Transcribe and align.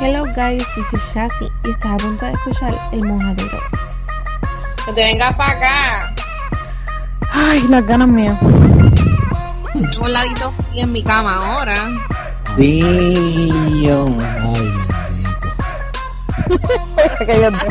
Hello 0.00 0.24
guys, 0.34 0.64
this 0.74 0.94
is 0.94 1.02
Shasi 1.14 1.44
y 1.64 1.70
estás 1.72 1.92
a 1.92 1.96
punto 1.98 2.24
de 2.24 2.32
escuchar 2.32 2.72
El 2.92 3.04
Mojadero. 3.04 3.58
Que 4.86 4.92
te 4.94 5.04
vengas 5.04 5.34
para 5.36 5.52
acá. 5.52 6.14
Ay, 7.30 7.60
las 7.68 7.86
ganas 7.86 8.08
mías. 8.08 8.38
Tengo 8.40 10.04
un 10.06 10.12
ladito 10.12 10.48
así 10.48 10.80
en 10.80 10.92
mi 10.92 11.02
cama 11.02 11.36
ahora. 11.36 11.74
Dios. 12.56 14.10
Ay, 17.28 17.40
bendito. 17.40 17.66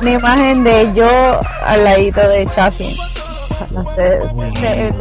Una 0.00 0.10
imagen 0.10 0.64
de 0.64 0.92
yo 0.94 1.40
al 1.66 1.84
ladito 1.84 2.26
de 2.28 2.46
Chasis. 2.46 2.96
No 3.72 3.84
sé, 3.94 4.20
se- 4.58 4.94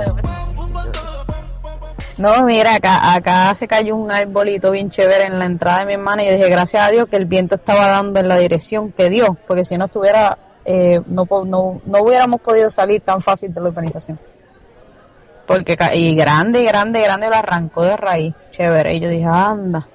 No, 2.17 2.45
mira, 2.45 2.73
acá, 2.75 3.13
acá 3.13 3.53
se 3.53 3.67
cayó 3.67 3.95
un 3.95 4.11
arbolito 4.11 4.71
bien 4.71 4.89
chévere 4.89 5.25
en 5.25 5.37
la 5.37 5.45
entrada 5.45 5.81
de 5.81 5.85
mi 5.85 5.93
hermana 5.93 6.23
y 6.23 6.27
yo 6.27 6.33
dije, 6.33 6.49
gracias 6.49 6.83
a 6.85 6.89
Dios 6.89 7.07
que 7.09 7.15
el 7.17 7.25
viento 7.25 7.55
estaba 7.55 7.87
dando 7.89 8.19
en 8.19 8.27
la 8.27 8.37
dirección 8.37 8.91
que 8.91 9.09
dio, 9.09 9.37
porque 9.47 9.63
si 9.63 9.77
no 9.77 9.85
estuviera, 9.85 10.35
eh, 10.65 10.99
no, 11.05 11.27
no, 11.45 11.79
no 11.85 12.01
hubiéramos 12.01 12.41
podido 12.41 12.69
salir 12.71 13.01
tan 13.01 13.21
fácil 13.21 13.53
de 13.53 13.61
la 13.61 13.67
urbanización. 13.69 14.17
Porque, 15.45 15.77
y 15.93 16.15
grande, 16.15 16.63
grande, 16.63 17.01
grande 17.01 17.29
lo 17.29 17.35
arrancó 17.35 17.83
de 17.83 17.95
raíz, 17.95 18.33
chévere, 18.51 18.95
y 18.95 18.99
yo 18.99 19.09
dije, 19.09 19.25
anda. 19.25 19.87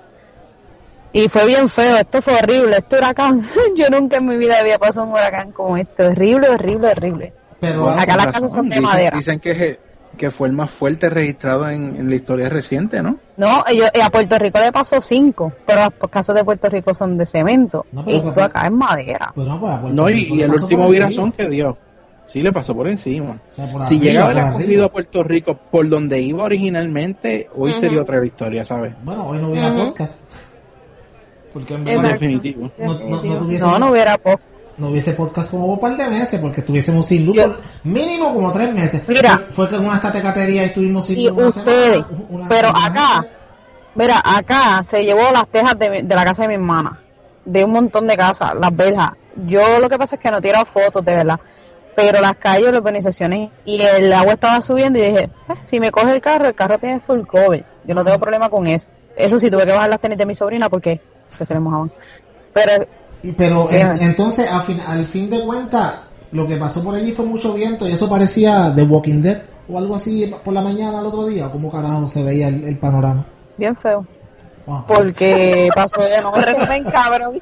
Y 1.13 1.29
fue 1.29 1.45
bien 1.45 1.69
feo, 1.69 1.97
esto 1.97 2.23
fue 2.23 2.35
horrible, 2.35 2.77
este 2.79 2.97
huracán, 2.99 3.41
yo 3.77 3.91
nunca 3.91 4.19
en 4.19 4.27
mi 4.29 4.37
vida 4.37 4.61
había 4.61 4.79
pasado 4.79 5.07
un 5.09 5.13
huracán 5.13 5.51
como 5.51 5.77
este, 5.77 6.07
horrible, 6.07 6.49
horrible, 6.49 6.89
horrible. 6.91 7.33
Pero 7.61 7.89
Acá 7.91 8.17
las 8.17 8.27
casas 8.27 8.53
son 8.53 8.69
de 8.69 8.77
dicen, 8.77 8.83
madera. 8.83 9.17
dicen 9.17 9.41
que, 9.41 9.51
es- 9.51 9.79
que 10.17 10.31
fue 10.31 10.49
el 10.49 10.55
más 10.55 10.71
fuerte 10.71 11.09
registrado 11.11 11.69
en, 11.69 11.97
en 11.97 12.09
la 12.09 12.15
historia 12.15 12.49
reciente, 12.49 13.03
¿no? 13.03 13.17
No, 13.37 13.65
ellos, 13.67 13.89
eh, 13.95 14.03
a 14.03 14.11
Puerto 14.11 14.39
Rico 14.39 14.59
le 14.61 14.71
pasó 14.73 15.01
cinco, 15.01 15.53
pero 15.67 15.81
las 15.81 16.11
casas 16.11 16.37
de 16.37 16.45
Puerto 16.45 16.69
Rico 16.69 16.95
son 16.95 17.17
de 17.17 17.27
cemento. 17.27 17.87
No, 17.93 18.05
pero- 18.05 18.19
Esto 18.19 18.43
acá 18.43 18.67
es 18.67 18.73
madera. 18.73 19.33
pero 19.35 19.59
no, 19.91 20.11
y, 20.11 20.25
y 20.35 20.43
el 20.43 20.51
último 20.53 20.89
virazón 20.89 21.33
que 21.33 21.49
dio. 21.49 21.77
Sí, 22.25 22.41
le 22.41 22.53
pasó 22.53 22.75
por 22.75 22.89
encima. 22.89 23.33
O 23.33 23.53
sea, 23.53 23.67
por 23.67 23.85
si 23.85 23.97
arriba, 23.97 24.11
llegaba 24.13 24.31
el 24.33 24.39
arriba. 24.39 24.53
escogido 24.59 24.85
a 24.87 24.89
Puerto 24.93 25.23
Rico 25.25 25.59
por 25.71 25.89
donde 25.89 26.21
iba 26.21 26.45
originalmente, 26.45 27.49
hoy 27.57 27.75
sería 27.75 28.01
otra 28.01 28.25
historia, 28.25 28.65
¿sabes? 28.65 28.95
Bueno, 29.05 29.27
hoy 29.27 29.39
no 29.39 29.49
hubiera 29.51 29.75
podcast. 29.75 30.21
Porque 31.53 31.75
en 31.75 31.85
definitivo. 32.03 32.71
no, 32.79 32.95
no, 32.99 33.23
no 33.23 33.43
No, 33.59 33.79
no 33.79 33.91
hubiera 33.91 34.17
po- 34.17 34.41
no 34.79 34.89
hubiese 34.89 35.13
podcast 35.15 35.51
como 35.51 35.67
un 35.67 35.79
par 35.79 35.97
de 35.97 36.09
meses, 36.09 36.41
porque 36.41 36.61
estuviésemos 36.61 37.07
sin 37.07 37.27
luz 37.27 37.37
por 37.37 37.61
mínimo 37.85 38.33
como 38.33 38.53
tres 38.53 38.73
meses. 38.75 39.03
Mira. 39.07 39.43
fue, 39.49 39.69
en 39.69 39.85
una 39.85 39.95
estatecatería 39.95 40.65
estuvimos 40.65 41.07
sin 41.07 41.21
Y 41.21 41.29
luz 41.29 41.57
ustedes, 41.57 42.05
semana, 42.07 42.27
una 42.31 42.49
pero 42.49 42.69
acá, 42.69 43.27
mira, 43.95 44.23
acá 44.25 44.83
se 44.83 45.05
llevó 45.05 45.31
las 45.33 45.49
tejas 45.49 45.79
de, 45.79 46.03
de 46.03 46.15
la 46.15 46.25
casa 46.25 46.43
de 46.43 46.49
mi 46.49 46.55
hermana, 46.55 46.99
de 47.45 47.65
un 47.65 47.73
montón 47.73 48.07
de 48.07 48.17
casas, 48.17 48.55
las 48.61 48.75
verjas. 48.75 49.13
Yo 49.47 49.79
lo 49.79 49.89
que 49.89 49.99
pasa 49.99 50.17
es 50.17 50.23
que 50.23 50.31
no 50.31 50.39
he 50.39 50.43
tirado 50.43 50.65
fotos, 50.65 51.05
de 51.05 51.15
verdad. 51.15 51.41
Pero 51.95 52.21
las 52.21 52.37
calles, 52.37 52.71
las 52.71 52.81
urbanizaciones, 52.81 53.51
y 53.67 53.83
el 53.83 54.13
agua 54.13 54.35
estaba 54.35 54.63
subiendo 54.63 54.99
y 54.99 55.03
dije, 55.03 55.25
"Eh, 55.25 55.55
si 55.61 55.79
me 55.79 55.91
coge 55.91 56.15
el 56.15 56.23
carro, 56.23 56.49
el 56.49 56.55
carro 56.55 56.79
tiene 56.79 56.99
full 57.01 57.21
cover. 57.27 57.65
Yo 57.85 57.95
no 57.95 58.03
tengo 58.03 58.19
problema 58.19 58.49
con 58.49 58.67
eso. 58.67 58.89
Eso 59.17 59.37
sí, 59.37 59.51
tuve 59.51 59.67
que 59.67 59.73
bajar 59.73 59.91
las 59.91 60.01
tenis 60.01 60.17
de 60.17 60.25
mi 60.25 60.35
sobrina 60.35 60.71
porque 60.71 61.01
que 61.37 61.45
se 61.45 61.55
le 61.55 61.61
mojaban. 61.61 61.91
Pero 62.53 62.87
Y- 63.23 63.33
pero 63.33 63.71
en- 63.71 64.01
entonces, 64.03 64.49
al 64.51 64.63
fin, 64.63 64.81
al 64.87 65.05
fin 65.07 65.31
de 65.31 65.41
cuentas, 65.45 65.95
lo 66.33 66.47
que 66.47 66.57
pasó 66.57 66.83
por 66.83 66.95
allí 66.95 67.13
fue 67.13 67.25
mucho 67.25 67.53
viento 67.55 67.89
y 67.89 67.93
eso 67.93 68.09
parecía 68.09 68.73
The 68.75 68.83
Walking 68.83 69.21
Dead 69.23 69.39
o 69.69 69.79
algo 69.79 69.95
así 69.97 70.33
por 70.45 70.53
la 70.55 70.63
mañana 70.63 70.99
al 70.99 71.07
otro 71.07 71.27
día. 71.27 71.51
¿Cómo 71.51 71.71
carajo 71.71 72.09
se 72.09 72.23
veía 72.23 72.49
el, 72.49 72.65
el 72.65 72.79
panorama? 72.79 73.25
bien 73.57 73.77
feo. 73.77 74.05
Ah, 74.67 74.85
Porque 74.89 75.69
pasó 75.75 76.01
de 76.03 76.21
nombre. 76.21 76.55
Ven, 76.69 76.85
cabrón. 76.85 77.41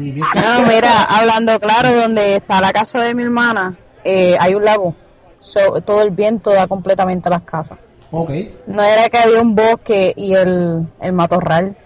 y 0.00 0.10
bien- 0.10 0.26
No, 0.34 0.66
mira, 0.66 1.04
hablando 1.04 1.58
claro, 1.60 1.92
donde 1.94 2.36
está 2.36 2.60
la 2.60 2.72
casa 2.72 3.00
de 3.00 3.14
mi 3.14 3.22
hermana, 3.22 3.74
eh, 4.04 4.36
hay 4.40 4.54
un 4.54 4.64
lago. 4.64 4.94
So, 5.40 5.80
todo 5.82 6.02
el 6.02 6.10
viento 6.10 6.50
da 6.50 6.66
completamente 6.66 7.28
a 7.28 7.32
las 7.32 7.42
casas. 7.42 7.78
ok. 8.10 8.30
No 8.66 8.82
era 8.82 9.08
que 9.08 9.18
había 9.18 9.40
un 9.40 9.54
bosque 9.54 10.12
y 10.16 10.32
el, 10.34 10.86
el 11.00 11.12
matorral 11.12 11.76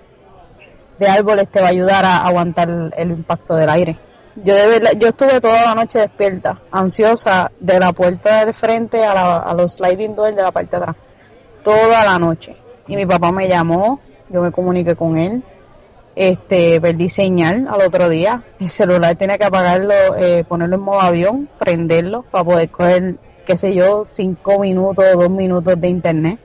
de 1.00 1.08
árboles 1.08 1.48
te 1.48 1.60
va 1.60 1.68
a 1.68 1.70
ayudar 1.70 2.04
a 2.04 2.26
aguantar 2.26 2.68
el, 2.94 3.10
impacto 3.10 3.56
del 3.56 3.70
aire. 3.70 3.96
Yo 4.36 4.54
de 4.54 4.96
yo 4.98 5.08
estuve 5.08 5.40
toda 5.40 5.64
la 5.64 5.74
noche 5.74 5.98
despierta, 5.98 6.58
ansiosa, 6.70 7.50
de 7.58 7.80
la 7.80 7.92
puerta 7.92 8.44
del 8.44 8.52
frente 8.54 9.02
a, 9.02 9.14
la- 9.14 9.54
los 9.54 9.76
sliding 9.76 10.14
doors 10.14 10.36
de 10.36 10.42
la 10.42 10.52
parte 10.52 10.76
de 10.76 10.82
atrás. 10.82 10.96
Toda 11.64 12.04
la 12.04 12.18
noche. 12.18 12.54
Y 12.86 12.96
mi 12.96 13.06
papá 13.06 13.32
me 13.32 13.48
llamó, 13.48 13.98
yo 14.28 14.42
me 14.42 14.52
comuniqué 14.52 14.94
con 14.94 15.16
él. 15.18 15.42
Este, 16.14 16.80
perdí 16.82 17.08
señal 17.08 17.66
al 17.70 17.80
otro 17.86 18.08
día. 18.10 18.42
El 18.60 18.68
celular 18.68 19.16
tenía 19.16 19.38
que 19.38 19.44
apagarlo, 19.44 19.94
eh, 20.18 20.44
ponerlo 20.46 20.76
en 20.76 20.82
modo 20.82 21.00
avión, 21.00 21.48
prenderlo 21.58 22.22
para 22.30 22.44
poder 22.44 22.68
coger, 22.68 23.14
qué 23.46 23.56
sé 23.56 23.74
yo, 23.74 24.04
cinco 24.04 24.58
minutos 24.58 25.04
dos 25.14 25.30
minutos 25.30 25.80
de 25.80 25.88
internet. 25.88 26.38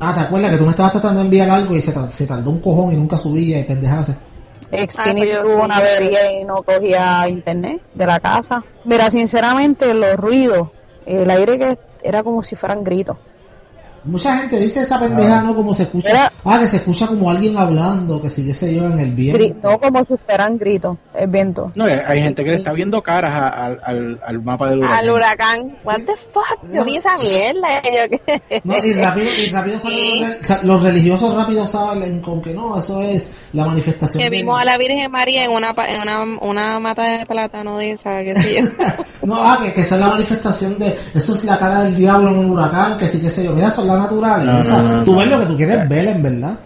Ah, 0.00 0.14
¿te 0.14 0.20
acuerdas 0.20 0.50
que 0.50 0.58
tú 0.58 0.64
me 0.64 0.70
estabas 0.70 0.92
tratando 0.92 1.20
de 1.20 1.24
enviar 1.24 1.48
algo 1.50 1.74
y 1.74 1.80
se, 1.80 1.92
ta- 1.92 2.08
se 2.10 2.26
tardó 2.26 2.50
un 2.50 2.60
cojón 2.60 2.92
y 2.92 2.96
nunca 2.96 3.16
subía 3.16 3.58
y 3.58 3.64
pendejase? 3.64 4.14
Xfinity 4.70 4.98
Ah, 5.08 5.12
pues 5.14 5.30
yo 5.32 5.42
tuvo 5.42 5.64
una 5.64 5.76
avería 5.76 6.32
y 6.40 6.44
no 6.44 6.62
cogía 6.62 7.26
internet 7.28 7.80
de 7.94 8.06
la 8.06 8.20
casa. 8.20 8.62
Mira, 8.84 9.08
sinceramente, 9.10 9.94
los 9.94 10.16
ruidos, 10.16 10.68
el 11.06 11.30
aire 11.30 11.58
que 11.58 11.78
era 12.02 12.22
como 12.22 12.42
si 12.42 12.56
fueran 12.56 12.84
gritos. 12.84 13.16
Mucha 14.06 14.36
gente 14.38 14.58
dice 14.58 14.80
esa 14.80 14.98
pendeja, 14.98 15.42
¿no? 15.42 15.54
Como 15.54 15.74
se 15.74 15.84
escucha. 15.84 16.10
Era- 16.10 16.32
Ah, 16.44 16.58
que 16.60 16.66
se 16.66 16.76
escucha 16.76 17.06
como 17.08 17.28
alguien 17.30 17.56
hablando, 17.56 18.22
que 18.22 18.30
si 18.30 18.52
sé 18.54 18.72
yo 18.74 18.84
en 18.86 18.98
el 18.98 19.10
viento. 19.10 19.68
no 19.70 19.78
como 19.78 20.04
si 20.04 20.16
fueran 20.16 20.56
gritos, 20.58 20.96
el 21.14 21.26
viento. 21.28 21.72
No, 21.74 21.84
hay- 21.84 22.00
hay 22.06 22.22
gente 22.22 22.44
que 22.44 22.50
le 22.52 22.56
está 22.58 22.72
viendo 22.72 23.02
caras 23.02 23.32
a- 23.34 23.48
al, 23.48 23.80
al, 23.84 24.20
al 24.24 24.42
mapa 24.42 24.70
del 24.70 24.78
huracán. 24.78 24.98
Al 24.98 25.10
huracán. 25.10 25.76
What 25.84 25.96
the 26.06 26.14
fuck? 26.32 26.72
Yo 26.72 26.84
vi 26.84 26.96
esa 26.98 27.14
mierda. 27.16 27.68
Yo. 27.84 28.60
No, 28.64 28.76
y 28.84 28.92
rápido, 28.94 29.26
y 29.32 29.48
rápido 29.50 29.78
salen 29.78 30.30
los, 30.38 30.62
los 30.64 30.82
religiosos 30.82 31.34
rápido 31.34 31.66
salen 31.66 32.20
con 32.20 32.40
que 32.40 32.54
no, 32.54 32.78
eso 32.78 33.02
es 33.02 33.28
la 33.52 33.64
manifestación. 33.64 34.22
Que 34.22 34.30
de- 34.30 34.36
vimos 34.36 34.60
a 34.60 34.64
la 34.64 34.78
Virgen 34.78 35.10
María 35.10 35.44
en 35.44 35.50
una, 35.50 35.74
en 35.88 36.00
una, 36.02 36.38
una 36.42 36.80
mata 36.80 37.02
de 37.18 37.26
plátano 37.26 37.78
de 37.78 37.92
esa, 37.92 38.20
qué 38.22 38.34
sé 38.36 38.62
yo. 38.62 38.68
No, 39.26 39.34
ah, 39.42 39.58
que, 39.60 39.72
que 39.72 39.80
esa 39.80 39.96
es 39.96 40.00
la 40.00 40.08
manifestación 40.08 40.78
de, 40.78 40.96
eso 41.14 41.32
es 41.32 41.44
la 41.44 41.58
cara 41.58 41.82
del 41.82 41.94
diablo 41.96 42.28
en 42.28 42.38
un 42.38 42.50
huracán, 42.52 42.96
que 42.96 43.08
sí, 43.08 43.20
qué 43.20 43.28
sé 43.28 43.42
yo. 43.42 43.52
Mira, 43.52 43.68
son 43.70 43.88
No, 44.46 44.62
no, 44.82 44.96
no, 44.98 45.04
tú 45.04 45.16
ves 45.16 45.28
lo 45.28 45.40
que 45.40 45.46
tú 45.46 45.56
quieres 45.56 45.88
ver, 45.88 46.06
en 46.08 46.22
verdad. 46.22 46.58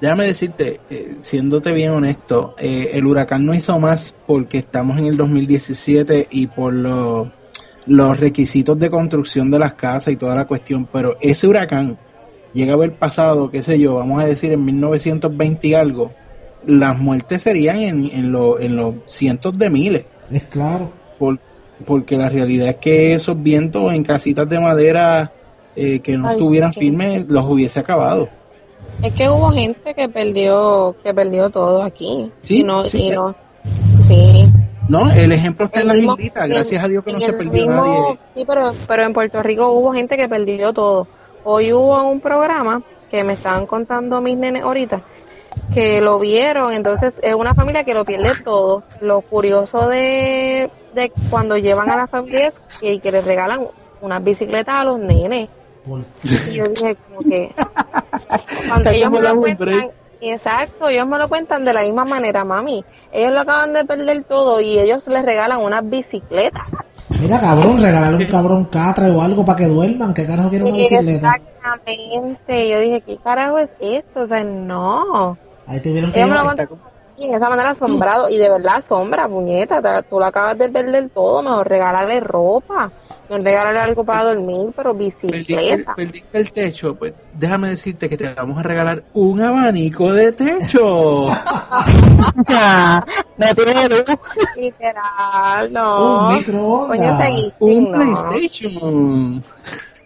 Déjame 0.00 0.26
decirte, 0.26 0.80
eh, 0.90 1.14
siéndote 1.20 1.72
bien 1.72 1.90
honesto, 1.92 2.54
eh, 2.58 2.90
el 2.94 3.06
huracán 3.06 3.46
no 3.46 3.54
hizo 3.54 3.78
más 3.78 4.16
porque 4.26 4.58
estamos 4.58 4.98
en 4.98 5.06
el 5.06 5.16
2017 5.16 6.26
y 6.30 6.46
por 6.48 6.74
lo- 6.74 7.30
los 7.86 8.18
requisitos 8.20 8.78
de 8.78 8.90
construcción 8.90 9.50
de 9.50 9.58
las 9.58 9.74
casas 9.74 10.12
y 10.12 10.16
toda 10.16 10.34
la 10.34 10.46
cuestión, 10.46 10.86
pero 10.92 11.16
ese 11.20 11.46
huracán 11.46 11.96
llega 12.52 12.72
a 12.72 12.76
haber 12.76 12.92
pasado, 12.94 13.50
qué 13.50 13.62
sé 13.62 13.78
yo, 13.78 13.94
vamos 13.94 14.22
a 14.22 14.26
decir 14.26 14.52
en 14.52 14.64
1920 14.64 15.68
y 15.68 15.74
algo, 15.74 16.12
las 16.66 16.98
muertes 16.98 17.42
serían 17.42 17.78
en, 17.78 18.10
en, 18.12 18.32
lo- 18.32 18.58
en 18.60 18.76
los 18.76 18.94
cientos 19.06 19.56
de 19.58 19.70
miles, 19.70 20.04
Es 20.30 20.42
claro. 20.44 20.90
por- 21.18 21.38
porque 21.86 22.16
la 22.18 22.28
realidad 22.28 22.68
es 22.68 22.76
que 22.76 23.14
esos 23.14 23.42
vientos 23.42 23.92
en 23.92 24.02
casitas 24.02 24.48
de 24.48 24.60
madera 24.60 25.32
eh, 25.76 26.00
que 26.00 26.16
no 26.16 26.28
Ay, 26.28 26.34
estuvieran 26.34 26.72
sí. 26.72 26.80
firmes 26.80 27.26
los 27.28 27.44
hubiese 27.44 27.80
acabado. 27.80 28.28
Es 29.02 29.12
que 29.14 29.28
hubo 29.28 29.50
gente 29.50 29.94
que 29.94 30.08
perdió, 30.08 30.94
que 31.02 31.12
perdió 31.12 31.50
todo 31.50 31.82
aquí. 31.82 32.30
Sí, 32.42 32.60
y 32.60 32.62
no, 32.64 32.84
sí. 32.84 33.08
y 33.08 33.10
no, 33.10 33.34
sí. 34.06 34.46
No, 34.88 35.10
el 35.10 35.32
ejemplo 35.32 35.66
está 35.66 35.80
en 35.80 35.88
la 35.88 35.94
El 35.94 36.00
mismo- 36.00 36.14
islita, 36.18 36.44
en- 36.44 36.50
gracias 36.52 36.84
a 36.84 36.88
Dios 36.88 37.02
que 37.04 37.12
no 37.12 37.18
se 37.20 37.32
perdió 37.32 37.66
mismo- 37.66 37.84
nadie. 37.84 38.18
Sí, 38.34 38.44
pero, 38.46 38.70
pero 38.86 39.02
en 39.04 39.12
Puerto 39.12 39.42
Rico 39.42 39.72
hubo 39.72 39.92
gente 39.92 40.16
que 40.16 40.28
perdió 40.28 40.72
todo. 40.72 41.06
Hoy 41.44 41.72
hubo 41.72 42.02
un 42.04 42.20
programa 42.20 42.82
que 43.10 43.24
me 43.24 43.32
estaban 43.34 43.66
contando 43.66 44.20
mis 44.20 44.36
nenes 44.36 44.62
ahorita, 44.62 45.02
que 45.72 46.00
lo 46.00 46.18
vieron, 46.18 46.72
entonces 46.72 47.18
es 47.22 47.34
una 47.34 47.54
familia 47.54 47.84
que 47.84 47.94
lo 47.94 48.04
pierde 48.04 48.30
todo. 48.44 48.82
Lo 49.00 49.20
curioso 49.22 49.88
de, 49.88 50.70
de 50.94 51.12
cuando 51.30 51.56
llevan 51.56 51.90
a 51.90 51.96
la 51.96 52.06
familia 52.06 52.46
es 52.48 52.58
que, 52.80 52.98
que 53.00 53.10
les 53.12 53.24
regalan 53.24 53.60
unas 54.02 54.22
bicicletas 54.22 54.74
a 54.76 54.84
los 54.84 54.98
nenes. 55.00 55.48
Por- 55.86 56.00
Y 56.50 56.54
yo 56.54 56.68
dije 56.68 56.96
como 57.08 57.20
que 57.28 57.52
cuando 58.68 58.90
ellos 58.90 59.10
me 59.10 59.20
lo 59.20 59.36
cuentan, 59.36 59.90
exacto, 60.20 60.88
ellos 60.88 61.06
me 61.06 61.18
lo 61.18 61.28
cuentan 61.28 61.64
de 61.64 61.72
la 61.72 61.82
misma 61.82 62.04
manera, 62.04 62.44
mami. 62.44 62.84
Ellos 63.12 63.32
lo 63.32 63.40
acaban 63.40 63.72
de 63.72 63.84
perder 63.84 64.24
todo 64.24 64.60
y 64.60 64.78
ellos 64.78 65.06
les 65.08 65.24
regalan 65.24 65.60
unas 65.62 65.88
bicicletas. 65.88 66.62
Mira, 67.20 67.38
cabrón, 67.38 67.80
regalarle 67.80 68.24
un 68.24 68.30
cabrón 68.30 68.64
catre 68.64 69.10
o 69.10 69.22
algo 69.22 69.44
para 69.44 69.58
que 69.58 69.66
duerman. 69.66 70.12
¿Qué 70.14 70.26
carajo 70.26 70.48
quiere 70.50 70.64
una 70.64 70.74
bicicleta? 70.76 71.36
Exactamente. 71.36 72.68
Yo 72.68 72.80
dije, 72.80 73.00
¿qué 73.02 73.16
carajo 73.18 73.58
es 73.58 73.70
esto? 73.80 74.22
O 74.22 74.26
sea, 74.26 74.42
no. 74.42 75.36
Ahí 75.66 75.80
tuvieron 75.80 76.10
que 76.12 76.18
Ellos 76.20 76.30
me 76.30 76.36
lo 76.36 76.42
llevar- 76.42 76.56
cuentan 76.68 76.78
y 77.16 77.26
en 77.26 77.34
esa 77.34 77.48
manera 77.48 77.70
asombrado 77.70 78.28
y 78.28 78.38
de 78.38 78.50
verdad 78.50 78.74
asombra, 78.78 79.28
puñeta, 79.28 79.80
ta- 79.80 80.02
tú 80.02 80.18
lo 80.18 80.24
acabas 80.26 80.58
de 80.58 80.68
perder 80.68 81.08
todo, 81.10 81.42
mejor 81.42 81.68
regalarle 81.68 82.18
ropa, 82.18 82.90
Me 83.30 83.38
regalarle 83.38 83.80
algo 83.80 84.04
para 84.04 84.24
dormir, 84.24 84.70
pero 84.76 84.92
Perdiste, 84.92 85.26
bicicleta. 85.28 85.94
perdiste 85.94 86.38
el 86.38 86.52
techo, 86.52 86.94
pues 86.94 87.14
déjame 87.32 87.68
decirte 87.70 88.08
que 88.08 88.16
te 88.18 88.34
vamos 88.34 88.58
a 88.58 88.62
regalar 88.62 89.02
un 89.14 89.40
abanico 89.40 90.12
de 90.12 90.30
techo. 90.32 91.28
no 93.36 93.54
tiene 93.54 93.88
luz. 93.88 94.04
Literal, 94.56 95.66
Un 95.66 95.72
no. 95.72 96.26
Coño, 96.28 96.38
microondas. 96.38 97.56
un 97.60 97.90
no. 97.90 97.98
PlayStation. 97.98 99.42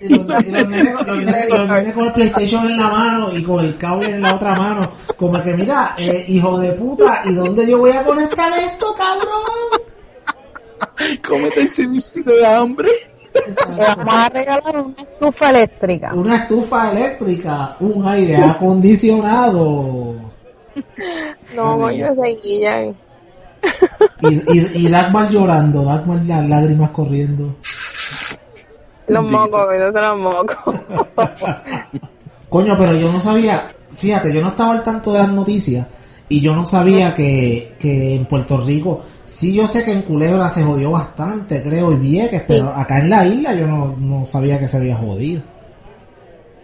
Y 0.01 0.11
los, 0.15 0.45
y 0.47 0.53
los 0.53 0.69
nenes, 0.69 0.97
con- 0.97 1.07
los 1.09 1.17
nenes- 1.19 1.49
los 1.51 1.69
nenes 1.69 1.93
con 1.95 2.05
el 2.05 2.13
PlayStation 2.13 2.69
en 2.71 2.77
la 2.77 2.89
mano 2.89 3.33
y 3.37 3.43
con 3.43 3.65
el 3.65 3.77
cable 3.77 4.11
en 4.11 4.23
la 4.23 4.35
otra 4.37 4.55
mano. 4.55 4.81
Como 5.17 5.43
que, 5.43 5.55
mira, 5.55 5.95
eh, 5.99 6.25
hijo 6.29 6.57
de 6.61 6.71
puta, 6.73 7.23
¿y 7.25 7.35
dónde 7.35 7.67
yo 7.67 7.79
voy 7.81 7.91
a 7.91 8.05
conectar 8.05 8.53
esto, 8.61 8.95
cabrón? 8.97 9.88
Cómete 11.29 11.63
el 11.63 11.71
sinicito 11.71 12.31
de 12.31 12.47
hambre. 12.47 12.89
Vamos 13.97 14.15
a 14.15 14.29
regalar 14.29 14.77
una 14.77 14.95
estufa 14.97 15.51
eléctrica. 15.51 16.15
Una 16.15 16.37
estufa 16.37 16.93
eléctrica, 16.93 17.77
un 17.81 18.07
aire 18.09 18.37
acondicionado. 18.37 20.15
No, 21.55 21.79
coño, 21.79 22.15
seguí 22.15 22.61
ya. 22.61 22.83
Y, 22.83 22.95
y, 24.29 24.87
y 24.87 24.89
Dagmar 24.89 25.31
llorando, 25.31 25.85
Dagmar 25.85 26.23
las 26.23 26.49
lágrimas 26.49 26.91
corriendo. 26.91 27.55
Los 29.09 29.31
mocos, 29.31 29.65
comiéndose 29.65 30.01
los 30.01 30.19
mocos. 30.19 30.57
Coño, 32.49 32.77
pero 32.79 32.95
yo 32.95 33.13
no 33.13 33.21
sabía, 33.21 33.69
fíjate, 33.91 34.33
yo 34.33 34.41
no 34.41 34.49
estaba 34.49 34.73
al 34.73 34.83
tanto 34.83 35.13
de 35.13 35.19
las 35.19 35.29
noticias 35.29 35.87
y 36.29 36.41
yo 36.41 36.55
no 36.55 36.65
sabía 36.65 37.15
que, 37.15 37.75
que 37.79 38.15
en 38.15 38.27
Puerto 38.27 38.59
Rico, 38.59 39.03
sí 39.29 39.53
yo 39.55 39.67
sé 39.69 39.85
que 39.85 39.93
en 39.93 40.03
Culebra 40.03 40.49
se 40.49 40.63
jodió 40.65 40.91
bastante, 40.91 41.63
creo, 41.63 41.93
y 41.93 41.97
Vieques, 41.97 42.43
pero 42.49 42.69
acá 42.71 42.99
en 42.99 43.11
la 43.11 43.25
isla 43.27 43.55
yo 43.55 43.67
no, 43.69 43.95
no 43.97 44.27
sabía 44.27 44.59
que 44.59 44.67
se 44.67 44.79
había 44.79 44.97
jodido. 44.97 45.43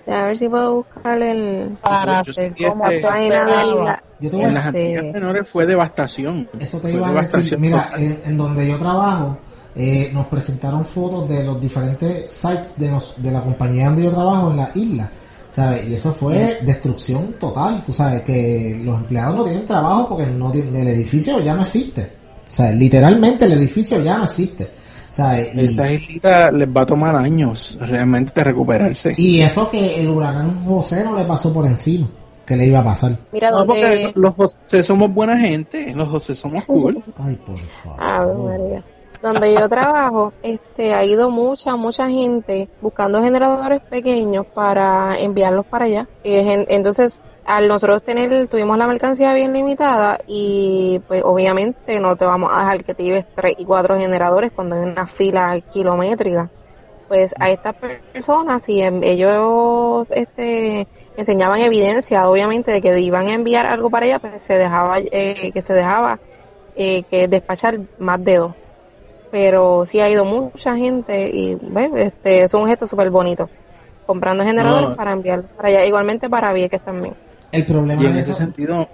A 0.07 0.27
ver 0.27 0.37
si 0.37 0.49
puedo 0.49 0.75
buscar 0.77 1.23
el, 1.23 1.77
Para 1.81 2.23
Yo 2.23 2.31
hacer 2.31 2.55
como 2.69 2.85
que- 2.89 2.99
se 2.99 3.07
la. 3.29 4.03
Yo 4.21 4.31
te 4.31 4.37
voy 4.37 4.45
a 4.45 4.49
En 4.49 4.55
las 4.55 4.67
Antillas 4.67 5.05
Menores 5.05 5.49
fue 5.49 5.67
devastación. 5.67 6.49
eso 6.59 6.79
te 6.79 6.89
Fue 6.91 6.99
iba 6.99 7.09
a 7.09 7.23
decir, 7.23 7.59
mira, 7.59 7.91
en, 7.97 8.21
en 8.25 8.37
donde 8.37 8.67
yo 8.67 8.79
trabajo, 8.79 9.37
eh, 9.77 10.11
nos 10.13 10.27
presentaron 10.27 10.85
fotos 10.85 11.29
de 11.29 11.43
los 11.45 11.61
diferentes 11.61 12.31
sites 12.33 12.75
de, 12.77 12.91
los, 12.91 13.15
de 13.23 13.31
la 13.33 13.43
compañía 13.43 13.87
donde 13.87 14.03
yo 14.05 14.11
trabajo 14.11 14.51
en 14.51 14.57
la 14.59 14.71
isla. 14.75 15.11
¿Sabes? 15.49 15.87
Y 15.89 15.95
eso 15.95 16.13
fue 16.13 16.59
destrucción 16.63 17.35
total. 17.39 17.83
Tú 17.85 17.93
sabes 17.93 18.23
que 18.23 18.81
los 18.85 18.97
empleados 18.99 19.37
no 19.37 19.45
tienen 19.45 19.65
trabajo 19.65 20.09
porque 20.09 20.27
no 20.27 20.51
tienen- 20.51 20.75
el 20.77 20.89
edificio 20.89 21.41
ya 21.41 21.55
no 21.55 21.63
existe. 21.63 22.11
O 22.45 22.49
sea, 22.49 22.71
literalmente 22.73 23.47
el 23.47 23.53
edificio 23.53 24.01
ya 24.03 24.19
no 24.19 24.25
existe. 24.25 24.69
¿Sabes? 25.09 25.55
Y, 25.55 25.67
Esa 25.67 25.93
islita 25.93 26.51
les 26.51 26.69
va 26.69 26.83
a 26.83 26.87
tomar 26.87 27.15
años 27.15 27.79
realmente 27.81 28.33
de 28.35 28.43
recuperarse. 28.43 29.15
y 29.17 29.41
eso 29.41 29.71
que 29.71 30.01
el 30.01 30.09
huracán 30.09 30.65
José 30.65 31.05
no 31.05 31.17
le 31.17 31.25
pasó 31.25 31.53
por 31.53 31.67
encima, 31.67 32.09
que 32.45 32.57
le 32.57 32.67
iba 32.67 32.81
a 32.81 32.85
pasar. 32.85 33.17
Mira 33.31 33.53
No, 33.53 33.65
porque 33.65 34.11
los 34.17 34.35
José 34.35 34.83
somos 34.83 35.15
buena 35.15 35.39
gente, 35.39 35.95
los 35.95 36.09
José 36.09 36.35
somos 36.35 36.65
cool. 36.65 37.01
Ay, 37.17 37.37
por 37.37 37.57
favor. 37.57 38.51
María. 38.51 38.83
Donde 39.23 39.55
yo 39.55 39.69
trabajo, 39.69 40.33
este, 40.43 40.93
ha 40.93 41.05
ido 41.05 41.31
mucha, 41.31 41.77
mucha 41.77 42.11
gente 42.11 42.69
buscando 42.83 43.23
generadores 43.23 43.81
pequeños 43.83 44.45
para 44.47 45.17
enviarlos 45.19 45.65
para 45.65 45.85
allá. 45.85 46.09
Entonces, 46.25 47.21
al 47.47 47.69
nosotros 47.69 48.03
tener, 48.03 48.49
tuvimos 48.49 48.79
la 48.79 48.87
mercancía 48.87 49.35
bien 49.35 49.53
limitada 49.53 50.19
y 50.27 51.01
pues 51.07 51.23
obviamente 51.25 52.01
no 52.01 52.17
te 52.17 52.25
vamos 52.25 52.51
a 52.53 52.61
dejar 52.61 52.85
que 52.85 52.95
te 52.95 53.05
lleves 53.05 53.27
tres 53.35 53.55
y 53.59 53.65
cuatro 53.65 53.99
generadores 53.99 54.53
cuando 54.53 54.77
hay 54.77 54.83
una 54.83 55.07
fila 55.07 55.61
kilométrica. 55.73 56.49
Pues 57.09 57.35
a 57.39 57.51
estas 57.51 57.77
personas, 57.77 58.63
si 58.63 58.83
ellos 58.83 60.11
este, 60.13 60.87
enseñaban 61.19 61.61
evidencia, 61.61 62.29
obviamente, 62.29 62.73
de 62.73 62.81
que 62.81 62.99
iban 62.99 63.29
a 63.29 63.35
enviar 63.35 63.67
algo 63.67 63.91
para 63.91 64.07
allá, 64.07 64.19
pues 64.19 64.41
se 64.41 64.55
dejaba, 64.55 64.99
eh, 64.99 65.51
que 65.53 65.61
se 65.61 65.75
dejaba 65.75 66.19
eh, 66.77 67.03
que 67.11 67.29
despachar 67.29 67.79
más 67.99 68.25
dedos. 68.25 68.55
Pero 69.31 69.85
sí 69.85 70.01
ha 70.01 70.09
ido 70.09 70.25
mucha 70.25 70.77
gente 70.77 71.29
y 71.29 71.57
bueno, 71.57 71.97
este, 71.99 72.45
es 72.45 72.55
un 72.55 72.67
gesto 72.69 72.87
súper 72.87 73.11
bonito. 73.11 73.51
Comprando 74.07 74.45
generadores 74.45 74.91
No. 74.91 74.97
para 74.97 75.13
enviarlos 75.13 75.51
para 75.57 75.69
allá. 75.69 75.85
Igualmente 75.85 76.31
para 76.31 76.53
Vieques 76.53 76.81
también. 76.81 77.15
El 77.55 77.67
problema 77.67 78.03
Y 78.03 78.07
en 78.07 78.13
ese 78.17 78.31
eso- 78.33 78.41
sentido 78.41 78.89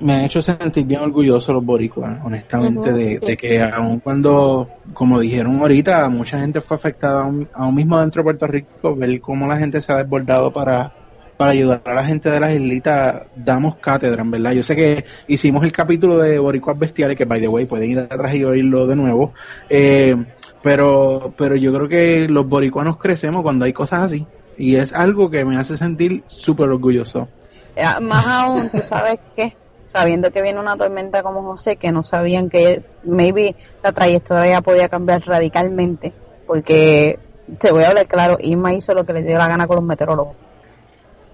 me 0.00 0.14
han 0.14 0.20
hecho 0.22 0.40
sentir 0.40 0.86
bien 0.86 1.00
orgulloso 1.00 1.52
los 1.52 1.64
boricuas, 1.64 2.20
honestamente, 2.24 2.92
de, 2.92 3.18
de 3.18 3.36
que 3.36 3.60
aun 3.60 3.98
cuando, 3.98 4.68
como 4.94 5.18
dijeron 5.18 5.58
ahorita, 5.58 6.08
mucha 6.08 6.38
gente 6.38 6.60
fue 6.60 6.76
afectada 6.76 7.22
aún, 7.24 7.48
aún 7.52 7.74
mismo 7.74 7.98
dentro 7.98 8.20
de 8.20 8.24
Puerto 8.24 8.46
Rico, 8.46 8.94
ver 8.94 9.20
cómo 9.20 9.48
la 9.48 9.58
gente 9.58 9.80
se 9.80 9.92
ha 9.92 9.96
desbordado 9.96 10.52
para, 10.52 10.92
para 11.36 11.50
ayudar 11.50 11.82
a 11.84 11.94
la 11.94 12.04
gente 12.04 12.30
de 12.30 12.38
las 12.38 12.52
islitas, 12.54 13.22
damos 13.34 13.74
cátedra, 13.78 14.22
en 14.22 14.30
verdad. 14.30 14.52
Yo 14.52 14.62
sé 14.62 14.76
que 14.76 15.04
hicimos 15.26 15.64
el 15.64 15.72
capítulo 15.72 16.18
de 16.18 16.38
Boricuas 16.38 16.78
Bestiales, 16.78 17.16
que 17.16 17.24
by 17.24 17.40
the 17.40 17.48
way 17.48 17.66
pueden 17.66 17.90
ir 17.90 17.98
atrás 17.98 18.32
y 18.36 18.44
oírlo 18.44 18.86
de 18.86 18.94
nuevo, 18.94 19.32
eh, 19.68 20.14
pero, 20.62 21.34
pero 21.36 21.56
yo 21.56 21.72
creo 21.74 21.88
que 21.88 22.28
los 22.28 22.48
boricuanos 22.48 22.98
crecemos 22.98 23.42
cuando 23.42 23.64
hay 23.64 23.72
cosas 23.72 24.00
así. 24.04 24.24
Y 24.56 24.76
es 24.76 24.92
algo 24.92 25.28
que 25.30 25.44
me 25.44 25.56
hace 25.56 25.76
sentir 25.76 26.22
súper 26.28 26.68
orgulloso. 26.68 27.28
Eh, 27.76 27.84
Más 28.00 28.26
aún, 28.26 28.70
tú 28.70 28.82
sabes 28.82 29.18
que, 29.36 29.54
sabiendo 29.86 30.30
que 30.30 30.42
viene 30.42 30.58
una 30.60 30.76
tormenta 30.76 31.22
como 31.22 31.42
José, 31.42 31.76
que 31.76 31.92
no 31.92 32.02
sabían 32.02 32.48
que 32.50 32.82
maybe 33.04 33.54
la 33.82 33.92
trayectoria 33.92 34.60
podía 34.60 34.88
cambiar 34.88 35.22
radicalmente, 35.24 36.12
porque 36.46 37.18
te 37.58 37.72
voy 37.72 37.84
a 37.84 37.88
hablar 37.88 38.06
claro, 38.06 38.36
Irma 38.40 38.72
hizo 38.74 38.92
lo 38.94 39.04
que 39.06 39.12
le 39.12 39.22
dio 39.22 39.38
la 39.38 39.48
gana 39.48 39.66
con 39.66 39.76
los 39.76 39.84
meteorólogos. 39.84 40.34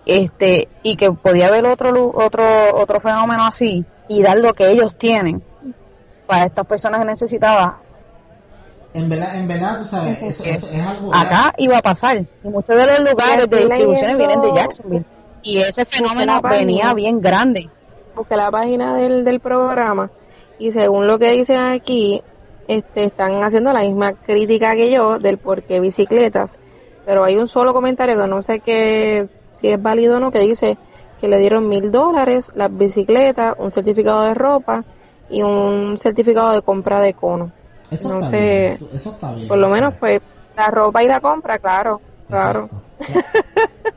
Este, 0.06 0.68
y 0.82 0.96
que 0.96 1.10
podía 1.12 1.48
haber 1.48 1.64
otro 1.64 1.90
lu- 1.90 2.12
otro 2.14 2.44
otro 2.74 3.00
fenómeno 3.00 3.46
así 3.46 3.84
y 4.06 4.22
dar 4.22 4.36
lo 4.36 4.52
que 4.52 4.68
ellos 4.70 4.96
tienen 4.96 5.42
para 6.26 6.44
estas 6.44 6.66
personas 6.66 7.00
que 7.00 7.06
necesitaban. 7.06 7.76
En 8.92 9.08
verdad, 9.08 9.34
en 9.36 9.48
verdad, 9.48 9.78
tú 9.78 9.84
sabes, 9.84 10.20
eso, 10.22 10.44
eso 10.44 10.68
es 10.70 10.86
algo... 10.86 11.12
Acá 11.12 11.52
iba 11.56 11.78
a 11.78 11.82
pasar. 11.82 12.18
Y 12.18 12.48
muchos 12.48 12.76
de 12.76 12.86
los 12.86 13.00
lugares 13.00 13.48
de 13.50 13.56
distribuciones 13.56 14.18
vienen 14.18 14.40
de 14.42 14.52
Jacksonville. 14.54 15.04
Y 15.44 15.58
ese 15.58 15.84
fenómeno 15.84 16.34
la 16.34 16.40
página. 16.40 16.60
venía 16.60 16.94
bien 16.94 17.20
grande. 17.20 17.68
busqué 18.16 18.36
la 18.36 18.50
página 18.50 18.96
del, 18.96 19.24
del 19.24 19.40
programa 19.40 20.10
y 20.58 20.72
según 20.72 21.06
lo 21.06 21.18
que 21.18 21.30
dicen 21.32 21.58
aquí, 21.58 22.22
este, 22.68 23.04
están 23.04 23.42
haciendo 23.42 23.72
la 23.72 23.80
misma 23.80 24.12
crítica 24.12 24.74
que 24.74 24.90
yo 24.90 25.18
del 25.18 25.38
por 25.38 25.62
qué 25.62 25.80
bicicletas, 25.80 26.58
pero 27.04 27.24
hay 27.24 27.36
un 27.36 27.48
solo 27.48 27.72
comentario 27.72 28.20
que 28.20 28.26
no 28.26 28.42
sé 28.42 28.60
qué, 28.60 29.28
si 29.50 29.68
es 29.68 29.82
válido 29.82 30.16
o 30.16 30.20
no, 30.20 30.30
que 30.30 30.40
dice 30.40 30.78
que 31.20 31.28
le 31.28 31.38
dieron 31.38 31.68
mil 31.68 31.90
dólares 31.90 32.52
las 32.54 32.76
bicicletas, 32.76 33.54
un 33.58 33.70
certificado 33.70 34.22
de 34.22 34.34
ropa 34.34 34.84
y 35.28 35.42
un 35.42 35.98
certificado 35.98 36.52
de 36.52 36.62
compra 36.62 37.00
de 37.00 37.14
cono. 37.14 37.50
Eso 37.90 38.08
no 38.08 38.16
está 38.16 38.30
sé, 38.30 38.76
bien, 38.78 38.90
eso 38.92 39.10
está 39.10 39.32
bien. 39.32 39.48
Por 39.48 39.58
lo 39.58 39.68
menos 39.68 39.94
pues 39.98 40.20
la 40.56 40.68
ropa 40.68 41.02
y 41.02 41.08
la 41.08 41.20
compra, 41.20 41.58
claro, 41.58 42.00
claro. 42.34 42.70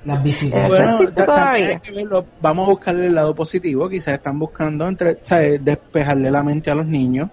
Las 0.06 0.24
bicicletas. 0.24 0.70
Bueno, 0.70 1.12
también 1.14 1.70
hay 1.70 1.80
que 1.80 1.92
verlo. 1.92 2.26
Vamos 2.42 2.68
a 2.68 2.72
buscarle 2.72 3.08
el 3.08 3.16
lado 3.16 3.36
positivo. 3.36 3.90
Quizás 3.90 4.14
están 4.14 4.40
buscando 4.40 4.88
entre, 4.88 5.18
¿sabes? 5.22 5.64
despejarle 5.64 6.32
la 6.32 6.44
mente 6.44 6.72
a 6.72 6.76
los 6.76 6.86
niños. 6.86 7.30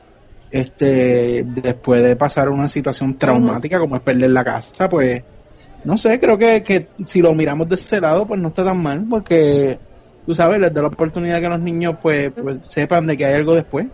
Este, 0.50 1.44
después 1.44 2.04
de 2.04 2.14
pasar 2.14 2.48
una 2.48 2.68
situación 2.68 3.18
traumática 3.18 3.80
como 3.80 3.96
es 3.96 4.02
perder 4.02 4.30
la 4.30 4.44
casa, 4.44 4.88
pues, 4.88 5.20
no 5.82 5.96
sé, 5.96 6.20
creo 6.20 6.38
que, 6.38 6.62
que 6.62 6.86
si 7.04 7.20
lo 7.20 7.34
miramos 7.34 7.68
de 7.68 7.74
ese 7.74 8.00
lado, 8.00 8.24
pues 8.24 8.40
no 8.40 8.48
está 8.48 8.64
tan 8.64 8.80
mal, 8.80 9.04
porque, 9.10 9.80
tú 10.24 10.32
sabes, 10.32 10.60
les 10.60 10.72
da 10.72 10.82
la 10.82 10.88
oportunidad 10.88 11.40
que 11.40 11.48
los 11.48 11.60
niños, 11.60 11.96
pues, 12.00 12.30
pues 12.40 12.58
sepan 12.62 13.04
de 13.04 13.16
que 13.16 13.26
hay 13.26 13.34
algo 13.34 13.52
después, 13.52 13.86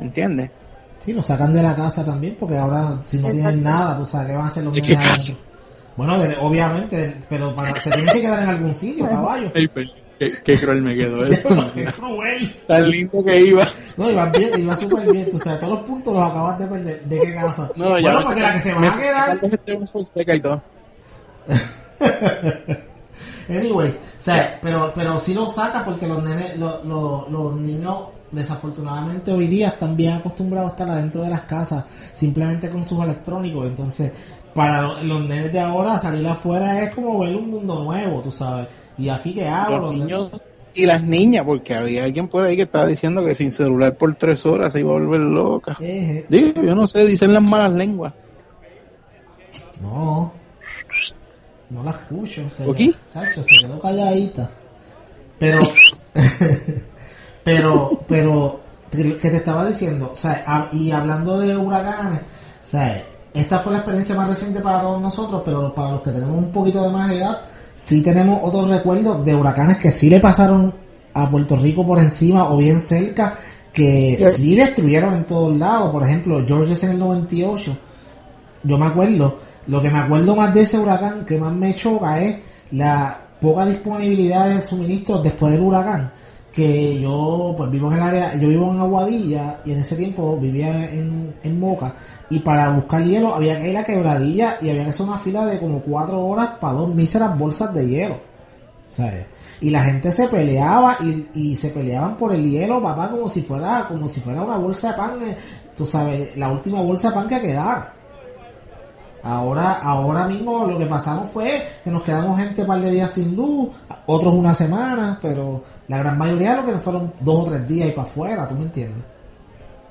¿entiendes? 0.00 0.50
Sí, 0.98 1.14
lo 1.14 1.22
sacan 1.22 1.54
de 1.54 1.62
la 1.62 1.74
casa 1.74 2.04
también, 2.04 2.36
porque 2.38 2.58
ahora 2.58 3.00
si 3.06 3.16
no 3.16 3.30
tienen 3.30 3.62
nada, 3.62 3.96
tú 3.96 4.04
sabes, 4.04 4.26
¿qué 4.26 4.32
van 4.34 4.44
a 4.44 4.48
hacer 4.48 4.64
los 4.64 4.74
¿De 4.74 4.82
niños? 4.82 5.34
Bueno, 5.96 6.16
obviamente, 6.40 7.16
pero 7.28 7.54
para, 7.54 7.78
se 7.80 7.90
tienen 7.90 8.14
que 8.14 8.22
quedar 8.22 8.42
en 8.42 8.48
algún 8.48 8.74
sitio, 8.74 9.06
caballo. 9.06 9.52
Ay, 9.54 9.68
pues, 9.68 9.98
qué, 10.18 10.32
qué 10.44 10.58
cruel 10.58 10.82
me 10.82 10.96
quedó 10.96 11.24
eso, 11.26 11.48
Qué 11.74 11.84
cruel. 11.84 12.56
Tan 12.66 12.90
lindo 12.90 13.24
que 13.24 13.40
iba. 13.40 13.66
No, 13.96 14.10
iba 14.10 14.26
bien, 14.26 14.60
iba 14.60 14.74
súper 14.74 15.12
bien, 15.12 15.28
tú 15.28 15.38
sabes, 15.38 15.60
todos 15.60 15.74
los 15.74 15.82
puntos 15.86 16.14
los 16.14 16.22
acabas 16.22 16.58
de 16.58 16.66
perder. 16.66 17.04
¿De 17.04 17.20
qué 17.20 17.34
casa? 17.34 17.70
No, 17.76 17.98
ya 17.98 18.12
bueno, 18.12 18.26
porque 18.26 18.40
la 18.40 18.52
que 18.52 18.60
se 18.60 18.72
van 18.72 18.84
a 18.84 18.96
quedar... 18.96 19.38
Y 20.34 20.40
todo. 20.40 20.62
Anyways, 23.48 23.94
o 23.94 24.20
sea, 24.20 24.58
pero, 24.62 24.92
pero 24.94 25.18
sí 25.18 25.34
lo 25.34 25.46
saca 25.46 25.84
porque 25.84 26.06
los 26.06 26.22
nenes, 26.22 26.56
los, 26.56 26.84
los, 26.84 27.30
los 27.30 27.56
niños 27.56 27.96
desafortunadamente 28.30 29.30
hoy 29.30 29.46
día 29.46 29.68
están 29.68 29.96
bien 29.96 30.14
acostumbrados 30.14 30.70
a 30.70 30.74
estar 30.74 30.88
adentro 30.88 31.22
de 31.22 31.28
las 31.28 31.42
casas 31.42 31.84
simplemente 32.14 32.70
con 32.70 32.86
sus 32.86 33.04
electrónicos, 33.04 33.66
entonces 33.66 34.10
para 34.54 34.82
lo- 34.82 35.02
los 35.02 35.20
nenes 35.26 35.52
de 35.52 35.60
ahora 35.60 35.98
salir 35.98 36.26
afuera 36.26 36.82
es 36.82 36.94
como 36.94 37.18
ver 37.18 37.34
un 37.36 37.50
mundo 37.50 37.82
nuevo, 37.84 38.20
tú 38.20 38.30
sabes. 38.30 38.68
Y 38.98 39.08
aquí 39.08 39.34
qué 39.34 39.46
hago, 39.48 39.78
los 39.78 39.80
Los 39.96 39.96
niños 39.96 40.30
y 40.74 40.86
las 40.86 41.02
niñas, 41.02 41.44
porque 41.44 41.74
había 41.74 42.04
alguien 42.04 42.28
por 42.28 42.44
ahí 42.44 42.56
que 42.56 42.62
estaba 42.62 42.86
diciendo 42.86 43.24
que 43.24 43.34
sin 43.34 43.52
celular 43.52 43.94
por 43.96 44.14
tres 44.14 44.46
horas 44.46 44.72
se 44.72 44.80
iba 44.80 44.90
a 44.90 44.94
volver 44.94 45.20
loca. 45.20 45.76
Digo, 45.78 46.62
yo 46.62 46.74
no 46.74 46.86
sé, 46.86 47.04
dicen 47.06 47.32
las 47.34 47.42
malas 47.42 47.72
lenguas. 47.72 48.12
No. 49.82 50.32
No 51.70 51.82
la 51.82 51.90
escucho. 51.90 52.42
Se, 52.50 52.64
quedó, 52.72 52.92
Sacho, 53.10 53.42
se 53.42 53.54
quedó 53.60 53.80
calladita. 53.80 54.48
Pero, 55.38 55.60
pero, 57.44 58.00
pero, 58.06 58.60
que 58.90 59.30
te 59.30 59.36
estaba 59.36 59.66
diciendo, 59.66 60.10
o 60.12 60.16
sea, 60.16 60.68
y 60.72 60.90
hablando 60.90 61.38
de 61.40 61.56
huracanes, 61.56 62.20
o 62.20 62.64
sea, 62.64 63.02
esta 63.34 63.58
fue 63.58 63.72
la 63.72 63.78
experiencia 63.78 64.14
más 64.14 64.28
reciente 64.28 64.60
para 64.60 64.80
todos 64.80 65.00
nosotros, 65.00 65.42
pero 65.44 65.74
para 65.74 65.92
los 65.92 66.02
que 66.02 66.10
tenemos 66.10 66.36
un 66.36 66.50
poquito 66.52 66.82
de 66.82 66.90
más 66.90 67.10
edad, 67.10 67.40
sí 67.74 68.02
tenemos 68.02 68.40
otros 68.42 68.68
recuerdos 68.68 69.24
de 69.24 69.34
huracanes 69.34 69.78
que 69.78 69.90
sí 69.90 70.10
le 70.10 70.20
pasaron 70.20 70.72
a 71.14 71.28
Puerto 71.30 71.56
Rico 71.56 71.86
por 71.86 71.98
encima 71.98 72.50
o 72.50 72.56
bien 72.56 72.80
cerca, 72.80 73.34
que 73.72 74.18
sí 74.36 74.54
destruyeron 74.54 75.14
en 75.14 75.24
todos 75.24 75.56
lados. 75.56 75.90
Por 75.90 76.02
ejemplo, 76.02 76.44
Georges 76.46 76.84
en 76.84 76.90
el 76.90 76.98
98, 76.98 77.76
yo 78.64 78.78
me 78.78 78.86
acuerdo, 78.86 79.38
lo 79.66 79.80
que 79.80 79.90
me 79.90 79.98
acuerdo 79.98 80.36
más 80.36 80.52
de 80.52 80.62
ese 80.62 80.78
huracán 80.78 81.24
que 81.24 81.38
más 81.38 81.52
me 81.52 81.74
choca 81.74 82.20
es 82.20 82.36
la 82.72 83.18
poca 83.40 83.64
disponibilidad 83.64 84.46
de 84.48 84.60
suministros 84.60 85.22
después 85.22 85.52
del 85.52 85.62
huracán. 85.62 86.10
Que 86.52 87.00
yo, 87.00 87.54
pues 87.56 87.70
vivo 87.70 87.90
en 87.90 87.98
el 87.98 88.02
área, 88.02 88.34
yo 88.36 88.48
vivo 88.48 88.70
en 88.72 88.80
Aguadilla 88.80 89.60
y 89.64 89.72
en 89.72 89.78
ese 89.78 89.96
tiempo 89.96 90.36
vivía 90.38 90.90
en, 90.90 91.34
en 91.42 91.60
Moca. 91.60 91.94
Y 92.28 92.40
para 92.40 92.68
buscar 92.70 93.02
hielo 93.02 93.34
había 93.34 93.58
que 93.58 93.70
ir 93.70 93.78
a 93.78 93.84
quebradilla 93.84 94.56
y 94.60 94.68
había 94.68 94.84
que 94.84 94.90
hacer 94.90 95.06
una 95.06 95.16
fila 95.16 95.46
de 95.46 95.58
como 95.58 95.80
cuatro 95.80 96.20
horas 96.20 96.48
para 96.60 96.74
dos 96.74 96.94
míseras 96.94 97.38
bolsas 97.38 97.72
de 97.72 97.88
hielo. 97.88 98.32
¿sabes? 98.92 99.26
Y 99.60 99.70
la 99.70 99.82
gente 99.82 100.10
se 100.10 100.28
peleaba 100.28 100.98
y, 101.00 101.28
y 101.34 101.56
se 101.56 101.70
peleaban 101.70 102.16
por 102.16 102.32
el 102.34 102.48
hielo, 102.48 102.82
papá, 102.82 103.10
como 103.10 103.28
si 103.28 103.40
fuera, 103.40 103.86
como 103.88 104.06
si 104.06 104.20
fuera 104.20 104.42
una 104.42 104.58
bolsa 104.58 104.88
de 104.88 104.94
pan, 104.94 105.22
eh, 105.22 105.36
tú 105.74 105.86
sabes, 105.86 106.36
la 106.36 106.50
última 106.50 106.82
bolsa 106.82 107.08
de 107.08 107.14
pan 107.14 107.26
que 107.28 107.40
quedara. 107.40 107.92
Ahora, 109.24 109.78
ahora 109.82 110.26
mismo 110.26 110.66
lo 110.66 110.76
que 110.78 110.86
pasamos 110.86 111.30
fue 111.30 111.62
que 111.84 111.90
nos 111.90 112.02
quedamos 112.02 112.38
gente 112.40 112.62
un 112.62 112.66
par 112.66 112.80
de 112.80 112.90
días 112.90 113.10
sin 113.10 113.36
luz, 113.36 113.68
otros 114.06 114.34
una 114.34 114.52
semana, 114.52 115.18
pero 115.22 115.62
la 115.86 115.98
gran 115.98 116.18
mayoría 116.18 116.56
lo 116.56 116.64
que 116.64 116.78
fueron 116.78 117.12
dos 117.20 117.46
o 117.46 117.50
tres 117.50 117.68
días 117.68 117.88
y 117.88 117.92
para 117.92 118.02
afuera, 118.02 118.48
¿tú 118.48 118.54
me 118.54 118.62
entiendes? 118.62 119.04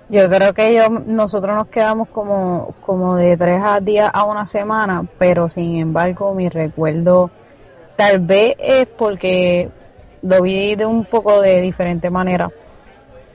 Yo 0.09 0.29
creo 0.29 0.53
que 0.53 0.75
yo, 0.75 0.89
nosotros 0.89 1.55
nos 1.55 1.67
quedamos 1.67 2.09
como, 2.09 2.73
como 2.85 3.15
de 3.15 3.38
tres 3.38 3.61
a 3.63 3.79
días 3.79 4.11
a 4.13 4.25
una 4.25 4.45
semana, 4.45 5.05
pero 5.17 5.47
sin 5.47 5.77
embargo 5.77 6.33
mi 6.33 6.50
recuerdo 6.50 7.31
tal 7.95 8.19
vez 8.19 8.55
es 8.59 8.88
porque 8.88 9.69
lo 10.23 10.41
vi 10.41 10.75
de 10.75 10.85
un 10.85 11.05
poco 11.05 11.39
de 11.39 11.61
diferente 11.61 12.09
manera. 12.09 12.50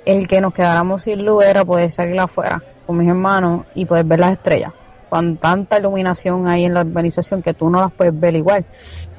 El 0.05 0.29
que 0.29 0.43
nos 0.43 0.53
quedáramos 0.53 1.05
sin 1.05 1.25
luz 1.25 1.45
era 1.45 1.65
poder 1.65 1.91
salir 1.91 2.21
afuera 2.21 2.63
con 2.87 2.99
mis 2.99 3.09
hermanos 3.09 3.65
y 3.75 3.87
poder 3.87 4.05
ver 4.05 4.21
las 4.21 4.33
estrellas. 4.33 4.73
Con 5.09 5.37
tanta 5.37 5.79
iluminación 5.79 6.49
ahí 6.49 6.65
en 6.65 6.75
la 6.75 6.81
urbanización 6.83 7.43
que 7.43 7.55
tú 7.55 7.71
no 7.71 7.81
las 7.81 7.93
puedes 7.93 8.19
ver 8.19 8.35
igual. 8.35 8.65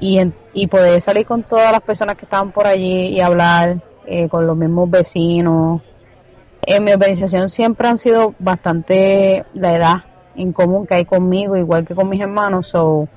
Y, 0.00 0.18
en- 0.18 0.34
y 0.52 0.66
poder 0.66 1.00
salir 1.00 1.26
con 1.26 1.42
todas 1.42 1.72
las 1.72 1.80
personas 1.80 2.16
que 2.16 2.24
estaban 2.26 2.50
por 2.52 2.66
allí 2.66 3.08
y 3.08 3.20
hablar 3.20 3.78
eh, 4.06 4.28
con 4.28 4.46
los 4.46 4.56
mismos 4.56 4.90
vecinos, 4.90 5.82
en 6.62 6.84
mi 6.84 6.92
organización 6.92 7.48
siempre 7.48 7.88
han 7.88 7.98
sido 7.98 8.34
bastante 8.38 9.44
la 9.54 9.74
edad 9.74 9.96
en 10.36 10.52
común 10.52 10.86
que 10.86 10.94
hay 10.94 11.04
conmigo, 11.04 11.56
igual 11.56 11.84
que 11.86 11.94
con 11.94 12.08
mis 12.08 12.20
hermanos, 12.20 12.66
so 12.68 13.08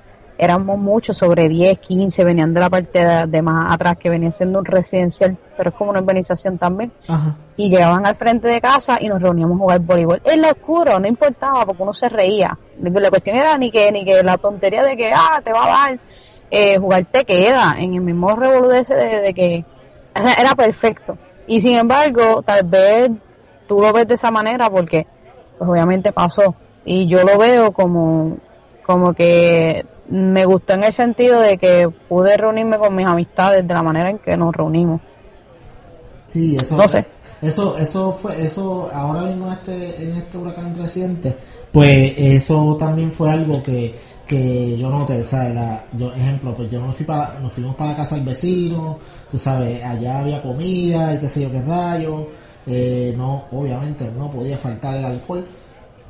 éramos 0.41 0.79
muchos, 0.79 1.15
sobre 1.15 1.48
10, 1.48 1.77
15, 1.77 2.24
venían 2.24 2.51
de 2.51 2.60
la 2.60 2.69
parte 2.71 3.05
de, 3.05 3.27
de 3.27 3.41
más 3.43 3.71
atrás, 3.71 3.95
que 4.00 4.10
venía 4.10 4.31
siendo 4.31 4.57
un 4.57 4.65
residencial, 4.65 5.38
pero 5.55 5.69
es 5.69 5.75
como 5.75 5.91
una 5.91 6.01
urbanización 6.01 6.57
también, 6.57 6.91
Ajá. 7.07 7.36
y 7.57 7.69
llegaban 7.69 8.07
al 8.07 8.15
frente 8.15 8.48
de 8.48 8.60
casa 8.60 8.98
y 9.00 9.07
nos 9.07 9.21
reuníamos 9.21 9.55
a 9.55 9.60
jugar 9.60 9.79
voleibol. 9.81 10.19
En 10.25 10.41
lo 10.41 10.48
oscuro, 10.50 11.00
no 11.00 11.07
importaba, 11.07 11.63
porque 11.63 11.83
uno 11.83 11.93
se 11.93 12.10
reía. 12.10 12.57
La 12.81 13.10
cuestión 13.12 13.38
era 13.38 13.55
ni 13.60 13.69
que, 13.69 13.91
ni 13.91 14.03
que 14.03 14.24
la 14.24 14.39
tontería 14.39 14.83
de 14.83 14.98
que, 14.98 15.13
ah, 15.13 15.41
te 15.43 15.53
va 15.53 15.63
a 15.63 15.69
dar, 15.69 16.00
eh, 16.50 16.79
jugar 16.79 17.05
te 17.05 17.24
queda, 17.24 17.75
en 17.77 17.93
el 17.93 18.01
mismo 18.01 18.36
revolú 18.36 18.71
ese 18.71 18.95
de, 18.95 19.21
de 19.21 19.33
que 19.36 19.63
o 20.15 20.21
sea, 20.24 20.33
era 20.33 20.55
perfecto. 20.55 21.19
Y 21.45 21.62
sin 21.62 21.75
embargo, 21.75 22.41
tal 22.41 22.63
vez 22.65 23.12
tú 23.67 23.79
lo 23.79 23.93
ves 23.93 24.07
de 24.07 24.15
esa 24.15 24.31
manera 24.31 24.71
porque 24.71 25.05
pues 25.60 25.69
obviamente 25.69 26.12
pasó 26.12 26.55
y 26.83 27.07
yo 27.07 27.24
lo 27.24 27.38
veo 27.38 27.71
como 27.71 28.38
como 28.83 29.13
que 29.13 29.86
me 30.11 30.45
gustó 30.45 30.73
en 30.73 30.83
el 30.85 30.93
sentido 30.93 31.39
de 31.41 31.57
que 31.57 31.89
pude 32.07 32.37
reunirme 32.37 32.77
con 32.79 32.95
mis 32.95 33.07
amistades 33.07 33.67
de 33.67 33.73
la 33.73 33.83
manera 33.83 34.09
en 34.11 34.19
que 34.19 34.37
nos 34.37 34.53
reunimos. 34.55 35.01
Sí, 36.27 36.57
eso, 36.57 36.77
No 36.77 36.87
sé. 36.87 37.05
eso, 37.41 37.77
eso 37.77 38.11
fue, 38.13 38.41
eso 38.41 38.89
ahora 38.93 39.23
mismo 39.23 39.47
en 39.47 39.53
este, 39.53 40.03
en 40.03 40.13
este 40.15 40.37
huracán 40.37 40.75
reciente, 40.75 41.37
pues 41.71 42.13
eso 42.17 42.77
también 42.77 43.11
fue 43.11 43.31
algo 43.31 43.61
que, 43.63 43.99
que 44.25 44.77
yo 44.77 44.89
noté, 44.89 45.23
¿sabes? 45.23 45.53
La, 45.55 45.87
yo, 45.91 46.13
ejemplo, 46.13 46.53
pues 46.55 46.69
yo 46.69 46.81
nos 46.81 46.95
fui 46.95 47.05
para, 47.05 47.39
nos 47.39 47.51
fuimos 47.51 47.75
para 47.75 47.91
la 47.91 47.97
casa 47.97 48.15
del 48.15 48.25
vecino, 48.25 48.99
tú 49.29 49.37
sabes, 49.37 49.83
allá 49.83 50.19
había 50.21 50.41
comida 50.41 51.13
y 51.15 51.19
qué 51.19 51.27
sé 51.27 51.41
yo 51.41 51.51
qué 51.51 51.61
rayo, 51.61 52.29
eh, 52.65 53.13
no, 53.17 53.45
obviamente 53.51 54.11
no 54.13 54.31
podía 54.31 54.57
faltar 54.57 54.97
el 54.97 55.05
alcohol, 55.05 55.45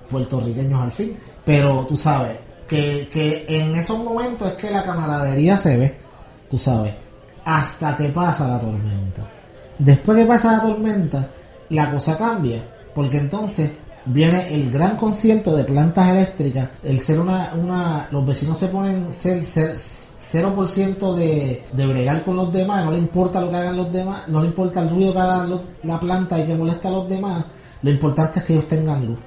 puertorriqueños 0.10 0.82
al 0.82 0.92
fin, 0.92 1.18
pero 1.46 1.86
tú 1.88 1.96
sabes, 1.96 2.38
que, 2.72 3.10
que 3.12 3.46
en 3.50 3.76
esos 3.76 4.00
momentos 4.02 4.48
es 4.48 4.54
que 4.56 4.72
la 4.72 4.82
camaradería 4.82 5.58
se 5.58 5.78
ve, 5.78 5.94
tú 6.50 6.58
sabes, 6.58 6.94
hasta 7.44 7.98
que 7.98 8.08
pasa 8.08 8.48
la 8.48 8.60
tormenta. 8.62 9.24
Después 9.78 10.18
que 10.18 10.26
pasa 10.26 10.54
la 10.54 10.62
tormenta, 10.62 11.28
la 11.70 11.92
cosa 11.92 12.18
cambia, 12.18 12.64
porque 12.96 13.18
entonces 13.18 13.72
viene 14.06 14.54
el 14.56 14.72
gran 14.72 14.96
concierto 14.96 15.54
de 15.56 15.66
plantas 15.66 16.08
eléctricas, 16.10 16.70
el 16.84 16.98
ser 17.02 17.20
una, 17.20 17.52
una 17.56 18.08
los 18.10 18.26
vecinos 18.26 18.58
se 18.58 18.70
ponen 18.70 19.12
ser, 19.12 19.44
ser 19.44 19.76
0% 19.76 21.14
de, 21.16 21.64
de 21.74 21.86
bregar 21.86 22.24
con 22.24 22.38
los 22.38 22.54
demás, 22.54 22.86
no 22.86 22.92
le 22.92 23.00
importa 23.00 23.42
lo 23.42 23.50
que 23.50 23.58
hagan 23.58 23.76
los 23.76 23.92
demás, 23.92 24.28
no 24.30 24.40
le 24.42 24.48
importa 24.48 24.80
el 24.80 24.90
ruido 24.90 25.12
que 25.14 25.20
hagan 25.20 25.50
los- 25.50 25.62
la 25.84 26.00
planta 26.00 26.40
y 26.40 26.46
que 26.46 26.56
molesta 26.56 26.88
a 26.88 26.92
los 26.92 27.10
demás, 27.10 27.44
lo 27.82 27.90
importante 27.92 28.40
es 28.40 28.46
que 28.46 28.54
ellos 28.54 28.68
tengan 28.68 29.06
luz. 29.06 29.18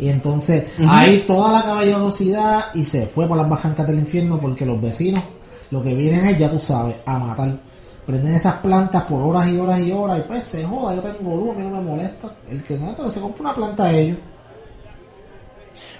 Y 0.00 0.08
entonces 0.08 0.78
hay 0.88 1.20
toda 1.20 1.52
la 1.52 1.62
caballerosidad 1.62 2.74
y 2.74 2.82
se 2.82 3.06
fue 3.06 3.28
por 3.28 3.36
las 3.36 3.48
bajancas 3.48 3.86
del 3.86 3.98
infierno 3.98 4.40
porque 4.40 4.64
los 4.64 4.80
vecinos 4.80 5.22
lo 5.70 5.82
que 5.82 5.94
vienen 5.94 6.24
es, 6.26 6.38
ya 6.38 6.48
tú 6.48 6.58
sabes, 6.58 6.96
a 7.04 7.18
matar. 7.18 7.58
Prenden 8.06 8.34
esas 8.34 8.54
plantas 8.54 9.04
por 9.04 9.22
horas 9.22 9.48
y 9.48 9.58
horas 9.58 9.78
y 9.80 9.92
horas 9.92 10.20
y 10.20 10.22
pues 10.22 10.42
se 10.42 10.64
joda, 10.64 10.96
yo 10.96 11.02
tengo 11.02 11.36
luz, 11.36 11.50
a 11.50 11.58
mí 11.58 11.64
no 11.64 11.70
me 11.70 11.82
molesta. 11.82 12.34
El 12.48 12.62
que 12.62 12.78
no, 12.78 13.08
se 13.08 13.20
compra 13.20 13.42
una 13.42 13.54
planta 13.54 13.84
a 13.84 13.92
ellos. 13.92 14.16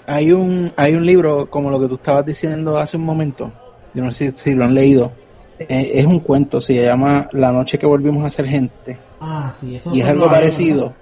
Hay 0.07 0.31
un, 0.31 0.73
hay 0.75 0.95
un 0.95 1.05
libro, 1.05 1.49
como 1.49 1.69
lo 1.69 1.79
que 1.79 1.87
tú 1.87 1.95
estabas 1.95 2.25
diciendo 2.25 2.77
hace 2.77 2.97
un 2.97 3.05
momento, 3.05 3.53
yo 3.93 4.03
no 4.03 4.11
sé 4.11 4.31
si 4.31 4.55
lo 4.55 4.65
han 4.65 4.73
leído, 4.73 5.11
eh, 5.59 5.91
es 5.93 6.05
un 6.05 6.19
cuento, 6.19 6.59
se 6.59 6.73
llama 6.73 7.29
La 7.31 7.51
noche 7.51 7.77
que 7.77 7.85
volvimos 7.85 8.25
a 8.25 8.31
ser 8.31 8.47
gente, 8.47 8.97
Ah, 9.21 9.51
sí, 9.53 9.75
eso 9.75 9.93
y 9.93 10.01
es 10.01 10.09
algo 10.09 10.25
parecido. 10.27 10.93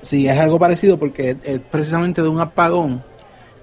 Sí, 0.00 0.26
es 0.26 0.38
algo 0.38 0.58
parecido 0.58 0.98
porque 0.98 1.36
es 1.42 1.60
precisamente 1.70 2.22
de 2.22 2.28
un 2.28 2.40
apagón 2.40 3.02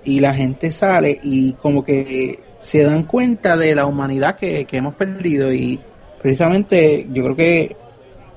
y 0.04 0.20
la 0.20 0.34
gente 0.34 0.72
sale 0.72 1.18
y 1.24 1.54
como 1.54 1.84
que 1.84 2.40
se 2.60 2.84
dan 2.84 3.04
cuenta 3.04 3.58
de 3.58 3.76
la 3.76 3.86
humanidad 3.86 4.36
que, 4.36 4.66
que 4.66 4.78
hemos 4.78 4.96
perdido 4.96 5.52
y 5.52 5.80
precisamente 6.22 7.08
yo 7.12 7.24
creo 7.24 7.36
que 7.36 7.76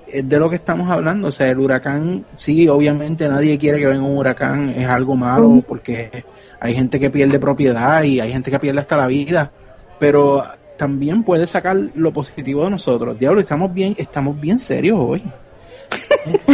es 0.09 0.29
de 0.29 0.39
lo 0.39 0.51
que 0.51 0.57
estamos 0.57 0.91
hablando, 0.91 1.29
o 1.29 1.33
sea, 1.33 1.51
el 1.51 1.59
huracán, 1.59 2.25
sí, 2.35 2.69
obviamente 2.69 3.29
nadie 3.29 3.59
quiere 3.59 3.79
que 3.79 3.87
venga 3.87 4.03
un 4.03 4.19
huracán, 4.19 4.71
es 4.71 4.89
algo 4.89 5.15
malo 5.17 5.63
porque 5.67 6.25
hay 6.59 6.75
gente 6.75 6.99
que 6.99 7.11
pierde 7.11 7.39
propiedad 7.39 8.03
y 8.03 8.21
hay 8.21 8.33
gente 8.33 8.51
que 8.51 8.59
pierde 8.59 8.81
hasta 8.81 8.97
la 8.97 9.07
vida, 9.07 9.53
pero 9.99 10.45
también 10.77 11.23
puede 11.23 11.47
sacar 11.47 11.77
lo 11.95 12.13
positivo 12.13 12.65
de 12.65 12.71
nosotros. 12.71 13.19
Diablo, 13.19 13.41
estamos 13.41 13.73
bien, 13.73 13.95
estamos 13.99 14.41
bien 14.41 14.59
serios 14.59 14.99
hoy. 14.99 15.23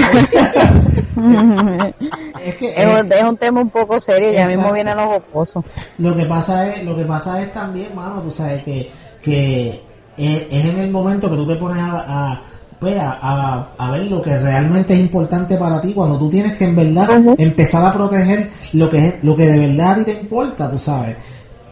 Es 2.44 2.54
que 2.56 2.68
Es 2.76 2.86
un, 3.02 3.12
es 3.12 3.22
un 3.22 3.36
tema 3.36 3.60
un 3.60 3.70
poco 3.70 3.98
serio, 3.98 4.30
ya 4.32 4.42
mismo 4.46 4.62
Exacto. 4.68 4.74
vienen 4.74 4.96
los 4.96 5.06
jocosos. 5.06 5.64
Lo 5.98 6.14
que 6.14 6.24
pasa 6.26 6.68
es, 6.74 6.84
lo 6.84 6.94
que 6.96 7.04
pasa 7.04 7.40
es 7.40 7.50
también, 7.52 7.94
mano, 7.94 8.20
tú 8.22 8.30
sabes 8.30 8.62
que, 8.62 8.90
que 9.22 9.80
es, 10.16 10.42
es 10.50 10.64
en 10.66 10.76
el 10.78 10.90
momento 10.90 11.28
que 11.30 11.36
tú 11.36 11.46
te 11.46 11.56
pones 11.56 11.78
a, 11.82 12.04
a, 12.32 12.40
pues, 12.78 12.96
a, 12.98 13.18
a- 13.20 13.68
a 13.78 13.90
ver 13.92 14.04
lo 14.10 14.20
que 14.22 14.38
realmente 14.38 14.92
es 14.94 15.00
importante 15.00 15.56
para 15.56 15.80
ti, 15.80 15.92
cuando 15.94 16.18
tú 16.18 16.28
tienes 16.28 16.52
que 16.54 16.64
en 16.64 16.76
verdad 16.76 17.08
empezar 17.38 17.84
a 17.84 17.92
proteger 17.92 18.50
lo 18.74 18.88
que 18.90 18.98
es, 19.06 19.14
lo 19.24 19.34
que 19.34 19.46
de 19.46 19.66
verdad 19.68 19.92
a 19.92 19.94
ti 19.96 20.04
te 20.04 20.12
importa, 20.12 20.70
tú 20.70 20.78
sabes. 20.78 21.16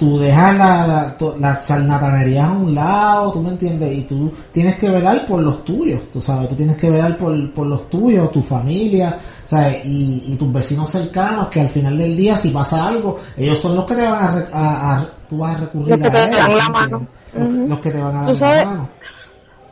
Tú 0.04 0.18
dejas 0.18 0.58
la, 0.58 0.87
la, 0.87 1.16
las 1.38 1.66
charlatanerías 1.66 2.46
a 2.46 2.52
un 2.52 2.75
lado, 2.75 3.32
tú 3.32 3.40
me 3.40 3.49
entiendes, 3.49 3.90
y 3.96 4.02
tú 4.02 4.30
tienes 4.52 4.76
que 4.76 4.90
velar 4.90 5.25
por 5.25 5.40
los 5.40 5.64
tuyos, 5.64 6.11
tú 6.12 6.20
sabes, 6.20 6.46
tú 6.50 6.54
tienes 6.54 6.76
que 6.76 6.90
velar 6.90 7.16
por, 7.16 7.50
por 7.52 7.66
los 7.66 7.88
tuyos, 7.88 8.30
tu 8.30 8.42
familia, 8.42 9.16
sabes, 9.44 9.84
y, 9.87 10.25
y 10.28 10.37
tus 10.37 10.52
vecinos 10.52 10.90
cercanos, 10.90 11.49
que 11.49 11.61
al 11.61 11.70
final 11.70 11.96
del 11.96 12.14
día, 12.14 12.34
si 12.37 12.50
pasa 12.50 12.87
algo, 12.87 13.16
ellos 13.37 13.58
son 13.58 13.76
los 13.76 13.87
que 13.87 13.94
te 13.94 14.02
van 14.02 14.12
a, 14.12 14.46
a- 14.52 14.96
a- 14.99 15.06
tú 15.30 15.38
vas 15.38 15.56
a 15.56 15.61
recurrir 15.61 15.88
Los 15.88 16.00
que 16.00 16.06
a 16.06 16.11
te 16.11 16.18
ellos, 16.25 16.37
dan 16.37 16.50
¿tú 16.50 16.56
la 16.58 16.68
mano. 16.68 16.84
entiendes? 17.32 17.61
Los, 17.61 17.68
los 17.70 17.78
que 17.80 17.90
te 17.90 17.99
van 18.02 18.16
a 18.16 18.23
dar 18.25 18.37
sabes- 18.37 18.64
la 18.64 18.70
mano. 18.70 18.88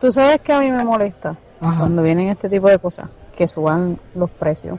Tú 0.01 0.12
sabes 0.12 0.41
que 0.41 0.53
a 0.55 0.61
mí 0.61 0.71
me 0.71 0.83
molesta 0.85 1.37
Ajá. 1.61 1.79
cuando 1.81 2.03
vienen 2.03 2.29
este 2.29 2.49
tipo 2.49 2.69
de 2.71 2.79
cosas, 2.79 3.07
que 3.37 3.47
suban 3.47 3.99
los 4.15 4.31
precios. 4.31 4.79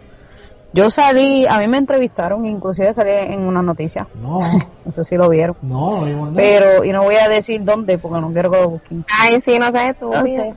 Yo 0.74 0.90
salí, 0.90 1.46
a 1.46 1.60
mí 1.60 1.68
me 1.68 1.78
entrevistaron, 1.78 2.46
inclusive 2.48 2.94
salí 2.94 3.12
en 3.12 3.42
una 3.46 3.62
noticia, 3.62 4.08
No, 4.22 4.40
no 4.86 4.92
sé 4.92 5.04
si 5.04 5.16
lo 5.16 5.30
vieron, 5.30 5.56
no, 5.62 6.04
nada. 6.06 6.32
pero, 6.36 6.84
y 6.84 6.92
no 6.92 7.04
voy 7.04 7.16
a 7.16 7.30
decir 7.30 7.64
dónde 7.64 7.98
porque 8.00 8.20
no 8.20 8.32
quiero 8.34 8.50
que 8.52 8.58
lo 8.58 8.70
busquen. 8.70 9.06
Ay, 9.20 9.40
sí, 9.40 9.60
no 9.60 9.72
sabes 9.72 10.00
tú. 10.00 10.12
No 10.12 10.26
sé. 10.28 10.54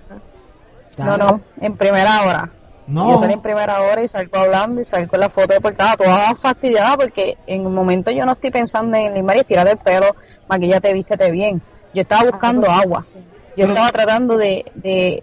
No, 0.98 1.16
no, 1.18 1.40
en 1.60 1.76
primera 1.76 2.22
hora. 2.22 2.50
No. 2.86 3.10
Yo 3.10 3.18
salí 3.18 3.34
en 3.34 3.40
primera 3.42 3.80
hora 3.82 4.00
y 4.02 4.08
salgo 4.08 4.38
hablando 4.38 4.80
y 4.80 4.84
salgo 4.84 5.08
con 5.10 5.20
la 5.20 5.28
foto 5.28 5.52
de 5.52 5.60
portada, 5.60 5.96
toda 5.96 6.34
fastidiada 6.34 6.96
porque 6.96 7.36
en 7.46 7.66
un 7.66 7.74
momento 7.74 8.10
yo 8.12 8.24
no 8.24 8.32
estoy 8.32 8.50
pensando 8.50 8.96
en 8.96 9.12
limar 9.12 9.36
y 9.36 9.40
estirar 9.40 9.66
el 9.68 9.76
pelo, 9.76 10.06
maquillate, 10.48 10.92
vístete 10.94 11.30
bien. 11.30 11.60
Yo 11.92 12.02
estaba 12.02 12.30
buscando 12.30 12.70
agua. 12.70 13.04
Yo 13.14 13.22
Pero- 13.56 13.68
estaba 13.72 13.90
tratando 13.90 14.36
de, 14.38 14.64
de, 14.74 15.22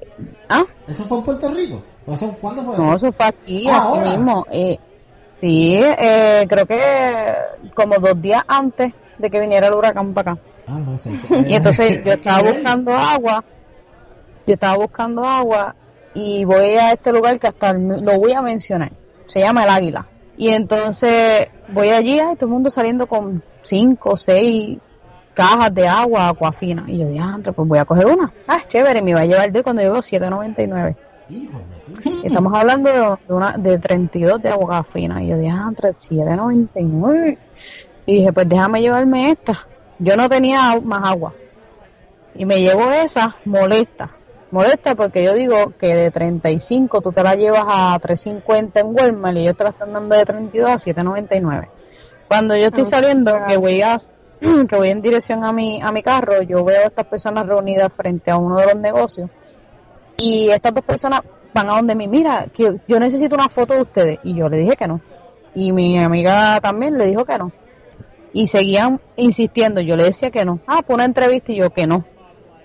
¿ah? 0.49 0.63
¿Eso 0.87 1.05
fue 1.05 1.17
en 1.19 1.23
Puerto 1.23 1.49
Rico? 1.51 1.81
¿O 2.05 2.13
eso, 2.13 2.29
¿Cuándo 2.41 2.63
fue 2.63 2.77
No, 2.77 2.95
eso? 2.95 3.11
fue 3.11 3.25
aquí, 3.25 3.67
Ah, 3.69 3.87
aquí 3.89 4.09
mismo. 4.09 4.45
Eh, 4.51 4.77
sí, 5.39 5.75
eh, 5.81 6.45
creo 6.49 6.65
que 6.65 6.79
como 7.73 7.95
dos 7.99 8.21
días 8.21 8.43
antes 8.47 8.93
de 9.17 9.29
que 9.29 9.39
viniera 9.39 9.67
el 9.67 9.73
huracán 9.73 10.13
para 10.13 10.33
acá. 10.33 10.41
Ah, 10.67 10.79
no 10.79 10.97
sé. 10.97 11.11
Y 11.47 11.53
entonces 11.55 12.03
yo 12.03 12.13
estaba 12.13 12.41
buscando 12.51 12.93
agua, 12.93 13.43
yo 14.47 14.53
estaba 14.53 14.77
buscando 14.77 15.25
agua 15.25 15.75
y 16.13 16.43
voy 16.45 16.71
a 16.75 16.91
este 16.91 17.11
lugar 17.11 17.39
que 17.39 17.47
hasta 17.47 17.73
lo 17.73 18.19
voy 18.19 18.33
a 18.33 18.41
mencionar, 18.41 18.91
se 19.25 19.39
llama 19.39 19.63
El 19.63 19.69
Águila. 19.69 20.05
Y 20.35 20.49
entonces 20.49 21.47
voy 21.69 21.89
allí, 21.89 22.19
ay, 22.19 22.35
todo 22.35 22.47
el 22.47 22.53
mundo 22.53 22.69
saliendo 22.69 23.07
con 23.07 23.41
cinco 23.61 24.11
o 24.11 24.17
seis 24.17 24.77
cajas 25.33 25.73
de 25.73 25.87
agua 25.87 26.27
acuafina. 26.27 26.85
Y 26.87 26.97
yo 26.99 27.07
dije, 27.07 27.51
pues 27.53 27.67
voy 27.67 27.79
a 27.79 27.85
coger 27.85 28.07
una. 28.07 28.31
Ah, 28.47 28.59
chévere, 28.67 29.01
me 29.01 29.13
va 29.13 29.21
a 29.21 29.25
llevar 29.25 29.51
de 29.51 29.63
cuando 29.63 29.81
llevo 29.81 29.97
7.99. 29.97 30.95
Estamos 32.23 32.53
hablando 32.53 32.89
de, 32.89 33.17
de 33.27 33.33
una 33.33 33.57
de 33.57 33.77
32 33.77 34.41
de 34.41 34.49
agua 34.49 34.83
fina. 34.83 35.23
Y 35.23 35.27
yo 35.27 35.37
dije, 35.37 35.51
ah, 35.51 35.69
7.99. 35.71 37.37
Y 38.05 38.13
dije, 38.15 38.33
pues 38.33 38.49
déjame 38.49 38.81
llevarme 38.81 39.31
esta. 39.31 39.65
Yo 39.99 40.15
no 40.15 40.27
tenía 40.27 40.79
más 40.83 41.03
agua. 41.03 41.33
Y 42.35 42.45
me 42.45 42.59
llevo 42.59 42.91
esa 42.91 43.35
molesta. 43.45 44.09
Molesta 44.51 44.95
porque 44.95 45.23
yo 45.23 45.33
digo 45.33 45.73
que 45.79 45.95
de 45.95 46.11
35 46.11 47.01
tú 47.01 47.11
te 47.11 47.23
la 47.23 47.35
llevas 47.35 47.63
a 47.67 47.99
3.50 47.99 48.81
en 48.81 48.95
Walmart 48.95 49.37
y 49.37 49.41
ellos 49.41 49.57
te 49.57 49.63
la 49.63 49.69
están 49.71 49.93
dando 49.93 50.15
de 50.15 50.25
32 50.25 50.69
a 50.69 50.75
7.99. 50.75 51.67
Cuando 52.27 52.55
yo 52.55 52.65
estoy 52.65 52.83
Ah, 52.83 52.85
saliendo, 52.85 53.33
que 53.47 53.57
voy 53.57 53.81
a 53.81 53.97
que 54.67 54.75
voy 54.75 54.89
en 54.89 55.01
dirección 55.01 55.43
a 55.43 55.51
mi 55.51 55.81
a 55.81 55.91
mi 55.91 56.03
carro, 56.03 56.41
yo 56.41 56.63
veo 56.63 56.81
a 56.81 56.87
estas 56.87 57.07
personas 57.07 57.47
reunidas 57.47 57.95
frente 57.95 58.29
a 58.29 58.37
uno 58.37 58.57
de 58.57 58.65
los 58.65 58.75
negocios 58.75 59.29
y 60.17 60.49
estas 60.49 60.73
dos 60.73 60.83
personas 60.83 61.21
van 61.53 61.69
a 61.69 61.73
donde 61.73 61.95
mí, 61.95 62.07
mira, 62.07 62.47
que 62.53 62.75
yo 62.87 62.99
necesito 62.99 63.35
una 63.35 63.49
foto 63.49 63.73
de 63.73 63.81
ustedes. 63.81 64.19
Y 64.23 64.35
yo 64.35 64.49
le 64.49 64.59
dije 64.59 64.75
que 64.75 64.87
no. 64.87 65.01
Y 65.55 65.71
mi 65.71 65.99
amiga 65.99 66.59
también 66.61 66.97
le 66.97 67.05
dijo 67.05 67.25
que 67.25 67.37
no. 67.37 67.51
Y 68.33 68.47
seguían 68.47 68.99
insistiendo, 69.15 69.81
yo 69.81 69.95
le 69.95 70.05
decía 70.05 70.31
que 70.31 70.45
no. 70.45 70.59
Ah, 70.65 70.81
por 70.81 70.95
una 70.95 71.05
entrevista 71.05 71.51
y 71.51 71.57
yo 71.57 71.69
que 71.69 71.85
no. 71.85 72.03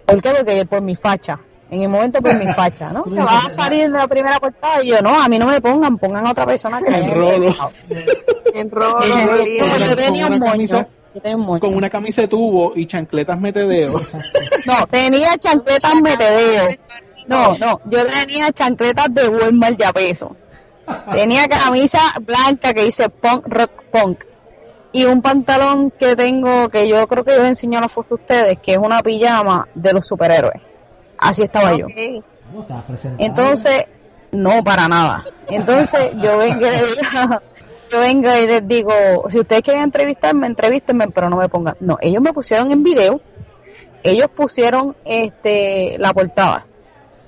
¿Por 0.07 0.23
qué? 0.23 0.31
Porque 0.31 0.65
por 0.65 0.81
mi 0.81 0.97
facha. 0.97 1.39
En 1.71 1.83
el 1.83 1.91
momento 1.91 2.23
por 2.23 2.35
mi 2.39 2.47
facha, 2.55 2.93
¿no? 2.93 3.03
Que 3.03 3.11
vas 3.11 3.47
a 3.47 3.51
salir 3.51 3.83
en 3.83 3.93
la 3.93 4.09
primera 4.09 4.41
portada. 4.41 4.83
Y 4.83 4.89
yo, 4.89 5.03
no, 5.03 5.21
a 5.21 5.29
mí 5.29 5.39
no 5.39 5.47
me 5.47 5.61
pongan, 5.61 5.99
pongan 5.99 6.27
a 6.27 6.31
otra 6.31 6.47
persona 6.47 6.81
que 6.81 6.91
me. 6.91 7.01
En 7.01 7.15
rolo, 7.15 7.55
En 8.55 8.71
rolo, 8.71 9.45
Yo 9.87 9.97
tenía 9.97 10.29
un 10.29 10.39
moño. 10.39 10.89
Con 11.61 11.75
una 11.75 11.91
camisa 11.91 12.23
de 12.23 12.29
tubo 12.29 12.73
y 12.75 12.87
chancletas 12.87 13.39
metedeo. 13.39 13.93
No, 14.67 14.87
tenía 14.91 15.37
chancletas 15.37 16.01
metedeo. 16.01 16.69
No, 17.29 17.57
no, 17.59 17.81
yo 17.85 18.07
tenía 18.07 18.51
chancletas 18.53 19.13
de 19.13 19.29
Walmart 19.29 19.77
de 19.77 19.85
a 19.85 19.93
peso. 19.93 20.35
Tenía 21.13 21.47
camisa 21.49 21.99
blanca 22.23 22.73
que 22.73 22.85
dice 22.85 23.09
punk, 23.11 23.47
rock 23.47 23.71
punk. 23.93 24.25
Y 24.93 25.05
un 25.05 25.21
pantalón 25.21 25.91
que 25.91 26.17
tengo, 26.17 26.69
que 26.71 26.89
yo 26.89 27.07
creo 27.07 27.23
que 27.25 27.33
yo 27.33 27.41
les 27.41 27.49
enseño 27.49 27.79
la 27.81 27.91
foto 27.91 28.15
a 28.15 28.19
ustedes, 28.19 28.59
que 28.59 28.73
es 28.73 28.79
una 28.79 29.03
pijama 29.03 29.69
de 29.75 29.93
los 29.93 30.07
superhéroes. 30.07 30.63
Así 31.19 31.43
estaba 31.43 31.73
yo. 31.77 31.87
Entonces, 33.19 33.85
no, 34.33 34.65
para 34.65 34.89
nada. 34.89 35.25
Entonces, 35.49 36.11
yo 36.23 36.39
vengo, 36.39 36.61
y 36.67 36.71
le 36.71 36.77
digo- 36.87 37.41
yo 37.93 38.01
vengo 38.01 38.31
y 38.35 38.47
les 38.47 38.67
digo, 38.67 38.93
si 39.29 39.41
ustedes 39.41 39.63
quieren 39.63 39.83
entrevistarme, 39.83 40.47
entrevístenme, 40.47 41.09
pero 41.09 41.29
no 41.29 41.37
me 41.37 41.51
pongan. 41.51 41.77
No, 41.81 41.99
ellos 42.01 42.23
me 42.23 42.33
pusieron 42.33 42.73
en 42.73 42.83
video, 42.83 43.21
ellos 44.03 44.31
pusieron 44.35 44.97
este 45.05 45.97
la 45.99 46.15
portada. 46.15 46.65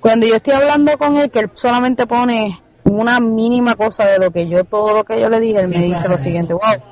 Cuando 0.00 0.26
yo 0.26 0.36
estoy 0.36 0.54
hablando 0.54 0.96
con 0.98 1.16
él, 1.16 1.30
que 1.30 1.40
él 1.40 1.50
solamente 1.54 2.06
pone 2.06 2.60
una 2.84 3.20
mínima 3.20 3.76
cosa 3.76 4.06
de 4.06 4.18
lo 4.18 4.30
que 4.30 4.48
yo, 4.48 4.64
todo 4.64 4.94
lo 4.94 5.04
que 5.04 5.20
yo 5.20 5.28
le 5.28 5.40
dije, 5.40 5.60
él 5.60 5.68
me 5.68 5.82
dice 5.82 6.08
lo 6.08 6.18
siguiente, 6.18 6.54
eso. 6.54 6.60
wow. 6.62 6.82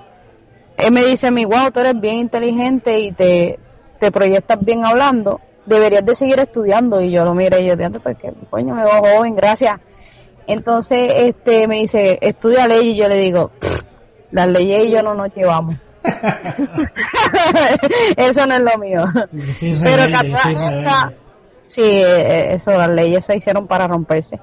Él 0.77 0.93
me 0.93 1.05
dice 1.05 1.27
a 1.27 1.31
mí, 1.31 1.45
wow, 1.45 1.71
tú 1.73 1.81
eres 1.81 1.99
bien 2.01 2.17
inteligente 2.17 2.99
y 3.01 3.13
te, 3.13 3.59
te 3.99 4.13
proyectas 4.13 4.59
bien 4.61 4.85
hablando, 4.85 5.41
deberías 5.67 6.05
de 6.05 6.15
seguir 6.15 6.39
estudiando. 6.39 7.01
Y 7.01 7.11
yo 7.11 7.25
lo 7.25 7.35
miré 7.35 7.63
y 7.63 7.67
yo, 7.67 7.77
"Diantre, 7.77 8.01
pues 8.01 8.17
que 8.17 8.33
coño, 8.51 8.75
me 8.75 8.85
veo 8.85 9.03
joven, 9.17 9.35
gracias. 9.35 9.81
Entonces, 10.47 11.13
este, 11.17 11.67
me 11.67 11.79
dice, 11.79 12.19
estudia 12.21 12.69
leyes 12.69 12.95
y 12.95 12.97
yo 12.97 13.09
le 13.09 13.17
digo, 13.17 13.51
"Pff, 13.59 13.83
las 14.31 14.49
leyes 14.49 14.87
y 14.87 14.91
yo 14.93 15.03
no 15.03 15.15
nos 15.15 15.35
llevamos. 15.35 15.75
Eso 18.17 18.47
no 18.47 18.55
es 18.55 18.61
lo 18.61 18.79
mío. 18.79 19.05
Yo 19.33 19.55
soy 19.55 19.75
Pero 19.83 20.07
yo 20.09 20.37
soy 20.39 20.53
está- 20.53 21.13
Sí, 21.69 21.83
eh, 21.83 22.55
eso, 22.55 22.77
las 22.77 22.89
leyes 22.89 23.25
se 23.25 23.37
hicieron 23.37 23.67
para 23.67 23.87
romperse. 23.87 24.41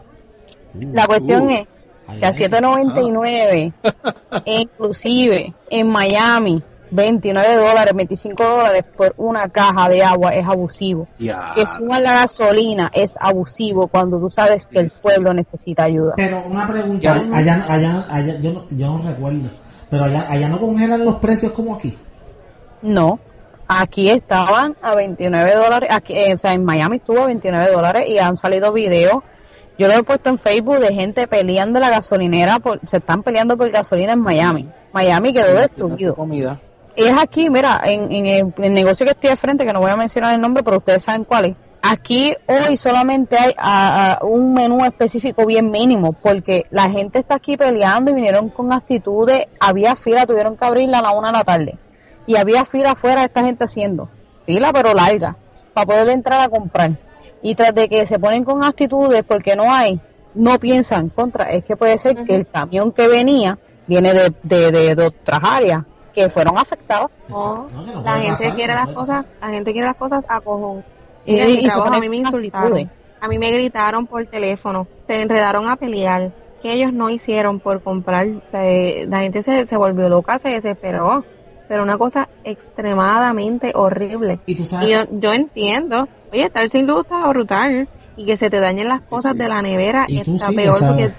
Uh, 0.73 0.93
La 0.93 1.07
cuestión 1.07 1.47
uh. 1.47 1.49
es 1.49 1.67
que 2.19 2.25
a 2.25 2.29
ay. 2.29 2.33
7.99, 2.35 3.73
e 4.45 4.61
inclusive 4.61 5.53
en 5.71 5.87
Miami, 5.87 6.61
29 6.91 7.55
dólares, 7.55 7.93
25 7.95 8.43
dólares 8.43 8.85
por 8.95 9.15
una 9.17 9.49
caja 9.49 9.89
de 9.89 10.03
agua 10.03 10.35
es 10.35 10.47
abusivo. 10.47 11.07
Que 11.17 11.65
suban 11.67 12.03
la 12.03 12.13
gasolina 12.13 12.91
es 12.93 13.17
abusivo 13.19 13.87
cuando 13.87 14.19
tú 14.19 14.29
sabes 14.29 14.67
que 14.67 14.79
el 14.79 14.91
pueblo 15.01 15.33
necesita 15.33 15.83
ayuda. 15.83 16.13
Pero 16.15 16.43
una 16.45 16.67
pregunta, 16.67 17.13
allá, 17.33 17.65
allá, 17.67 18.05
allá 18.07 18.39
yo, 18.39 18.53
no, 18.53 18.65
yo 18.69 18.87
no 18.87 18.97
recuerdo, 18.99 19.49
pero 19.89 20.05
allá, 20.05 20.25
allá 20.29 20.47
no 20.47 20.59
congelan 20.59 21.03
los 21.03 21.15
precios 21.15 21.51
como 21.53 21.73
aquí. 21.73 21.97
No, 22.83 23.19
aquí 23.67 24.09
estaban 24.09 24.75
a 24.81 24.95
29 24.95 25.55
dólares, 25.55 25.89
aquí, 25.91 26.13
eh, 26.17 26.33
o 26.33 26.37
sea, 26.37 26.51
en 26.51 26.63
Miami 26.65 26.97
estuvo 26.97 27.19
a 27.19 27.25
29 27.25 27.71
dólares 27.71 28.05
y 28.07 28.17
han 28.19 28.37
salido 28.37 28.71
videos. 28.71 29.23
Yo 29.77 29.87
lo 29.87 29.93
he 29.93 30.03
puesto 30.03 30.29
en 30.29 30.37
Facebook 30.37 30.79
de 30.79 30.93
gente 30.93 31.27
peleando 31.27 31.79
la 31.79 31.89
gasolinera, 31.89 32.59
por, 32.59 32.79
se 32.87 32.97
están 32.97 33.23
peleando 33.23 33.57
por 33.57 33.69
gasolina 33.71 34.13
en 34.13 34.21
Miami. 34.21 34.69
Miami 34.93 35.33
quedó 35.33 35.53
destruido. 35.55 36.15
Comida. 36.15 36.59
es 36.95 37.11
aquí, 37.17 37.49
mira, 37.49 37.81
en, 37.83 38.09
en 38.13 38.25
el, 38.25 38.53
el 38.57 38.73
negocio 38.73 39.05
que 39.05 39.11
estoy 39.11 39.31
de 39.31 39.35
frente, 39.35 39.65
que 39.65 39.73
no 39.73 39.81
voy 39.81 39.91
a 39.91 39.97
mencionar 39.97 40.33
el 40.33 40.39
nombre, 40.39 40.63
pero 40.63 40.77
ustedes 40.77 41.03
saben 41.03 41.25
cuál 41.25 41.45
es. 41.45 41.55
Aquí 41.81 42.33
hoy 42.47 42.77
solamente 42.77 43.37
hay 43.37 43.53
a- 43.57 44.13
a 44.13 44.25
un 44.25 44.53
menú 44.53 44.83
específico 44.85 45.45
bien 45.45 45.69
mínimo, 45.69 46.13
porque 46.13 46.63
la 46.71 46.89
gente 46.89 47.19
está 47.19 47.35
aquí 47.35 47.57
peleando 47.57 48.09
y 48.11 48.13
vinieron 48.15 48.47
con 48.49 48.71
actitudes, 48.71 49.43
había 49.59 49.95
fila, 49.97 50.25
tuvieron 50.25 50.55
que 50.55 50.65
abrirla 50.65 50.99
a 50.99 51.01
la 51.01 51.11
una 51.11 51.27
de 51.27 51.33
la 51.33 51.43
tarde. 51.43 51.75
Y 52.27 52.37
había 52.37 52.65
fila 52.65 52.91
afuera 52.91 53.21
de 53.21 53.27
esta 53.27 53.43
gente 53.43 53.63
haciendo, 53.65 54.09
fila 54.45 54.71
pero 54.73 54.93
larga, 54.93 55.35
para 55.73 55.85
poder 55.85 56.09
entrar 56.09 56.39
a 56.41 56.49
comprar. 56.49 56.91
Y 57.41 57.53
tras 57.55 57.73
de 57.75 57.87
que 57.87 58.05
se 58.07 58.17
ponen 58.19 58.43
con 58.43 58.63
actitudes 58.63 59.23
porque 59.27 59.55
no 59.55 59.71
hay, 59.71 59.99
no 60.33 60.57
piensan 60.59 61.09
contra, 61.09 61.45
es 61.51 61.63
que 61.63 61.75
puede 61.77 61.97
ser 61.97 62.23
que 62.23 62.33
el 62.35 62.47
camión 62.47 62.91
que 62.91 63.07
venía 63.07 63.57
viene 63.87 64.13
de, 64.13 64.33
de, 64.43 64.71
de, 64.71 64.95
de 64.95 65.05
otras 65.05 65.39
áreas 65.43 65.83
que 66.13 66.29
fueron 66.29 66.57
afectadas. 66.57 67.11
No, 67.29 67.67
la 68.03 68.15
gente 68.15 68.31
pasar, 68.31 68.55
quiere 68.55 68.73
no 68.73 68.79
las 68.79 68.89
cosas, 68.89 69.25
la 69.41 69.49
gente 69.49 69.71
quiere 69.73 69.87
las 69.87 69.95
cosas 69.97 70.23
a 70.27 70.39
cojón. 70.41 70.83
Y- 71.25 71.33
Mira, 71.33 71.45
en 71.45 71.51
mi 71.51 71.57
y 71.59 71.67
trabajo 71.67 71.83
ponen 71.83 71.97
a 71.97 72.01
mí 72.01 72.09
me 72.09 72.15
insultaron, 72.17 72.67
actitudes. 72.73 72.89
a 73.21 73.27
mí 73.27 73.37
me 73.39 73.51
gritaron 73.51 74.07
por 74.07 74.25
teléfono, 74.25 74.87
se 75.05 75.21
enredaron 75.21 75.67
a 75.69 75.75
pelear, 75.75 76.31
que 76.63 76.73
ellos 76.73 76.93
no 76.93 77.09
hicieron 77.11 77.59
por 77.59 77.81
comprar, 77.83 78.27
o 78.27 78.41
sea, 78.49 79.05
la 79.07 79.19
gente 79.19 79.43
se, 79.43 79.67
se 79.67 79.77
volvió 79.77 80.09
loca, 80.09 80.39
se 80.39 80.49
desesperó, 80.49 81.23
pero 81.67 81.83
una 81.83 81.97
cosa 81.97 82.27
extremadamente 82.43 83.71
horrible. 83.75 84.39
Y 84.45 84.55
tú 84.55 84.63
Y 84.63 84.65
sabes, 84.65 84.89
yo, 84.89 85.19
yo 85.19 85.33
entiendo, 85.33 86.07
oye, 86.31 86.45
estar 86.45 86.67
sin 86.69 86.85
luz 86.87 87.01
está 87.01 87.27
brutal 87.27 87.87
y 88.17 88.25
que 88.25 88.37
se 88.37 88.49
te 88.49 88.59
dañen 88.59 88.87
las 88.87 89.01
cosas 89.01 89.33
Sí. 89.33 89.39
de 89.39 89.49
la 89.49 89.61
nevera 89.61 90.05
Y 90.07 90.19
está 90.19 90.47
sí, 90.47 90.55
peor 90.55 90.77
porque 90.79 91.11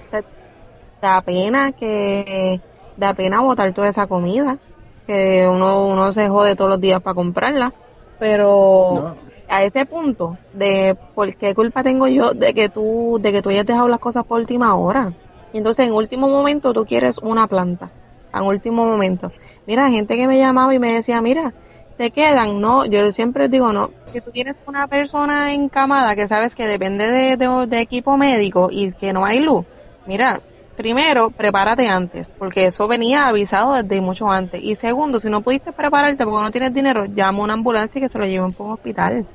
da 1.01 1.21
pena 1.21 1.71
que 1.71 2.59
da 2.97 3.13
pena 3.13 3.41
botar 3.41 3.71
toda 3.73 3.87
esa 3.89 4.07
comida 4.07 4.57
que 5.05 5.47
uno 5.47 5.85
uno 5.85 6.11
se 6.11 6.27
jode 6.27 6.55
todos 6.55 6.69
los 6.71 6.81
días 6.81 7.01
para 7.01 7.13
comprarla 7.13 7.71
pero 8.19 8.89
No. 8.95 9.15
a 9.47 9.63
ese 9.63 9.85
punto 9.85 10.37
de 10.53 10.95
por 11.13 11.35
qué 11.35 11.53
culpa 11.53 11.83
tengo 11.83 12.07
yo 12.07 12.31
de 12.31 12.53
que 12.55 12.69
tú 12.69 13.19
de 13.21 13.31
que 13.31 13.41
tú 13.43 13.49
hayas 13.49 13.65
dejado 13.67 13.87
las 13.87 13.99
cosas 13.99 14.25
por 14.25 14.39
última 14.39 14.75
hora 14.75 15.11
y 15.53 15.57
entonces 15.59 15.85
en 15.87 15.93
último 15.93 16.27
momento 16.29 16.73
tú 16.73 16.83
quieres 16.85 17.19
una 17.19 17.45
planta 17.47 17.89
en 18.39 18.45
último 18.45 18.85
momento 18.85 19.31
mira 19.65 19.89
gente 19.89 20.15
que 20.15 20.27
me 20.27 20.37
llamaba 20.37 20.73
y 20.73 20.79
me 20.79 20.93
decía 20.93 21.21
mira 21.21 21.53
te 21.97 22.11
quedan 22.11 22.61
no 22.61 22.85
yo 22.85 23.11
siempre 23.11 23.49
digo 23.49 23.73
no 23.73 23.89
si 24.05 24.21
tú 24.21 24.31
tienes 24.31 24.55
una 24.65 24.87
persona 24.87 25.53
encamada 25.53 26.15
que 26.15 26.27
sabes 26.27 26.55
que 26.55 26.67
depende 26.67 27.11
de, 27.11 27.37
de, 27.37 27.67
de 27.67 27.81
equipo 27.81 28.17
médico 28.17 28.69
y 28.71 28.91
que 28.91 29.13
no 29.13 29.25
hay 29.25 29.39
luz 29.39 29.65
mira 30.05 30.39
primero, 30.77 31.31
prepárate 31.31 31.89
antes, 31.89 32.31
porque 32.37 32.67
eso 32.67 32.87
venía 32.87 33.27
avisado 33.27 33.73
desde 33.73 33.99
mucho 33.99 34.29
antes. 34.29 34.63
Y 34.63 34.75
segundo, 34.75 35.19
si 35.19 35.27
no 35.27 35.41
pudiste 35.41 35.73
prepararte 35.73 36.23
porque 36.23 36.43
no 36.43 36.51
tienes 36.51 36.73
dinero, 36.73 37.05
llama 37.05 37.39
a 37.39 37.43
una 37.43 37.53
ambulancia 37.53 37.99
y 37.99 38.03
que 38.03 38.09
se 38.09 38.19
lo 38.19 38.25
lleven 38.25 38.53
por 38.53 38.67
un 38.67 38.73
hospital. 38.73 39.25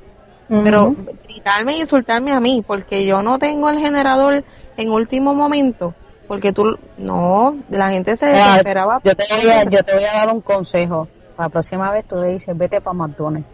Pero 0.47 0.95
gritarme 1.27 1.73
e 1.73 1.79
insultarme 1.79 2.31
a 2.31 2.39
mí, 2.39 2.63
porque 2.65 3.05
yo 3.05 3.21
no 3.21 3.39
tengo 3.39 3.69
el 3.69 3.79
generador 3.79 4.43
en 4.77 4.89
último 4.89 5.33
momento, 5.33 5.93
porque 6.33 6.51
tú, 6.51 6.79
no, 6.97 7.55
la 7.69 7.91
gente 7.91 8.17
se 8.17 8.25
Mira, 8.25 8.47
desesperaba. 8.47 8.99
yo, 9.03 9.15
te 9.15 9.23
voy 9.35 9.51
a, 9.51 9.63
yo 9.65 9.83
te 9.83 9.93
voy 9.93 10.03
a 10.03 10.13
dar 10.13 10.33
un 10.33 10.41
consejo. 10.41 11.07
La 11.37 11.47
próxima 11.47 11.91
vez 11.91 12.05
tú 12.05 12.15
le 12.15 12.29
dices, 12.29 12.57
vete 12.57 12.81
para 12.81 12.95
McDonald's. 12.95 13.47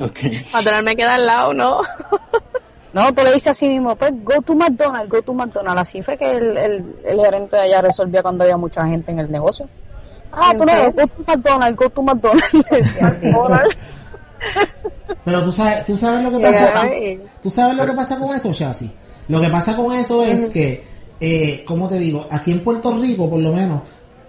Ok. 0.00 0.20
Para 0.52 0.80
me 0.80 0.94
queda 0.94 1.14
al 1.16 1.26
lado, 1.26 1.54
¿no? 1.54 1.80
No, 2.92 3.12
tú 3.12 3.22
le 3.22 3.32
dices 3.32 3.48
así 3.48 3.68
mismo, 3.68 3.94
pues 3.96 4.12
go 4.24 4.40
to 4.40 4.54
McDonald's, 4.54 5.08
go 5.08 5.20
to 5.22 5.34
McDonald's. 5.34 5.82
Así 5.82 6.02
fue 6.02 6.16
que 6.16 6.36
el, 6.38 6.56
el, 6.56 6.96
el 7.04 7.20
gerente 7.20 7.56
de 7.56 7.62
allá 7.62 7.82
resolvía 7.82 8.22
cuando 8.22 8.44
había 8.44 8.56
mucha 8.56 8.84
gente 8.86 9.12
en 9.12 9.18
el 9.18 9.30
negocio. 9.30 9.68
Ah, 10.32 10.52
tú 10.56 10.64
no, 10.64 10.72
¿En 10.72 10.92
go 10.92 11.06
to 11.06 11.24
McDonald's, 11.26 11.76
go 11.76 11.90
to 11.90 12.02
McDonald's. 12.02 12.52
Le. 13.22 13.76
Pero 15.24 15.44
tú 15.44 15.52
sabes, 15.52 15.84
tú 15.84 15.96
sabes 15.96 16.24
lo 16.24 16.30
que 16.30 16.40
pasa. 16.40 16.82
Tú 17.42 17.50
sabes 17.50 17.76
lo 17.76 17.86
que 17.86 17.92
pasa 17.92 18.18
con 18.18 18.34
eso, 18.34 18.52
Chassis. 18.52 18.90
Lo 19.28 19.40
que 19.40 19.48
pasa 19.48 19.76
con 19.76 19.92
eso 19.92 20.24
es 20.24 20.46
que, 20.46 20.82
eh, 21.20 21.62
como 21.66 21.88
te 21.88 21.98
digo, 21.98 22.26
aquí 22.30 22.50
en 22.50 22.62
Puerto 22.62 22.96
Rico, 22.98 23.28
por 23.28 23.40
lo 23.40 23.52
menos, 23.52 23.82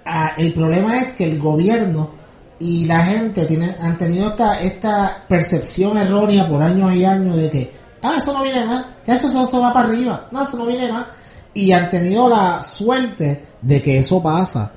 ah, 0.05 0.33
el 0.37 0.53
problema 0.53 0.99
es 0.99 1.11
que 1.11 1.25
el 1.25 1.39
gobierno 1.39 2.11
y 2.59 2.85
la 2.85 3.03
gente 3.05 3.45
tienen, 3.45 3.73
han 3.79 3.97
tenido 3.97 4.27
esta, 4.27 4.61
esta 4.61 5.23
percepción 5.27 5.97
errónea 5.97 6.47
por 6.47 6.61
años 6.61 6.93
y 6.93 7.05
años 7.05 7.37
de 7.37 7.49
que, 7.49 7.71
ah, 8.03 8.15
eso 8.17 8.33
no 8.33 8.43
viene 8.43 8.65
nada, 8.65 8.97
que 9.05 9.13
eso, 9.13 9.27
eso, 9.27 9.43
eso 9.43 9.61
va 9.61 9.71
para 9.71 9.87
arriba, 9.87 10.27
no, 10.31 10.43
eso 10.43 10.57
no 10.57 10.65
viene 10.65 10.89
nada. 10.89 11.07
Y 11.53 11.71
han 11.71 11.89
tenido 11.89 12.29
la 12.29 12.61
suerte 12.61 13.41
de 13.61 13.81
que 13.81 13.97
eso 13.97 14.21
pasa. 14.21 14.71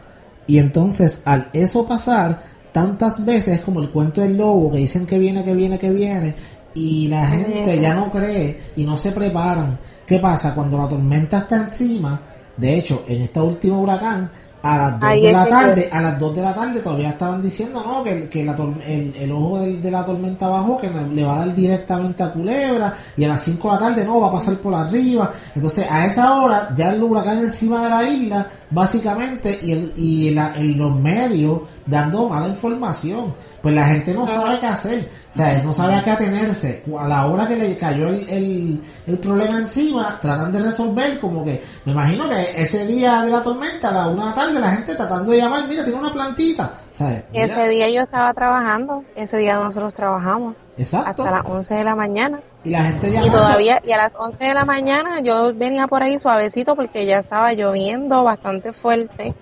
Y 0.47 0.59
entonces, 0.59 1.23
al 1.25 1.51
eso 1.53 1.87
pasar, 1.87 2.39
tantas 2.73 3.25
veces 3.25 3.61
como 3.61 3.81
el 3.81 3.91
cuento 3.91 4.21
del 4.21 4.37
lobo, 4.37 4.73
que 4.73 4.79
dicen 4.79 5.07
que 5.07 5.19
viene, 5.19 5.45
que 5.45 5.55
viene, 5.55 5.79
que 5.79 5.91
viene, 5.91 6.35
y 6.75 7.09
la 7.09 7.27
gente 7.27 7.79
ya 7.79 7.95
no 7.95 8.11
cree 8.11 8.59
y 8.77 8.85
no 8.85 8.97
se 8.97 9.13
preparan. 9.13 9.79
¿Qué 10.07 10.19
pasa? 10.19 10.55
Cuando 10.55 10.79
la 10.79 10.89
tormenta 10.89 11.39
está 11.39 11.57
encima, 11.57 12.19
de 12.57 12.77
hecho, 12.79 13.05
en 13.07 13.23
este 13.23 13.41
último 13.41 13.81
huracán, 13.81 14.31
a 14.65 14.79
las 14.79 15.01
2 15.01 15.11
Ahí 15.11 15.23
de 15.23 15.33
la 15.33 15.45
que 15.45 15.51
tarde, 15.51 15.89
a 15.91 16.01
las 16.01 16.19
2 16.21 16.37
de 16.37 16.43
la 16.43 16.55
tarde 16.55 16.79
todavía 16.81 17.09
estaban 17.11 17.43
diciendo, 17.43 17.83
no, 17.85 18.05
que, 18.05 18.29
que 18.29 18.45
la 18.45 18.55
el, 18.87 19.13
el 19.19 19.33
ojo 19.33 19.59
del- 19.59 19.83
de 19.83 19.91
la 19.91 20.05
tormenta 20.05 20.47
bajó, 20.47 20.79
que 20.79 20.89
le 20.89 21.25
va 21.25 21.35
a 21.35 21.39
dar 21.47 21.55
directamente 21.55 22.23
a 22.23 22.31
Culebra, 22.33 22.93
y 23.17 23.25
a 23.25 23.29
las 23.29 23.41
5 23.43 23.69
de 23.69 23.75
la 23.75 23.79
tarde 23.81 24.05
no, 24.05 24.21
va 24.21 24.29
a 24.29 24.33
pasar 24.33 24.55
por 24.59 24.73
arriba. 24.75 25.33
Entonces, 25.57 25.85
a 25.91 26.07
esa 26.07 26.35
hora, 26.41 26.73
ya 26.77 26.93
el 26.93 27.03
huracán 27.03 27.39
encima 27.39 27.83
de 27.83 27.91
la 27.91 28.05
isla, 28.09 28.47
básicamente, 28.73 29.59
y, 29.63 29.73
el, 29.73 29.93
y 29.97 30.31
la- 30.31 30.55
en 30.57 30.77
los 30.79 30.95
medios 30.99 31.61
dando 31.87 32.29
mala 32.29 32.49
información. 32.49 33.35
Pues 33.63 33.77
la 33.77 33.85
gente 33.85 34.13
no 34.13 34.27
sabe 34.27 34.59
qué 34.59 34.67
hacer, 34.67 35.09
o 35.09 35.33
sea, 35.33 35.63
no 35.63 35.73
sabe 35.73 35.95
a 35.95 36.03
qué 36.03 36.11
atenerse. 36.11 36.83
A 36.99 37.07
la 37.07 37.27
hora 37.27 37.47
que 37.47 37.55
le 37.55 37.77
cayó 37.77 38.09
el, 38.09 38.29
el, 38.29 38.81
el 39.07 39.19
problema 39.19 39.57
encima, 39.57 40.19
tratan 40.21 40.51
de 40.51 40.61
resolver 40.63 41.21
como 41.21 41.45
que, 41.45 41.63
me 41.85 41.93
imagino 41.93 42.29
que 42.29 42.61
ese 42.61 42.87
día 42.89 43.23
de 43.23 43.31
la 43.31 43.41
tormenta, 43.41 43.91
a 43.91 43.93
la 43.93 44.07
una 44.09 44.23
de 44.25 44.29
la 44.31 44.35
tarde, 44.35 44.59
la 44.59 44.71
gente 44.73 44.97
tratando 44.97 45.31
de 45.31 45.39
llamar, 45.39 45.69
mira, 45.69 45.85
tiene 45.85 45.97
una 46.01 46.13
plantita, 46.13 46.73
¿sabes? 46.91 47.23
Mira, 47.33 47.45
Ese 47.55 47.69
día 47.69 47.89
yo 47.91 48.03
estaba 48.03 48.35
trabajando, 48.35 49.05
ese 49.15 49.37
día 49.37 49.55
nosotros 49.61 49.95
trabajamos 49.95 50.67
exacto. 50.77 51.23
hasta 51.23 51.31
las 51.37 51.47
11 51.47 51.75
de 51.75 51.85
la 51.85 51.95
mañana. 51.95 52.41
Y 52.65 52.71
la 52.71 52.85
gente 52.85 53.09
Y 53.09 53.13
llamando. 53.13 53.39
todavía, 53.39 53.81
y 53.85 53.91
a 53.93 53.97
las 53.97 54.15
11 54.15 54.45
de 54.45 54.55
la 54.55 54.65
mañana 54.65 55.21
yo 55.21 55.53
venía 55.55 55.89
por 55.89 56.03
ahí 56.03 56.19
suavecito 56.19 56.77
porque 56.77 57.05
ya 57.07 57.19
estaba 57.19 57.53
lloviendo 57.53 58.23
bastante 58.23 58.73
fuerte 58.73 59.35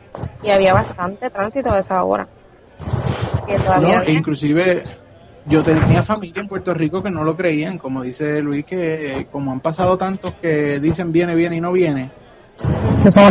y 0.43 0.51
había 0.51 0.73
bastante 0.73 1.29
tránsito 1.29 1.73
a 1.73 1.79
esa 1.79 2.03
hora. 2.05 2.27
Que 3.47 3.57
todavía 3.59 3.97
No, 3.97 4.01
había- 4.01 4.15
inclusive 4.15 4.83
yo 5.47 5.63
tenía 5.63 6.03
familia 6.03 6.41
en 6.41 6.49
Puerto 6.49 6.73
Rico 6.73 7.03
que 7.03 7.11
no 7.11 7.25
lo 7.25 7.37
creían, 7.37 7.77
como 7.79 8.03
dice 8.03 8.41
Luis, 8.41 8.65
que 8.65 9.19
eh, 9.21 9.27
como 9.31 9.53
han 9.53 9.61
pasado 9.61 9.99
tantos 9.99 10.35
que 10.41 10.79
dicen 10.81 11.13
viene, 11.13 11.35
viene 11.35 11.57
y 11.57 11.61
no 11.61 11.73
viene, 11.73 12.11
Que 13.03 13.11
son 13.11 13.25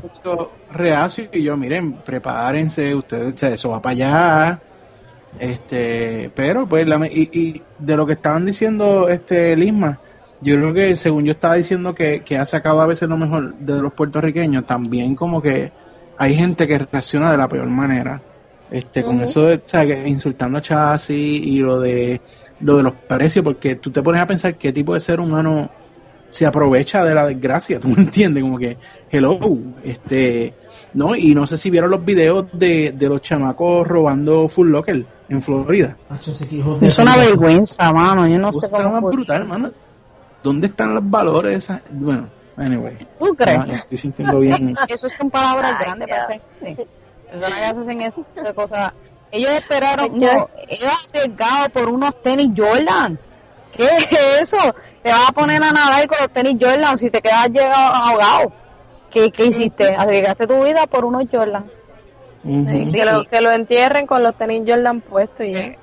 poquito 0.00 0.50
reacio 0.72 1.28
y 1.32 1.42
yo, 1.42 1.56
miren, 1.56 1.92
prepárense, 1.94 2.94
ustedes, 2.94 3.42
eso 3.42 3.68
va 3.70 3.80
para 3.82 3.92
allá, 3.92 4.60
este, 5.42 6.30
pero 6.36 6.68
pues, 6.68 6.86
la, 6.86 7.04
y, 7.04 7.28
y 7.32 7.62
de 7.80 7.96
lo 7.96 8.06
que 8.06 8.12
estaban 8.12 8.44
diciendo, 8.44 9.08
este, 9.08 9.56
Lisma, 9.56 9.98
yo 10.40 10.54
creo 10.54 10.72
que 10.72 10.94
según 10.94 11.24
yo 11.24 11.32
estaba 11.32 11.56
diciendo 11.56 11.96
que, 11.96 12.20
que 12.20 12.38
ha 12.38 12.44
sacado 12.44 12.80
a 12.80 12.86
veces 12.86 13.08
lo 13.08 13.16
mejor 13.16 13.56
de 13.56 13.82
los 13.82 13.92
puertorriqueños, 13.92 14.64
también 14.66 15.16
como 15.16 15.42
que 15.42 15.72
hay 16.16 16.36
gente 16.36 16.68
que 16.68 16.78
reacciona 16.78 17.32
de 17.32 17.38
la 17.38 17.48
peor 17.48 17.66
manera. 17.66 18.22
Este, 18.70 19.02
con 19.02 19.20
eso 19.20 19.44
de, 19.44 19.56
o 19.56 19.62
sea, 19.64 19.84
que 19.84 20.08
insultando 20.08 20.58
a 20.58 20.62
Chasis 20.62 21.44
y 21.44 21.58
lo 21.58 21.80
de, 21.80 22.20
lo 22.60 22.76
de 22.76 22.84
los 22.84 22.94
precios, 22.94 23.44
porque 23.44 23.74
tú 23.74 23.90
te 23.90 24.00
pones 24.00 24.20
a 24.20 24.26
pensar 24.28 24.54
qué 24.54 24.72
tipo 24.72 24.94
de 24.94 25.00
ser 25.00 25.18
humano 25.18 25.68
se 26.32 26.46
aprovecha 26.46 27.04
de 27.04 27.14
la 27.14 27.26
desgracia, 27.26 27.78
tú 27.78 27.88
me 27.88 28.02
entiendes, 28.02 28.42
como 28.42 28.56
que, 28.58 28.78
hello, 29.10 29.38
este, 29.84 30.54
no, 30.94 31.14
y 31.14 31.34
no 31.34 31.46
sé 31.46 31.58
si 31.58 31.68
vieron 31.68 31.90
los 31.90 32.02
videos 32.02 32.46
de, 32.54 32.92
de 32.92 33.08
los 33.10 33.20
chamacos 33.20 33.86
robando 33.86 34.48
Full 34.48 34.70
Locker 34.70 35.04
en 35.28 35.42
Florida. 35.42 35.94
Es 36.80 36.98
una 36.98 37.16
vergüenza, 37.18 37.90
mano. 37.92 38.26
Yo 38.26 38.38
no 38.38 38.50
sé 38.50 38.70
cómo 38.70 38.90
más 38.92 39.00
fue. 39.02 39.10
brutal, 39.12 39.44
mano. 39.46 39.70
¿Dónde 40.42 40.68
están 40.68 40.94
los 40.94 41.08
valores? 41.08 41.52
de 41.52 41.58
esa- 41.58 41.82
Bueno, 41.90 42.28
anyway. 42.56 42.96
¿Tú 43.18 43.34
crees? 43.34 43.60
Estoy 43.68 43.98
sintiendo 43.98 44.40
bien. 44.40 44.56
Eso 44.88 45.08
son 45.10 45.30
palabras 45.30 45.74
Ay, 45.78 45.84
grandes 45.84 46.08
para 46.08 46.26
gente. 46.26 46.86
Personas 47.30 47.54
que 47.58 47.64
hacen 47.64 48.24
de 48.44 48.54
cosas. 48.54 48.92
Ellos 49.30 49.50
esperaron, 49.50 50.18
no, 50.18 50.48
ellos 50.68 51.08
por 51.74 51.88
unos 51.90 52.22
tenis 52.22 52.48
Jordan. 52.56 53.18
¿Qué 53.74 53.84
es 53.84 54.12
eso? 54.42 54.58
Te 55.02 55.10
vas 55.10 55.28
a 55.28 55.32
poner 55.32 55.62
a 55.62 55.70
nadar 55.70 56.06
con 56.06 56.18
los 56.20 56.30
tenis 56.30 56.56
Jordan 56.60 56.96
si 56.96 57.10
te 57.10 57.20
quedas 57.20 57.48
llegado 57.48 57.94
ahogado. 57.94 58.52
¿Qué, 59.10 59.30
qué 59.30 59.46
hiciste? 59.46 59.94
Arriesgaste 59.94 60.46
tu 60.46 60.62
vida 60.64 60.86
por 60.86 61.04
unos 61.04 61.24
Jordan. 61.30 61.64
Que, 62.42 63.04
lo, 63.04 63.24
que 63.24 63.40
lo 63.40 63.52
entierren 63.52 64.06
con 64.06 64.22
los 64.22 64.36
tenis 64.36 64.62
Jordan 64.66 65.00
puestos 65.00 65.46
y 65.46 65.52
ya. 65.52 65.76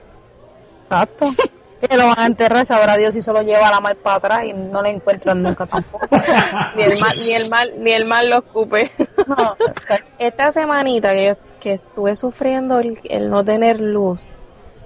Exacto. 0.84 1.25
que 1.88 1.97
lo 1.97 2.08
van 2.08 2.19
a 2.19 2.25
enterrar, 2.25 2.65
sabrá 2.65 2.97
Dios 2.97 3.13
si 3.13 3.21
se 3.21 3.32
lo 3.32 3.41
lleva 3.41 3.69
la 3.71 3.79
mar 3.79 3.95
para 3.95 4.17
atrás 4.17 4.45
y 4.45 4.53
no 4.53 4.82
le 4.82 4.89
encuentran 4.89 5.41
nunca 5.41 5.65
tampoco. 5.65 6.05
ni 6.75 6.84
el 6.84 6.99
mal, 6.99 7.13
ni 7.25 7.34
el 7.34 7.49
mal, 7.49 7.73
ni 7.77 7.91
el 7.91 8.05
mal 8.05 8.29
lo 8.29 8.38
escupe. 8.39 8.91
No, 9.27 9.55
Esta 10.19 10.51
semanita 10.51 11.12
que 11.12 11.25
yo 11.25 11.34
que 11.60 11.73
estuve 11.73 12.15
sufriendo 12.15 12.79
el, 12.79 12.97
el 13.03 13.29
no 13.29 13.43
tener 13.43 13.82
luz 13.82 14.38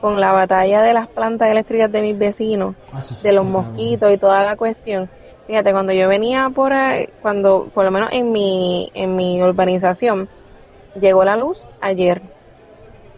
con 0.04 0.20
la 0.20 0.34
batalla 0.34 0.82
de 0.82 0.94
las 0.94 1.08
plantas 1.08 1.48
eléctricas 1.48 1.90
de 1.90 2.02
mis 2.02 2.20
vecinos, 2.20 2.76
eso 3.00 3.24
de 3.24 3.32
los 3.32 3.46
mosquitos 3.46 4.12
y 4.12 4.18
toda 4.18 4.44
la 4.44 4.58
cuestión. 4.58 5.08
Fíjate, 5.48 5.72
cuando 5.72 5.94
yo 5.94 6.10
venía 6.10 6.50
por 6.54 6.74
ahí, 6.74 7.08
cuando, 7.22 7.70
por 7.74 7.86
lo 7.86 7.92
menos 7.92 8.12
en 8.12 8.34
mi, 8.34 8.92
en 8.96 9.16
mi 9.16 9.42
urbanización, 9.42 10.28
llegó 11.00 11.24
la 11.24 11.38
luz 11.38 11.70
ayer. 11.80 12.22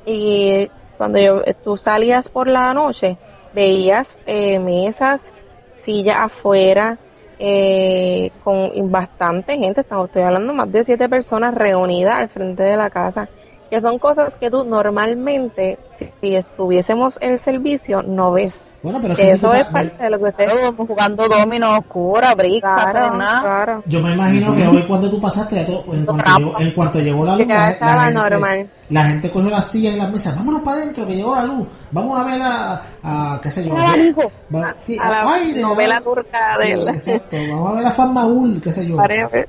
Y 0.06 0.69
cuando 0.95 1.17
yo, 1.17 1.41
tú 1.63 1.76
salías 1.76 2.30
por 2.30 2.48
la 2.48 2.71
noche, 2.76 3.17
veías 3.52 4.19
eh, 4.28 4.60
mesas, 4.60 5.32
sillas 5.80 6.17
afuera, 6.19 7.00
eh, 7.39 8.30
con 8.43 8.91
bastante 8.91 9.58
gente, 9.58 9.82
estamos, 9.82 10.06
estoy 10.06 10.21
hablando 10.21 10.54
más 10.54 10.71
de 10.71 10.84
siete 10.84 11.10
personas 11.10 11.56
reunidas 11.56 12.19
al 12.19 12.30
frente 12.30 12.62
de 12.62 12.78
la 12.78 12.91
casa, 12.91 13.28
que 13.71 13.82
son 13.82 13.98
cosas 13.98 14.36
que 14.36 14.52
tú 14.52 14.63
normalmente, 14.63 15.80
si, 15.99 16.10
si 16.21 16.36
estuviésemos 16.36 17.17
en 17.21 17.31
el 17.31 17.39
servicio, 17.39 18.01
no 18.03 18.31
ves. 18.31 18.53
Bueno, 18.84 18.99
pero 19.01 19.13
es 19.13 19.19
Que 19.19 19.25
que 19.25 19.31
si 19.34 19.39
tú 19.39 19.47
eso 19.47 19.53
es 19.55 19.65
pa- 19.65 19.71
parte 19.71 20.03
de 20.03 20.10
lo 20.12 20.19
que 20.19 20.23
ustedes... 20.25 20.53
Claro, 20.53 20.75
jugando 20.86 21.27
domino 21.27 21.75
oscura, 21.79 22.36
brisca, 22.36 22.86
Claro, 22.91 23.17
nada. 23.17 23.41
claro. 23.41 23.84
Yo 23.88 23.99
me 23.99 24.13
imagino 24.13 24.53
que 24.55 24.67
hoy 24.67 24.84
cuando 24.84 25.10
tú 25.10 25.19
pasaste, 25.19 25.55
ya 25.55 25.65
todo- 25.65 25.86
en, 25.91 26.05
cuanto 26.05 26.29
llegó, 26.38 26.60
en 26.60 26.71
cuanto 26.71 26.99
llegó 26.99 27.25
la 27.25 27.36
luz, 27.36 27.47
la, 27.47 27.55
la 27.79 28.03
gente, 28.03 28.13
normal. 28.13 28.69
la 28.89 29.03
gente 29.05 29.31
cogió 29.31 29.49
las 29.49 29.65
sillas 29.71 29.95
y 29.95 29.97
las 29.97 30.12
mesas, 30.12 30.36
vámonos 30.36 30.62
para 30.62 30.77
adentro 30.77 31.08
que 31.08 31.15
llegó 31.15 31.34
la 31.36 31.45
luz, 31.45 31.67
vamos 31.89 32.19
a 32.19 32.23
ver 32.25 32.41
a, 32.43 32.81
a 33.03 33.39
qué 33.41 33.49
sé 33.49 33.65
yo, 33.65 33.73
Un 33.73 33.79
abanico. 33.79 34.31
va- 34.53 34.73
sí, 34.77 34.99
A 35.01 35.10
la 35.10 35.34
aire, 35.34 35.62
novela 35.62 35.99
vamos- 35.99 36.13
turca 36.13 36.55
sí, 36.58 36.62
de 36.62 36.71
él. 36.73 36.88
exacto, 36.89 37.38
vamos 37.49 37.71
a 37.71 37.73
ver 37.77 37.86
a 37.88 37.91
Fanmaul, 37.91 38.62
qué 38.62 38.71
sé 38.71 38.86
yo. 38.88 38.97
Parece. 38.97 39.47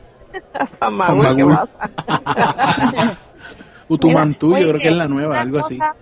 Famagul, 0.78 1.36
¿qué 1.36 1.44
pasa? 1.44 3.18
Utumantú, 3.88 4.56
yo 4.56 4.68
creo 4.68 4.80
que 4.80 4.88
es 4.88 4.96
la 4.96 5.08
nueva, 5.08 5.40
algo 5.40 5.58
así. 5.58 5.78
cosa, 5.78 5.94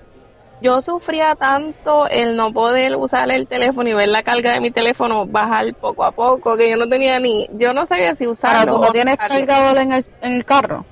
Yo 0.61 0.81
sufría 0.81 1.35
tanto 1.35 2.07
el 2.09 2.37
no 2.37 2.53
poder 2.53 2.97
usar 2.97 3.31
el 3.31 3.47
teléfono 3.47 3.89
y 3.89 3.95
ver 3.95 4.09
la 4.09 4.23
carga 4.23 4.53
de 4.53 4.61
mi 4.61 4.71
teléfono 4.71 5.27
bajar 5.27 5.75
poco 5.75 6.05
a 6.05 6.13
poco 6.13 6.57
que 6.57 6.71
yo 6.71 6.77
no 6.77 6.89
tenía 6.89 7.19
ni, 7.21 7.47
yo 7.59 7.75
no 7.75 7.85
sabía 7.85 8.15
si 8.15 8.25
Ahora, 8.25 8.33
usarlo. 8.33 8.79
no 8.79 8.91
tienes 8.93 9.17
cargador 9.17 9.79
en 9.79 9.93
el, 9.93 10.05
en 10.23 10.33
el 10.33 10.45
carro. 10.45 10.87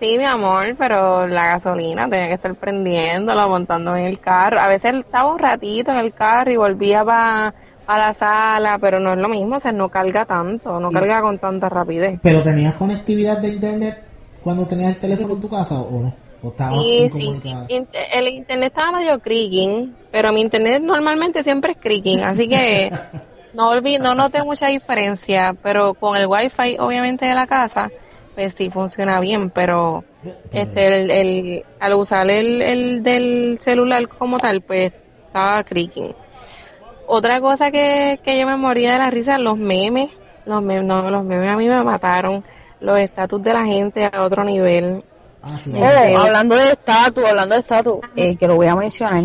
Sí, 0.00 0.16
mi 0.18 0.24
amor, 0.26 0.76
pero 0.78 1.26
la 1.26 1.46
gasolina 1.46 2.08
tenía 2.08 2.28
que 2.28 2.34
estar 2.34 2.54
prendiéndolo, 2.54 3.48
montando 3.48 3.96
en 3.96 4.06
el 4.06 4.20
carro. 4.20 4.60
A 4.60 4.68
veces 4.68 4.94
estaba 4.94 5.32
un 5.32 5.38
ratito 5.38 5.90
en 5.90 5.98
el 5.98 6.12
carro 6.12 6.52
y 6.52 6.56
volvía 6.56 7.04
para 7.04 7.54
a 7.88 7.98
la 7.98 8.12
sala, 8.12 8.78
pero 8.78 9.00
no 9.00 9.12
es 9.14 9.18
lo 9.18 9.28
mismo, 9.30 9.56
o 9.56 9.60
sea, 9.60 9.72
no 9.72 9.88
carga 9.88 10.26
tanto, 10.26 10.78
no 10.78 10.90
carga 10.90 11.22
con 11.22 11.38
tanta 11.38 11.70
rapidez. 11.70 12.20
¿Pero 12.22 12.42
tenías 12.42 12.74
conectividad 12.74 13.38
de 13.38 13.48
internet 13.48 13.96
cuando 14.44 14.66
tenías 14.66 14.90
el 14.90 14.98
teléfono 14.98 15.34
en 15.34 15.40
tu 15.40 15.48
casa 15.48 15.80
o 15.80 16.02
no? 16.02 16.27
¿O 16.42 16.82
Sí, 16.82 17.08
sí, 17.10 17.32
sí. 17.42 17.52
Inter- 17.68 18.06
el 18.12 18.28
internet 18.28 18.68
estaba 18.74 18.98
medio 18.98 19.18
creaking, 19.20 19.96
pero 20.10 20.32
mi 20.32 20.40
internet 20.40 20.80
normalmente 20.82 21.42
siempre 21.42 21.72
es 21.72 21.78
creaking, 21.80 22.20
así 22.22 22.48
que 22.48 22.90
no 23.52 23.72
olvi- 23.72 23.98
no 23.98 24.14
noté 24.14 24.42
mucha 24.44 24.66
diferencia, 24.68 25.54
pero 25.62 25.94
con 25.94 26.16
el 26.16 26.26
wifi 26.26 26.76
obviamente 26.78 27.26
de 27.26 27.34
la 27.34 27.46
casa, 27.46 27.90
pues 28.34 28.54
sí 28.56 28.70
funciona 28.70 29.20
bien, 29.20 29.50
pero 29.50 30.04
este 30.52 31.00
el, 31.00 31.10
el- 31.10 31.64
al 31.78 31.94
usar 31.94 32.28
el, 32.30 32.62
el 32.62 33.02
del 33.02 33.58
celular 33.60 34.06
como 34.08 34.38
tal, 34.38 34.62
pues 34.62 34.92
estaba 35.26 35.62
creaking. 35.64 36.14
Otra 37.06 37.40
cosa 37.40 37.70
que, 37.70 38.18
que 38.22 38.38
yo 38.38 38.46
me 38.46 38.56
moría 38.56 38.92
de 38.92 38.98
la 38.98 39.10
risa, 39.10 39.38
los 39.38 39.56
memes, 39.56 40.10
los 40.44 40.62
memes, 40.62 40.84
no, 40.84 41.10
los 41.10 41.24
memes 41.24 41.50
a 41.50 41.56
mí 41.56 41.66
me 41.68 41.82
mataron, 41.82 42.44
los 42.80 42.98
estatus 42.98 43.42
de 43.42 43.52
la 43.54 43.64
gente 43.64 44.04
a 44.12 44.24
otro 44.24 44.44
nivel. 44.44 45.02
Ah, 45.42 45.56
sí. 45.58 45.72
Oh, 45.76 46.18
hablando 46.18 46.56
de 46.56 46.70
estatus, 46.72 47.24
hablando 47.24 47.54
de 47.54 47.60
estatus, 47.60 47.98
eh, 48.16 48.36
que 48.36 48.46
lo 48.48 48.56
voy 48.56 48.66
a 48.66 48.74
mencionar. 48.76 49.22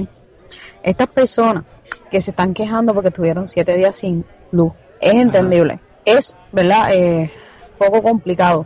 Estas 0.84 1.08
personas 1.10 1.64
que 2.12 2.22
se 2.22 2.32
están 2.32 2.54
quejando 2.54 2.94
porque 2.94 3.10
estuvieron 3.10 3.48
siete 3.48 3.76
días 3.76 3.96
sin 3.96 4.24
luz, 4.52 4.74
es 5.02 5.14
entendible. 5.14 5.80
Es, 6.06 6.36
¿verdad? 6.52 6.88
Eh, 6.94 7.32
poco 7.78 8.02
complicado. 8.04 8.66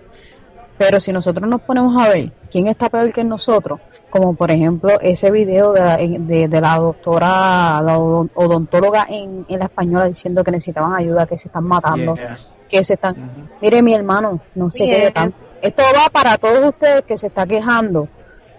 Pero 0.78 1.00
si 1.00 1.12
nosotros 1.12 1.50
nos 1.50 1.62
ponemos 1.62 1.96
a 2.04 2.10
ver 2.10 2.32
quién 2.52 2.68
está 2.68 2.90
peor 2.90 3.12
que 3.14 3.24
nosotros, 3.24 3.80
como 4.10 4.36
por 4.36 4.52
ejemplo 4.52 5.00
ese 5.02 5.32
video 5.32 5.74
de 5.74 5.80
la, 5.82 5.98
de, 5.98 6.48
de 6.48 6.62
la 6.62 6.78
doctora, 6.78 7.82
la 7.82 7.98
odon- 7.98 8.30
odontóloga 8.36 9.08
en, 9.10 9.46
en 9.50 9.60
la 9.60 9.66
española 9.66 10.06
diciendo 10.06 10.44
que 10.44 10.52
necesitaban 10.52 10.94
ayuda, 10.94 11.26
que 11.26 11.38
se 11.38 11.48
están 11.48 11.64
matando, 11.64 12.16
Yeah. 12.16 12.38
que 12.70 12.84
se 12.84 12.94
están... 12.96 13.16
Mire, 13.62 13.82
mi 13.82 13.94
hermano, 13.96 14.40
no 14.56 14.70
sé 14.70 14.86
qué 14.86 15.00
de 15.06 15.12
tanto. 15.12 15.38
Esto 15.62 15.84
va 15.96 16.10
para 16.10 16.38
todos 16.38 16.64
ustedes 16.66 17.04
que 17.04 17.18
se 17.18 17.28
está 17.28 17.46
quejando 17.46 18.08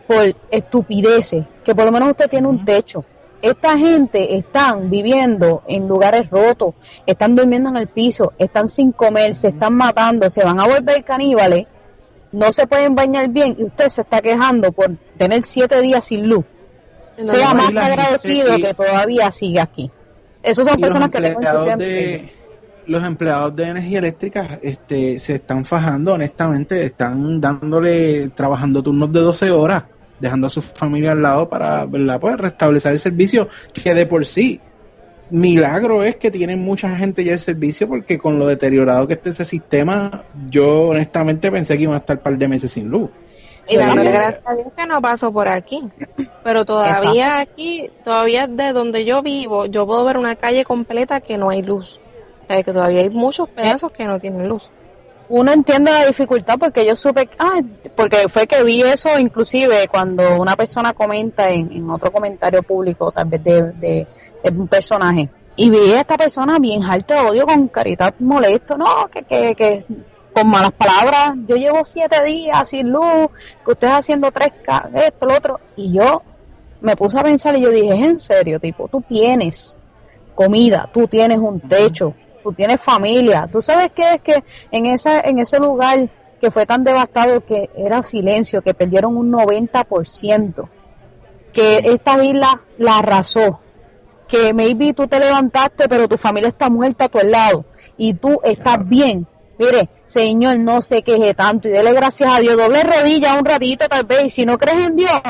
por 0.07 0.35
estupideces, 0.51 1.45
que 1.65 1.75
por 1.75 1.85
lo 1.85 1.93
menos 1.93 2.11
usted 2.11 2.29
tiene 2.29 2.49
un 2.49 2.65
techo. 2.65 3.05
Esta 3.41 3.79
gente 3.79 4.37
están 4.37 4.91
viviendo 4.91 5.63
en 5.69 5.87
lugares 5.87 6.29
rotos, 6.31 6.75
están 7.07 7.37
durmiendo 7.37 7.69
en 7.69 7.77
el 7.77 7.87
piso, 7.87 8.33
están 8.39 8.67
sin 8.67 8.91
comer, 8.91 9.35
se 9.35 9.49
están 9.49 9.75
matando, 9.75 10.29
se 10.29 10.43
van 10.45 10.59
a 10.61 10.67
volver 10.67 11.05
caníbales, 11.05 11.67
no 12.33 12.51
se 12.51 12.67
pueden 12.67 12.95
bañar 12.95 13.29
bien 13.29 13.55
y 13.59 13.65
usted 13.65 13.89
se 13.89 14.01
está 14.01 14.21
quejando 14.21 14.73
por 14.73 14.91
tener 15.17 15.45
siete 15.45 15.81
días 15.81 16.05
sin 16.05 16.29
luz. 16.29 16.45
No, 17.17 17.25
sea 17.25 17.55
más 17.55 17.69
agradecido 17.77 18.57
y- 18.57 18.63
que 18.63 18.75
todavía 18.75 19.31
sigue 19.31 19.61
aquí. 19.61 19.91
Esas 20.43 20.67
son 20.67 20.81
personas 20.81 21.11
que 21.11 21.21
de 21.21 22.33
los 22.89 23.05
empleados 23.05 23.55
de 23.55 23.69
energía 23.69 23.99
eléctrica 23.99 24.59
este 24.63 25.19
se 25.19 25.35
están 25.35 25.65
fajando 25.65 26.15
honestamente 26.15 26.85
están 26.85 27.41
dándole 27.41 28.29
trabajando 28.31 28.83
turnos 28.83 29.13
de 29.13 29.21
12 29.21 29.51
horas 29.51 29.85
dejando 30.19 30.47
a 30.47 30.51
su 30.51 30.63
familia 30.63 31.13
al 31.13 31.23
lado 31.23 31.49
para 31.49 31.85
verdad 31.85 32.19
pues 32.19 32.37
restablecer 32.37 32.93
el 32.93 32.99
servicio 32.99 33.49
que 33.73 33.95
de 33.95 34.07
por 34.07 34.25
sí 34.27 34.61
milagro 35.31 36.03
es 36.03 36.17
que 36.17 36.31
tienen 36.31 36.65
mucha 36.65 36.97
gente 36.97 37.23
ya 37.25 37.35
el 37.35 37.39
servicio 37.41 37.87
porque 37.89 38.19
con 38.19 38.39
lo 38.39 38.47
deteriorado 38.47 39.07
que 39.07 39.15
está 39.15 39.31
ese 39.31 39.45
sistema 39.45 40.25
yo 40.51 40.89
honestamente 40.89 41.53
pensé 41.53 41.77
que 41.77 41.83
iban 41.83 41.95
a 41.95 41.99
estar 41.99 42.17
un 42.17 42.23
par 42.23 42.39
de 42.39 42.49
meses 42.49 42.71
sin 42.73 42.89
luz 42.89 43.11
Y 43.69 43.77
dándole 43.77 44.11
Pero- 44.11 44.19
gracias 44.23 44.43
a 44.47 44.55
Dios 44.55 44.69
que 44.75 44.87
no 44.87 45.03
pasó 45.03 45.31
por 45.31 45.47
aquí. 45.47 45.83
Pero 46.43 46.65
todavía 46.65 47.39
aquí, 47.41 47.91
todavía 48.03 48.47
de 48.47 48.73
donde 48.73 49.05
yo 49.05 49.21
vivo, 49.21 49.67
yo 49.67 49.85
puedo 49.87 50.03
ver 50.07 50.17
una 50.17 50.37
calle 50.37 50.65
completa 50.65 51.21
que 51.21 51.37
no 51.37 51.51
hay 51.51 51.61
luz. 51.61 52.01
Que 52.49 52.65
todavía 52.65 53.01
hay 53.01 53.11
muchos 53.11 53.49
pedazos 53.51 53.93
que 53.93 54.07
no 54.07 54.19
tienen 54.19 54.49
luz. 54.49 54.69
uno 55.29 55.53
entiende 55.53 55.93
la 55.93 56.07
dificultad 56.07 56.59
porque 56.59 56.87
yo 56.87 56.97
supe, 56.97 57.29
ah, 57.39 57.61
porque 57.95 58.29
fue 58.29 58.47
que 58.47 58.63
vi 58.63 58.83
eso 58.83 59.19
inclusive 59.19 59.87
cuando 59.89 60.41
una 60.41 60.57
persona 60.57 60.95
comenta 60.95 61.51
en, 61.51 61.71
en 61.71 61.91
otro 61.91 62.11
comentario 62.11 62.63
público, 62.63 63.11
tal 63.13 63.29
vez 63.29 63.45
de, 63.45 63.63
de, 63.73 64.07
de 64.43 64.51
un 64.51 64.67
personaje, 64.69 65.29
y 65.57 65.69
vi 65.69 65.93
a 65.93 66.01
esta 66.01 66.17
persona 66.17 66.59
bien 66.59 66.83
alta 66.83 67.23
de 67.23 67.29
odio 67.29 67.47
con 67.47 67.69
carita 67.69 68.15
molesto, 68.21 68.79
no, 68.79 69.09
que, 69.13 69.23
que, 69.25 69.55
que 69.55 69.85
con 70.33 70.49
malas 70.49 70.73
palabras, 70.73 71.35
yo 71.47 71.57
llevo 71.57 71.85
siete 71.85 72.23
días 72.25 72.69
sin 72.69 72.91
luz, 72.91 73.29
que 73.65 73.73
usted 73.73 73.89
haciendo 73.89 74.31
tres, 74.31 74.53
esto, 74.95 75.27
lo 75.27 75.35
otro, 75.35 75.61
y 75.77 75.93
yo 75.93 76.23
me 76.81 76.97
puse 76.97 77.19
a 77.19 77.23
pensar 77.25 77.57
y 77.57 77.63
yo 77.63 77.71
dije, 77.71 77.95
es 77.95 78.03
en 78.03 78.19
serio, 78.19 78.61
tipo, 78.61 78.89
tú 78.89 79.03
tienes 79.07 79.79
comida, 80.35 80.89
tú 80.95 81.09
tienes 81.09 81.41
un 81.41 81.59
techo, 81.61 82.15
tú 82.49 82.55
tienes 82.55 82.81
familia. 82.81 83.47
¿Tú 83.53 83.61
sabes 83.61 83.91
qué 83.95 84.15
es 84.15 84.21
que 84.23 84.43
en 84.71 84.87
esa 84.87 85.21
en 85.21 85.39
ese 85.39 85.59
lugar 85.59 86.09
que 86.41 86.51
fue 86.51 86.65
tan 86.65 86.83
devastado 86.83 87.45
que 87.45 87.69
era 87.77 88.03
silencio, 88.03 88.63
que 88.63 88.73
perdieron 88.73 89.17
un 89.19 89.31
90%, 89.31 90.69
que 91.53 91.79
esta 91.85 92.25
isla 92.25 92.61
la 92.79 92.99
arrasó, 93.01 93.61
que 94.27 94.55
maybe 94.55 94.95
tú 94.95 95.07
te 95.07 95.21
levantaste 95.21 95.89
pero 95.89 96.09
tu 96.09 96.17
familia 96.17 96.49
está 96.49 96.71
muerta 96.71 97.05
a 97.05 97.09
tu 97.11 97.19
lado 97.19 97.67
y 97.99 98.15
tú 98.15 98.41
estás 98.43 98.89
bien. 98.89 99.27
Mire, 99.59 99.91
Señor, 100.07 100.59
no 100.61 100.81
se 100.81 101.03
queje 101.03 101.35
tanto 101.35 101.69
y 101.69 101.73
dele 101.73 101.93
gracias 101.93 102.35
a 102.35 102.41
Dios, 102.41 102.57
doble 102.57 102.83
rodilla 102.83 103.35
un 103.35 103.45
ratito 103.45 103.87
tal 103.89 104.05
vez, 104.05 104.25
y 104.25 104.31
si 104.31 104.47
no 104.47 104.57
crees 104.57 104.87
en 104.87 104.97
Dios 104.97 105.21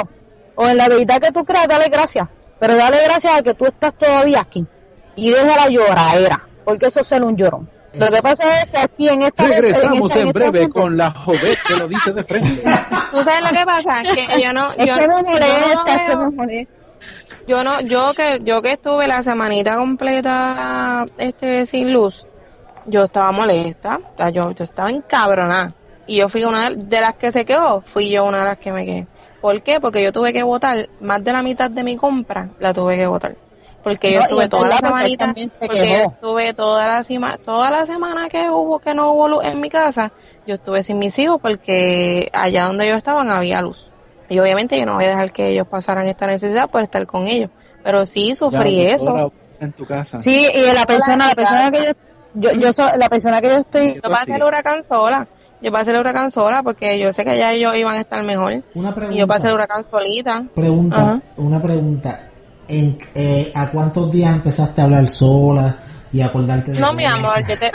o 0.55 0.69
en 0.69 0.77
la 0.77 0.89
deidad 0.89 1.21
que 1.21 1.33
tú 1.33 1.45
creas, 1.45 1.67
dale 1.67 1.89
gracias, 1.89 2.29
pero 2.61 2.77
dale 2.77 3.03
gracias 3.03 3.35
a 3.35 3.43
que 3.43 3.55
tú 3.55 3.65
estás 3.65 3.95
todavía 3.95 4.41
aquí 4.41 4.65
y 5.19 5.31
deja 5.31 5.57
la 5.57 5.69
lloradera, 5.69 6.39
porque 6.69 6.87
eso 6.87 7.01
es 7.01 7.07
ser 7.07 7.23
un 7.23 7.37
llorón. 7.37 7.69
Lo 7.95 8.07
que 8.11 8.21
pasa 8.23 8.61
es 8.63 8.67
que 8.71 8.77
aquí 8.79 9.09
en 9.09 9.23
esta 9.23 9.45
regresamos 9.45 10.11
esta- 10.11 10.21
en 10.23 10.33
breve 10.33 10.69
con 10.69 10.97
la 10.99 11.11
joven 11.11 11.55
que 11.67 11.77
lo 11.77 11.89
dice 11.89 12.13
de 12.13 12.23
frente 12.23 12.49
¿Tú 13.11 13.23
sabes 13.25 13.43
lo 13.43 13.59
que 13.59 13.65
pasa? 13.65 14.03
Que 14.03 14.43
yo 14.43 14.53
no, 14.53 14.71
Es 14.73 14.87
yo, 14.87 14.95
que 14.95 15.07
me 15.09 15.15
yo 15.17 15.23
molesta, 15.23 15.75
no 15.75 15.87
es 15.87 15.97
que 15.97 16.09
veo- 16.09 16.19
me 16.31 16.37
molesta. 16.37 16.75
yo 17.49 17.65
no, 17.65 17.81
yo 17.81 18.13
que, 18.15 18.41
yo 18.45 18.61
que 18.61 18.73
estuve 18.73 19.07
la 19.07 19.23
semanita 19.23 19.77
completa, 19.77 21.07
este, 21.17 21.65
sin 21.65 21.93
luz, 21.93 22.27
yo 22.87 23.05
estaba 23.05 23.33
molesta, 23.33 23.99
o 24.15 24.17
sea, 24.19 24.29
yo, 24.31 24.51
yo 24.53 24.65
estaba 24.65 24.91
encabronada. 24.91 25.73
Y 26.07 26.17
yo 26.17 26.29
fui 26.29 26.45
una 26.45 26.71
de 26.71 27.01
las 27.01 27.17
que 27.17 27.33
se 27.33 27.45
quedó, 27.47 27.81
fui 27.81 28.11
yo 28.11 28.25
una 28.25 28.39
de 28.41 28.45
las 28.45 28.59
que 28.59 28.73
me 28.73 28.85
quedé. 28.85 29.07
¿Por 29.41 29.63
qué? 29.63 29.81
Porque 29.81 30.03
yo 30.03 30.13
tuve 30.13 30.33
que 30.33 30.43
votar, 30.43 30.89
más 31.01 31.23
de 31.25 31.33
la 31.33 31.43
mitad 31.43 31.71
de 31.71 31.83
mi 31.85 31.97
compra 31.97 32.49
la 32.61 32.75
tuve 32.75 32.97
que 32.97 33.07
votar. 33.07 33.35
Porque 33.83 34.13
yo 34.13 34.19
No, 34.19 34.25
estuve 34.25 34.43
es 34.45 34.49
toda 34.49 34.69
la 34.69 34.77
semanita, 34.79 35.35
porque 35.61 35.79
yo 35.89 35.97
estuve 36.11 36.55
toda 36.55 36.89
la 36.89 37.03
sema- 37.05 37.39
toda 37.39 37.71
la 37.71 37.87
semana 37.87 38.29
que 38.29 38.51
hubo, 38.51 38.79
que 38.81 38.93
no 38.95 39.13
hubo 39.13 39.29
luz 39.29 39.45
en 39.45 39.61
mi 39.61 39.71
casa, 39.71 40.13
yo 40.47 40.55
estuve 40.55 40.83
sin 40.83 40.99
mis 40.99 41.19
hijos 41.19 41.39
porque 41.41 42.29
allá 42.33 42.67
donde 42.67 42.89
yo 42.89 42.95
estaba 42.97 43.23
no 43.25 43.33
había 43.33 43.61
luz. 43.63 43.89
Y 44.29 44.39
obviamente 44.41 44.79
yo 44.79 44.85
no 44.85 44.95
voy 44.97 45.05
a 45.05 45.09
dejar 45.09 45.33
que 45.33 45.49
ellos 45.49 45.67
pasaran 45.69 46.07
esta 46.07 46.27
necesidad 46.27 46.69
por 46.69 46.83
estar 46.83 47.07
con 47.07 47.27
ellos. 47.27 47.51
Pero 47.83 48.05
sí 48.05 48.35
sufrí 48.35 48.77
Ya, 48.85 48.97
pues, 48.97 49.01
eso. 49.03 49.33
en 49.61 49.73
tu 49.73 49.85
casa 49.87 50.21
Sí, 50.21 50.47
y 50.55 50.73
la 50.75 50.85
persona, 50.85 51.29
la 51.29 51.35
persona 51.35 51.71
que 51.71 51.93
yo, 52.35 52.51
yo, 52.53 52.71
yo 52.73 52.97
la 52.97 53.09
persona 53.09 53.41
que 53.41 53.49
yo 53.49 53.57
estoy, 53.57 53.95
Yo 53.95 54.01
pasé 54.03 54.35
el 54.35 54.43
huracán 54.43 54.85
sola. 54.85 55.27
Yo 55.61 55.73
pasé 55.73 55.91
el 55.91 55.99
huracán 55.99 56.31
sola 56.31 56.63
porque 56.63 56.99
yo 56.99 57.13
sé 57.13 57.25
que 57.25 57.37
ya 57.37 57.53
ellos 57.53 57.75
iban 57.77 57.97
a 57.97 58.01
estar 58.01 58.23
mejor. 58.23 58.63
Una 58.75 58.95
Y 59.11 59.17
yo 59.17 59.27
pasé 59.27 59.49
el 59.49 59.55
huracán 59.55 59.85
solita. 59.91 60.45
Pregunta, 60.55 61.01
Ajá. 61.01 61.21
una 61.39 61.61
pregunta. 61.61 62.28
¿En, 62.69 62.99
eh, 63.15 63.51
¿A 63.55 63.71
cuántos 63.71 64.11
días 64.11 64.33
empezaste 64.33 64.81
a 64.81 64.85
hablar 64.85 65.09
sola 65.09 65.77
y 66.13 66.21
a 66.21 66.27
acordarte 66.27 66.73
de 66.73 66.81
No, 66.81 66.93
mi 66.93 67.05
amor, 67.05 67.39
yo 67.49 67.59
te, 67.59 67.71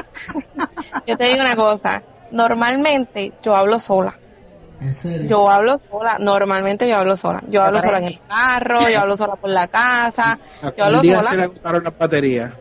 yo 1.08 1.18
te 1.18 1.24
digo 1.26 1.42
una 1.42 1.56
cosa. 1.56 2.02
Normalmente 2.32 3.32
yo 3.44 3.56
hablo 3.56 3.80
sola. 3.80 4.14
¿En 4.82 4.94
serio? 4.94 5.30
Yo 5.30 5.50
hablo 5.50 5.80
sola. 5.90 6.18
Normalmente 6.20 6.88
yo 6.88 6.98
hablo 6.98 7.16
sola. 7.16 7.42
Yo 7.48 7.64
hablo 7.64 7.82
sola 7.82 8.00
en 8.00 8.06
el 8.06 8.20
carro, 8.28 8.90
yo 8.90 9.00
hablo 9.00 9.16
sola 9.18 9.36
por 9.36 9.50
la 9.50 9.68
casa. 9.68 10.38
¿A 10.62 10.74
Yo 10.76 10.86
hablo 10.86 11.02
día 11.02 11.18
se 11.24 11.24
le 11.24 11.30
sola. 11.30 11.44
agotaron 11.44 11.84
las 11.84 11.98
baterías? 11.98 12.52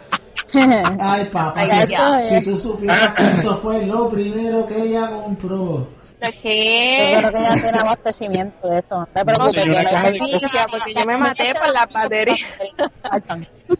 Ay, 0.98 1.24
papá, 1.26 1.60
Ay, 1.60 1.86
si, 1.86 1.94
si 2.36 2.44
tú 2.44 2.56
supieras 2.56 3.12
que 3.12 3.22
eso 3.22 3.56
fue 3.58 3.84
lo 3.84 4.08
primero 4.08 4.66
que 4.66 4.82
ella 4.82 5.08
compró. 5.08 5.86
¿De 6.20 7.12
yo 7.12 7.18
creo 7.20 7.32
que 7.32 7.38
ya 7.38 7.54
tiene 7.62 7.78
abastecimiento 7.78 8.68
de 8.68 8.80
eso. 8.80 8.98
No 8.98 9.06
te 9.06 9.24
preocupes, 9.24 9.62
que 9.62 9.70
no 9.70 9.78
hay 9.78 10.18
Noticia, 10.18 10.66
porque 10.68 10.94
yo 10.94 11.04
me 11.06 11.16
maté 11.16 11.54
por 11.54 11.72
la 11.72 11.86
batería. 11.86 12.36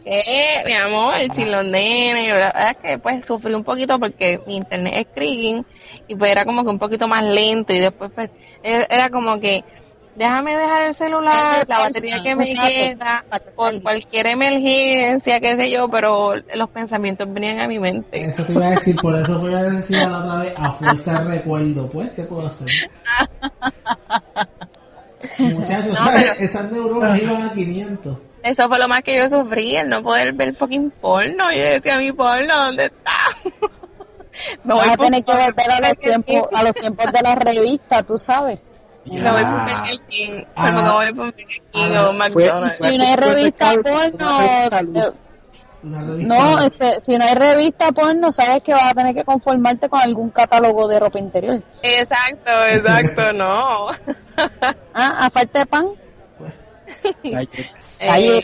¿Qué? 0.03 0.63
Mi 0.65 0.73
amor, 0.73 1.15
sin 1.35 1.51
los 1.51 1.65
nenes. 1.65 2.29
La 2.29 2.35
verdad 2.35 2.71
es 2.71 2.77
que 2.77 2.97
pues 2.97 3.25
sufrí 3.25 3.53
un 3.53 3.63
poquito 3.63 3.99
porque 3.99 4.39
mi 4.47 4.55
internet 4.55 4.93
es 4.97 5.07
creaking 5.13 5.65
y 6.07 6.15
pues 6.15 6.31
era 6.31 6.45
como 6.45 6.63
que 6.63 6.69
un 6.69 6.79
poquito 6.79 7.07
más 7.07 7.23
lento 7.23 7.73
y 7.73 7.79
después 7.79 8.11
pues 8.15 8.29
era 8.63 9.09
como 9.09 9.39
que 9.39 9.63
déjame 10.15 10.55
dejar 10.55 10.83
el 10.83 10.93
celular, 10.93 11.65
la 11.67 11.79
batería 11.79 12.21
que 12.21 12.35
me 12.35 12.53
queda, 12.53 13.23
por 13.55 13.81
cualquier 13.81 14.27
emergencia, 14.27 15.39
qué 15.39 15.55
sé 15.55 15.71
yo, 15.71 15.89
pero 15.89 16.33
los 16.55 16.69
pensamientos 16.69 17.31
venían 17.31 17.59
a 17.59 17.67
mi 17.67 17.79
mente. 17.79 18.19
Eso 18.21 18.43
te 18.45 18.53
iba 18.53 18.67
a 18.67 18.71
decir, 18.71 18.95
por 18.95 19.15
eso 19.15 19.39
fui 19.39 19.53
a 19.53 19.63
decir 19.63 19.97
la 19.97 20.19
otra 20.19 20.35
vez, 20.37 20.53
a 20.57 20.71
fuerza 20.71 21.23
de 21.23 21.35
recuerdo. 21.35 21.89
Pues, 21.89 22.09
¿qué 22.11 22.23
puedo 22.23 22.47
hacer? 22.47 22.67
Muchachos, 25.37 25.97
¿sabes? 25.97 26.39
esas 26.39 26.71
neuronas 26.71 27.21
iban 27.21 27.41
a 27.41 27.53
500. 27.53 28.17
Eso 28.43 28.69
fue 28.69 28.79
lo 28.79 28.87
más 28.87 29.03
que 29.03 29.17
yo 29.17 29.27
sufrí, 29.27 29.75
el 29.75 29.89
no 29.89 30.01
poder 30.01 30.33
ver 30.33 30.55
fucking 30.55 30.91
porno. 30.91 31.51
Yo 31.51 31.59
decía, 31.59 31.97
mi 31.97 32.11
porno, 32.11 32.55
¿dónde 32.55 32.85
está? 32.85 33.11
Me 34.63 34.73
voy 34.73 34.87
a 34.89 34.95
tener 34.95 35.23
que 35.23 35.31
volver 35.33 35.71
a 35.71 35.89
los 35.89 35.97
tiempos, 35.97 36.43
a 36.53 36.63
los 36.63 36.73
tiempos 36.73 37.05
de 37.11 37.21
la 37.21 37.35
revista, 37.35 38.03
tú 38.03 38.17
sabes. 38.17 38.59
Me 39.05 39.31
voy 39.31 39.43
por 39.43 39.61
Burger 39.61 39.99
King. 40.09 40.43
Ah, 40.55 40.71
me 40.71 40.91
voy 40.91 41.13
por 41.13 41.25
Burger 41.25 41.61
King 41.71 41.91
o 41.91 42.13
McDonald's. 42.13 42.77
Si 42.77 42.97
no 42.97 43.03
hay 43.05 43.15
revista 43.15 43.71
porno, 43.83 45.19
no, 45.81 46.59
este, 46.59 46.99
si 47.01 47.17
no 47.17 47.23
hay 47.23 47.35
revista 47.35 47.91
porno, 47.91 48.31
sabes 48.31 48.61
que 48.61 48.73
vas 48.73 48.91
a 48.91 48.93
tener 48.93 49.15
que 49.15 49.23
conformarte 49.23 49.87
con 49.87 50.01
algún 50.01 50.29
catálogo 50.29 50.87
de 50.87 50.99
ropa 50.99 51.19
interior. 51.19 51.63
Exacto, 51.81 52.65
exacto, 52.69 53.33
no. 53.33 53.87
ah, 54.93 55.25
a 55.25 55.29
falta 55.29 55.59
de 55.59 55.65
pan. 55.65 55.87
Eh, 58.01 58.41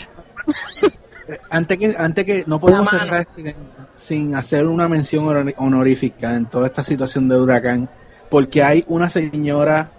antes 1.49 1.77
que 1.79 1.95
antes 1.97 2.25
que 2.25 2.43
no 2.45 2.59
podemos 2.59 2.89
cerrar 2.89 3.25
este, 3.35 3.55
sin 3.95 4.35
hacer 4.35 4.67
una 4.67 4.87
mención 4.87 5.53
honorífica 5.57 6.35
en 6.35 6.45
toda 6.45 6.67
esta 6.67 6.83
situación 6.83 7.27
de 7.29 7.39
huracán, 7.39 7.89
porque 8.29 8.61
hay 8.61 8.83
una 8.87 9.09
señora 9.09 9.89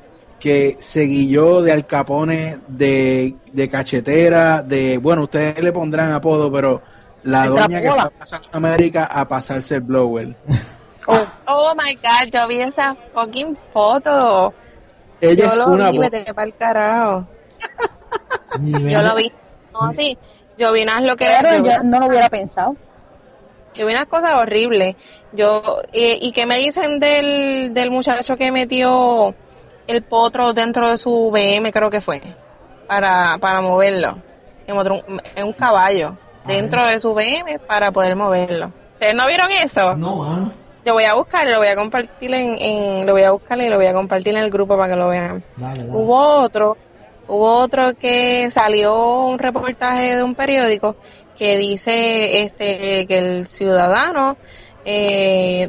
que 0.40 0.76
se 0.78 1.02
guilló 1.02 1.62
de 1.62 1.72
Alcapone, 1.72 2.58
de, 2.68 3.34
de 3.52 3.68
cachetera, 3.68 4.62
de, 4.62 4.98
bueno, 4.98 5.22
ustedes 5.22 5.62
le 5.62 5.72
pondrán 5.72 6.12
apodo, 6.12 6.52
pero 6.52 6.82
la 7.22 7.46
doña 7.46 7.80
que 7.80 7.88
está 7.88 8.10
pasando 8.10 8.48
a 8.52 8.56
América 8.56 9.04
a 9.04 9.26
pasarse 9.28 9.76
el 9.76 9.82
blower. 9.82 10.36
Oh. 11.08 11.24
oh, 11.46 11.72
my 11.76 11.94
god, 11.94 12.28
yo 12.32 12.48
vi 12.48 12.60
esa 12.60 12.96
fucking 13.14 13.56
foto. 13.72 14.52
Ella 15.20 15.44
yo 15.44 15.48
es 15.50 15.56
lo 15.56 15.68
una 15.68 15.92
vi, 15.92 15.98
para 15.98 16.44
el 16.44 16.56
carajo. 16.56 17.28
yo 18.60 19.02
lo 19.02 19.14
vi. 19.14 19.30
No, 19.72 19.92
sí. 19.92 20.18
Yo 20.58 20.72
vi 20.72 20.82
unas 20.82 21.04
lo 21.04 21.16
que 21.16 21.28
Pero 21.40 21.62
yo 21.62 21.84
no 21.84 22.00
lo 22.00 22.06
hubiera 22.08 22.28
pensado. 22.28 22.74
Yo 23.74 23.86
vi 23.86 23.92
unas 23.92 24.08
cosas 24.08 24.34
horribles. 24.34 24.96
Yo, 25.32 25.80
¿Y 25.92 26.32
qué 26.32 26.44
me 26.44 26.58
dicen 26.58 26.98
del, 26.98 27.72
del 27.72 27.92
muchacho 27.92 28.36
que 28.36 28.50
metió 28.50 29.32
el 29.86 30.02
potro 30.02 30.52
dentro 30.52 30.88
de 30.88 30.96
su 30.96 31.30
BM, 31.30 31.72
creo 31.72 31.90
que 31.90 32.00
fue? 32.00 32.20
Para, 32.86 33.38
para 33.38 33.60
moverlo. 33.60 34.16
En, 34.66 35.44
un 35.44 35.52
caballo 35.52 36.16
dentro 36.44 36.84
de 36.86 36.98
su 36.98 37.14
BM 37.14 37.58
para 37.60 37.92
poder 37.92 38.16
moverlo. 38.16 38.72
¿Ustedes 38.94 39.14
no 39.14 39.26
vieron 39.26 39.48
eso? 39.62 39.94
No, 39.94 40.16
mano. 40.16 40.52
Lo 40.84 40.94
voy 40.94 41.04
a 41.04 41.14
buscar, 41.14 41.48
lo 41.48 41.58
voy 41.58 41.68
a 41.68 41.76
compartir 41.76 42.32
en, 42.32 42.56
en, 42.60 43.06
lo 43.06 43.12
voy 43.12 43.22
a 43.22 43.32
buscar 43.32 43.60
y 43.60 43.68
lo 43.68 43.76
voy 43.76 43.86
a 43.86 43.92
compartir 43.92 44.36
en 44.36 44.42
el 44.42 44.50
grupo 44.50 44.76
para 44.76 44.92
que 44.92 44.98
lo 44.98 45.08
vean. 45.08 45.42
Hubo 45.88 46.16
otro, 46.16 46.76
hubo 47.26 47.58
otro 47.58 47.94
que 47.94 48.48
salió 48.50 49.24
un 49.24 49.38
reportaje 49.38 50.16
de 50.16 50.22
un 50.22 50.34
periódico 50.34 50.96
que 51.36 51.56
dice 51.56 52.42
este 52.42 53.06
que 53.06 53.18
el 53.18 53.46
ciudadano 53.46 54.36
eh, 54.84 55.68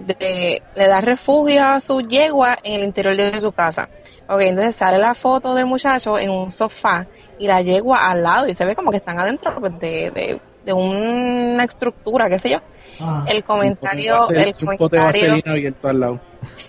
le 0.75 0.87
da 0.87 1.01
refugio 1.01 1.65
a 1.65 1.79
su 1.79 2.01
yegua 2.01 2.57
en 2.63 2.81
el 2.81 2.83
interior 2.85 3.17
de 3.17 3.41
su 3.41 3.51
casa. 3.51 3.89
Ok, 4.29 4.41
entonces 4.41 4.75
sale 4.75 4.97
la 4.97 5.13
foto 5.13 5.55
del 5.55 5.65
muchacho 5.65 6.19
en 6.19 6.29
un 6.29 6.51
sofá 6.51 7.05
y 7.39 7.47
la 7.47 7.61
yegua 7.61 8.09
al 8.09 8.23
lado 8.23 8.47
y 8.47 8.53
se 8.53 8.65
ve 8.65 8.75
como 8.75 8.91
que 8.91 8.97
están 8.97 9.19
adentro 9.19 9.55
pues, 9.59 9.79
de, 9.79 10.39
de 10.65 10.73
una 10.73 11.63
estructura, 11.63 12.29
qué 12.29 12.39
sé 12.39 12.49
yo. 12.49 12.59
Ah. 12.99 13.25
el 13.27 13.43
comentario, 13.43 14.17
el 14.29 14.55
comentario. 14.55 15.73
al 15.83 15.99
lado. 15.99 16.19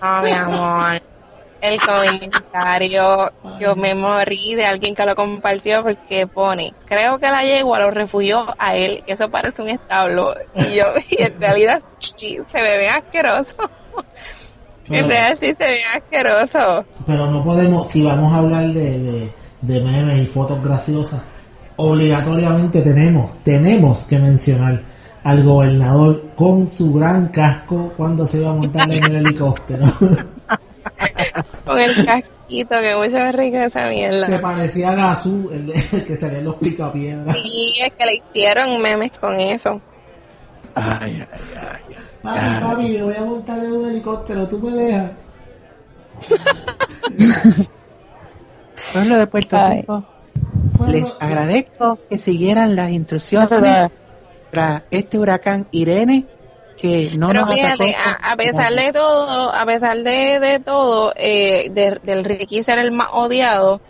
Oh, 0.03 0.23
mi 0.23 0.31
amor. 0.31 1.03
El 1.61 1.81
comentario, 1.81 3.33
yo 3.59 3.75
me 3.75 3.92
morí 3.94 4.55
de 4.55 4.64
alguien 4.64 4.94
que 4.94 5.05
lo 5.05 5.16
compartió 5.16 5.83
porque 5.83 6.29
pone, 6.29 6.73
creo 6.85 7.18
que 7.18 7.27
la 7.27 7.42
yegua 7.42 7.81
lo 7.81 7.90
refugió 7.90 8.55
a 8.59 8.77
él, 8.77 9.03
que 9.05 9.14
eso 9.14 9.29
parece 9.29 9.62
un 9.62 9.71
establo. 9.71 10.35
Y 10.55 10.77
yo, 10.77 10.85
y 11.11 11.23
en 11.23 11.40
realidad 11.40 11.83
sí, 11.99 12.38
se 12.47 12.62
ve 12.62 12.79
bien 12.79 12.92
en 14.90 15.09
realidad 15.09 15.37
sí 15.40 15.46
se 15.46 15.64
ve 15.64 15.81
asqueroso. 15.96 16.85
Pero 17.07 17.31
no 17.31 17.42
podemos, 17.42 17.88
si 17.88 18.03
vamos 18.03 18.33
a 18.33 18.38
hablar 18.38 18.72
de, 18.72 18.98
de, 18.98 19.33
de 19.61 19.81
memes 19.81 20.18
y 20.20 20.27
fotos 20.27 20.62
graciosas, 20.62 21.20
obligatoriamente 21.77 22.81
tenemos, 22.81 23.42
tenemos 23.42 24.05
que 24.05 24.18
mencionar 24.18 24.81
al 25.24 25.42
gobernador 25.42 26.31
con 26.35 26.66
su 26.68 26.92
gran 26.92 27.29
casco 27.29 27.92
cuando 27.96 28.24
se 28.24 28.38
iba 28.38 28.51
a 28.51 28.55
montar 28.55 28.90
en 28.92 29.05
el 29.05 29.16
helicóptero. 29.16 29.85
con 31.64 31.79
el 31.79 32.05
casquito, 32.05 32.81
que 32.81 32.96
mucho 32.96 33.33
rico 33.33 33.59
esa 33.59 33.88
mierda. 33.88 34.24
Se 34.24 34.38
parecía 34.38 34.90
a 34.90 35.12
azul, 35.12 35.48
el, 35.53 35.70
el 35.70 36.05
que 36.05 36.16
salía 36.16 36.38
en 36.38 36.44
los 36.44 36.55
picapiedras. 36.57 37.37
Sí, 37.37 37.74
es 37.81 37.92
que 37.92 38.07
le 38.07 38.14
hicieron 38.16 38.81
memes 38.81 39.18
con 39.18 39.38
eso. 39.38 39.81
Ay, 40.74 41.20
ay, 41.20 41.85
ay. 41.88 41.94
Papi, 42.23 42.61
papi, 42.61 42.89
me 42.91 43.03
voy 43.03 43.15
a 43.15 43.25
montar 43.25 43.59
en 43.59 43.73
un 43.73 43.89
helicóptero, 43.89 44.49
¿tú 44.49 44.59
me 44.59 44.71
dejas? 44.71 45.11
Pueblo 48.93 49.17
de 49.19 49.27
Puerto 49.27 49.57
Rico. 49.69 50.05
Les 50.89 51.17
agradezco 51.21 51.99
que 52.09 52.19
siguieran 52.19 52.77
las 52.77 52.91
instrucciones 52.91 53.49
para 54.51 54.85
este 54.91 55.19
huracán 55.19 55.67
Irene 55.73 56.27
que 56.81 57.11
no 57.17 57.33
nos 57.33 57.53
fíjate, 57.53 57.97
a, 57.97 58.37
pesar 58.37 58.73
de 58.73 58.93
todo, 58.93 59.53
a 59.53 59.67
pesar 59.67 59.99
de, 59.99 60.39
de 60.39 60.61
todo, 60.61 61.13
eh, 61.17 61.71
del 62.03 62.25
Ricky 62.25 62.63
ser 62.63 62.79
el 62.79 62.93
más 62.93 63.09
odiado, 63.13 63.81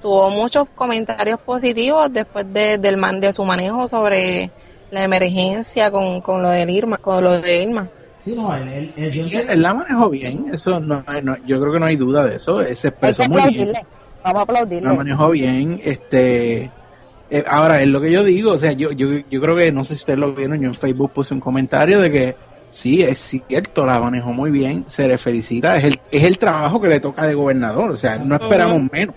tuvo 0.00 0.30
muchos 0.30 0.68
comentarios 0.74 1.40
positivos 1.40 2.12
después 2.12 2.46
de, 2.52 2.78
del 2.78 2.96
man, 2.96 3.20
de 3.20 3.32
su 3.32 3.44
manejo 3.44 3.88
sobre 3.88 4.50
la 4.96 5.04
emergencia 5.04 5.90
con, 5.90 6.20
con 6.22 6.42
lo 6.42 6.50
del 6.50 6.70
Irma, 6.70 6.98
con 6.98 7.22
lo 7.22 7.40
de 7.40 7.62
Irma. 7.62 7.88
Sí, 8.18 8.34
no, 8.34 8.54
él, 8.56 8.92
él, 8.96 9.30
él, 9.48 9.62
la 9.62 9.74
manejó 9.74 10.08
bien, 10.08 10.46
eso 10.52 10.80
no, 10.80 11.04
no, 11.22 11.36
yo 11.46 11.60
creo 11.60 11.72
que 11.72 11.78
no 11.78 11.86
hay 11.86 11.96
duda 11.96 12.24
de 12.24 12.36
eso, 12.36 12.62
se 12.74 12.88
expresó 12.88 13.28
muy 13.28 13.42
bien. 13.52 13.72
Vamos 14.24 14.40
a 14.40 14.42
aplaudirle. 14.42 14.88
La 14.88 14.94
manejó 14.94 15.30
bien, 15.30 15.78
este... 15.84 16.70
Eh, 17.28 17.44
ahora, 17.48 17.82
es 17.82 17.88
lo 17.88 18.00
que 18.00 18.10
yo 18.10 18.22
digo, 18.22 18.52
o 18.52 18.58
sea, 18.58 18.72
yo, 18.72 18.92
yo, 18.92 19.08
yo 19.28 19.40
creo 19.40 19.56
que, 19.56 19.72
no 19.72 19.84
sé 19.84 19.94
si 19.94 20.00
ustedes 20.00 20.18
lo 20.18 20.32
vieron, 20.32 20.60
yo 20.60 20.68
en 20.68 20.74
Facebook 20.74 21.12
puse 21.12 21.34
un 21.34 21.40
comentario 21.40 22.00
de 22.00 22.10
que 22.10 22.36
sí, 22.70 23.02
es 23.02 23.18
cierto, 23.18 23.84
la 23.84 24.00
manejó 24.00 24.32
muy 24.32 24.50
bien, 24.50 24.84
se 24.86 25.08
le 25.08 25.18
felicita, 25.18 25.76
es 25.76 25.84
el, 25.84 26.00
es 26.10 26.24
el 26.24 26.38
trabajo 26.38 26.80
que 26.80 26.88
le 26.88 27.00
toca 27.00 27.26
de 27.26 27.34
gobernador, 27.34 27.90
o 27.90 27.96
sea, 27.96 28.18
no 28.18 28.36
esperamos 28.36 28.80
menos 28.90 29.14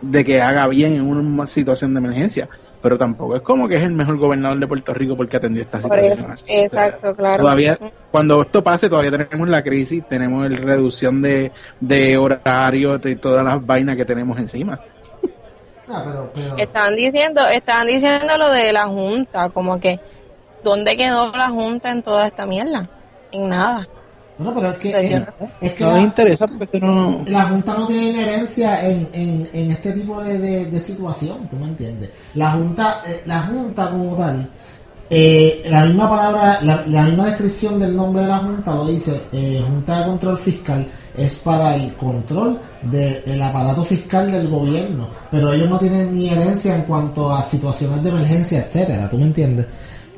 de 0.00 0.24
que 0.24 0.40
haga 0.40 0.68
bien 0.68 0.92
en 0.94 1.06
una 1.06 1.46
situación 1.46 1.94
de 1.94 1.98
emergencia, 2.00 2.48
pero 2.80 2.96
tampoco 2.96 3.36
es 3.36 3.42
como 3.42 3.68
que 3.68 3.76
es 3.76 3.82
el 3.82 3.94
mejor 3.94 4.18
gobernador 4.18 4.58
de 4.58 4.66
Puerto 4.66 4.94
Rico 4.94 5.16
porque 5.16 5.36
atendió 5.36 5.62
esta 5.62 5.80
situación 5.80 6.30
así. 6.30 6.52
Exacto, 6.52 7.14
claro. 7.14 7.42
Todavía, 7.42 7.78
cuando 8.10 8.40
esto 8.40 8.62
pase, 8.62 8.88
todavía 8.88 9.10
tenemos 9.10 9.48
la 9.48 9.62
crisis, 9.62 10.06
tenemos 10.06 10.48
la 10.48 10.56
reducción 10.56 11.20
de, 11.22 11.52
de 11.80 12.16
horario 12.16 13.00
y 13.04 13.16
todas 13.16 13.44
las 13.44 13.64
vainas 13.64 13.96
que 13.96 14.04
tenemos 14.04 14.38
encima. 14.38 14.80
Ah, 15.90 16.04
estaban 16.58 16.94
diciendo, 16.94 17.40
estaban 17.48 17.86
diciendo 17.86 18.36
lo 18.36 18.50
de 18.50 18.72
la 18.72 18.86
junta, 18.86 19.48
como 19.48 19.80
que 19.80 19.98
¿dónde 20.62 20.96
quedó 20.96 21.32
la 21.32 21.48
junta 21.48 21.90
en 21.90 22.02
toda 22.02 22.26
esta 22.26 22.46
mierda? 22.46 22.88
En 23.32 23.48
nada. 23.48 23.88
No, 24.38 24.54
pero 24.54 24.70
es 24.70 24.76
que, 24.76 24.90
es, 25.60 25.72
que 25.72 25.84
no 25.84 25.90
la, 25.90 26.00
interesa 26.00 26.46
porque 26.46 26.78
no... 26.78 27.24
la 27.26 27.44
Junta 27.44 27.74
no 27.74 27.88
tiene 27.88 28.10
inherencia 28.10 28.88
en, 28.88 29.08
en, 29.12 29.48
en 29.52 29.70
este 29.70 29.92
tipo 29.92 30.22
de, 30.22 30.66
de, 30.66 30.80
situación, 30.80 31.48
¿tú 31.48 31.56
me 31.56 31.66
entiendes? 31.66 32.10
La 32.34 32.52
Junta, 32.52 33.02
eh, 33.04 33.22
la 33.26 33.40
Junta 33.42 33.90
como 33.90 34.14
tal, 34.14 34.48
eh, 35.10 35.62
la 35.68 35.86
misma 35.86 36.08
palabra, 36.08 36.60
la, 36.62 36.84
la, 36.86 37.02
misma 37.02 37.24
descripción 37.24 37.80
del 37.80 37.96
nombre 37.96 38.22
de 38.22 38.28
la 38.28 38.38
Junta 38.38 38.74
lo 38.74 38.86
dice, 38.86 39.22
eh, 39.32 39.64
Junta 39.66 40.00
de 40.00 40.06
Control 40.06 40.38
Fiscal 40.38 40.86
es 41.16 41.34
para 41.36 41.74
el 41.74 41.94
control 41.94 42.58
del 42.82 43.42
aparato 43.42 43.82
fiscal 43.82 44.30
del 44.30 44.48
gobierno, 44.48 45.08
pero 45.30 45.52
ellos 45.52 45.68
no 45.68 45.78
tienen 45.78 46.14
ni 46.14 46.28
herencia 46.28 46.76
en 46.76 46.82
cuanto 46.82 47.34
a 47.34 47.42
situaciones 47.42 48.02
de 48.04 48.10
emergencia, 48.10 48.58
etcétera, 48.58 49.08
¿tú 49.08 49.18
me 49.18 49.24
entiendes? 49.24 49.66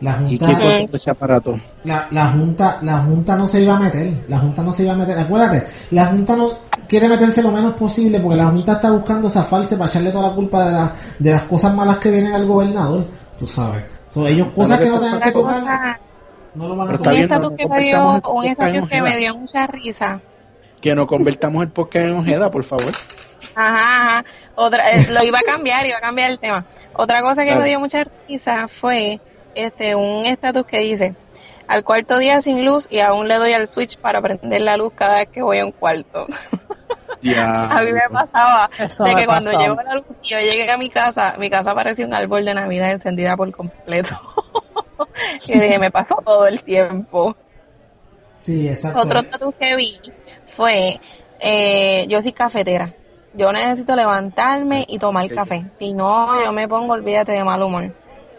La 0.00 0.14
junta, 0.14 0.46
ese 0.92 1.10
aparato? 1.10 1.54
La, 1.84 2.08
la, 2.10 2.28
junta, 2.28 2.78
la 2.82 2.98
junta 3.00 3.36
no 3.36 3.46
se 3.46 3.60
iba 3.60 3.76
a 3.76 3.80
meter, 3.80 4.24
la 4.28 4.38
junta 4.38 4.62
no 4.62 4.72
se 4.72 4.84
iba 4.84 4.94
a 4.94 4.96
meter. 4.96 5.18
Acuérdate, 5.18 5.66
la 5.90 6.06
junta 6.06 6.36
no 6.36 6.50
quiere 6.88 7.06
meterse 7.06 7.42
lo 7.42 7.50
menos 7.50 7.74
posible 7.74 8.18
porque 8.18 8.38
la 8.38 8.46
junta 8.46 8.72
está 8.72 8.90
buscando 8.90 9.28
zafarse 9.28 9.76
para 9.76 9.90
echarle 9.90 10.10
toda 10.10 10.28
la 10.28 10.34
culpa 10.34 10.66
de, 10.66 10.72
la, 10.72 10.92
de 11.18 11.30
las 11.30 11.42
cosas 11.42 11.74
malas 11.74 11.98
que 11.98 12.10
vienen 12.10 12.32
al 12.32 12.46
gobernador, 12.46 13.04
tú 13.38 13.46
sabes. 13.46 13.84
son 14.08 14.26
ellos 14.26 14.48
cosas 14.54 14.78
que 14.78 14.88
no 14.88 14.98
tengan 14.98 15.20
que 15.20 15.32
tocar, 15.32 16.00
no 16.54 16.68
lo 16.68 16.76
van 16.76 16.88
a 16.88 16.96
tocar. 16.96 17.12
Un 17.12 17.20
estatus 17.20 17.52
que, 17.58 17.68
me 17.68 17.80
dio, 17.80 18.20
un 18.32 18.44
estatus 18.46 18.88
que 18.88 19.02
me 19.02 19.16
dio 19.18 19.36
mucha 19.36 19.66
risa. 19.66 20.20
Que 20.80 20.94
no 20.94 21.06
convertamos 21.06 21.62
el 21.62 21.68
podcast 21.68 22.06
en 22.06 22.16
ojeda, 22.16 22.50
por 22.50 22.64
favor. 22.64 22.90
Ajá, 23.54 24.02
ajá. 24.02 24.24
Otra, 24.54 24.90
eh, 24.92 25.08
lo 25.10 25.22
iba 25.24 25.38
a 25.38 25.42
cambiar, 25.42 25.84
iba 25.86 25.98
a 25.98 26.00
cambiar 26.00 26.30
el 26.30 26.38
tema. 26.38 26.64
Otra 26.94 27.20
cosa 27.20 27.44
que 27.44 27.54
me 27.54 27.66
dio 27.66 27.78
mucha 27.78 28.04
risa 28.26 28.66
fue 28.66 29.20
este 29.54 29.94
un 29.94 30.26
estatus 30.26 30.66
que 30.66 30.78
dice 30.78 31.14
al 31.70 31.84
cuarto 31.84 32.18
día 32.18 32.40
sin 32.40 32.64
luz 32.64 32.88
y 32.90 32.98
aún 32.98 33.28
le 33.28 33.36
doy 33.36 33.52
al 33.52 33.68
switch 33.68 33.96
para 33.96 34.20
prender 34.20 34.60
la 34.62 34.76
luz 34.76 34.92
cada 34.94 35.16
vez 35.16 35.28
que 35.28 35.40
voy 35.40 35.58
a 35.58 35.64
un 35.64 35.70
cuarto. 35.70 36.26
a 37.38 37.82
mí 37.82 37.92
me 37.92 38.08
pasaba 38.10 38.68
de 38.76 39.14
que 39.14 39.26
cuando 39.26 39.52
llegó 39.52 39.76
la 39.76 39.94
luz 39.94 40.04
y 40.22 40.28
yo 40.28 40.38
llegué 40.40 40.70
a 40.70 40.76
mi 40.76 40.90
casa, 40.90 41.36
mi 41.38 41.48
casa 41.48 41.72
parecía 41.72 42.06
un 42.06 42.14
árbol 42.14 42.44
de 42.44 42.54
Navidad 42.54 42.90
encendida 42.90 43.36
por 43.36 43.52
completo. 43.52 44.18
y 45.46 45.52
dije, 45.58 45.78
me 45.78 45.92
pasó 45.92 46.16
todo 46.24 46.46
el 46.48 46.60
tiempo. 46.62 47.36
Sí, 48.34 48.68
exacto. 48.68 49.00
Otro 49.00 49.22
tatu 49.22 49.52
que 49.58 49.76
vi 49.76 49.96
fue, 50.46 50.98
eh, 51.38 52.06
yo 52.08 52.20
soy 52.20 52.32
cafetera. 52.32 52.92
Yo 53.34 53.52
necesito 53.52 53.94
levantarme 53.94 54.84
y 54.88 54.98
tomar 54.98 55.28
café. 55.30 55.64
Si 55.70 55.92
no, 55.92 56.42
yo 56.42 56.52
me 56.52 56.66
pongo, 56.66 56.94
olvídate 56.94 57.30
de 57.30 57.44
mal 57.44 57.62
humor. 57.62 57.94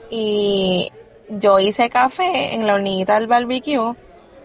Y 0.10 0.92
yo 1.40 1.60
hice 1.60 1.90
café 1.90 2.54
en 2.56 2.68
la 2.68 2.76
hornillita 2.76 3.16
del 3.16 3.28
barbecue 3.28 3.96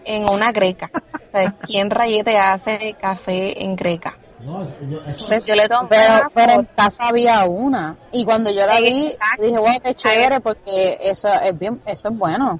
en 0.05 0.29
una 0.29 0.51
greca. 0.51 0.89
¿quién 1.61 1.89
rayete 1.89 2.37
hace 2.37 2.95
café 2.99 3.63
en 3.63 3.75
greca? 3.75 4.17
No, 4.39 4.63
yo, 4.89 4.99
eso, 5.07 5.25
pues 5.27 5.45
yo 5.45 5.55
le 5.55 5.67
tomé 5.67 5.97
pero, 6.33 6.53
en 6.53 6.65
casa 6.75 7.07
había 7.07 7.43
una. 7.45 7.95
Y 8.11 8.23
cuando 8.23 8.51
yo 8.51 8.65
la 8.65 8.79
vi 8.79 9.13
dije 9.39 9.57
wow 9.57 9.79
qué 9.83 9.95
chévere 9.95 10.39
porque 10.39 10.97
eso 11.01 11.29
es 11.43 11.57
bien 11.57 11.81
eso 11.85 12.09
es 12.09 12.17
bueno 12.17 12.59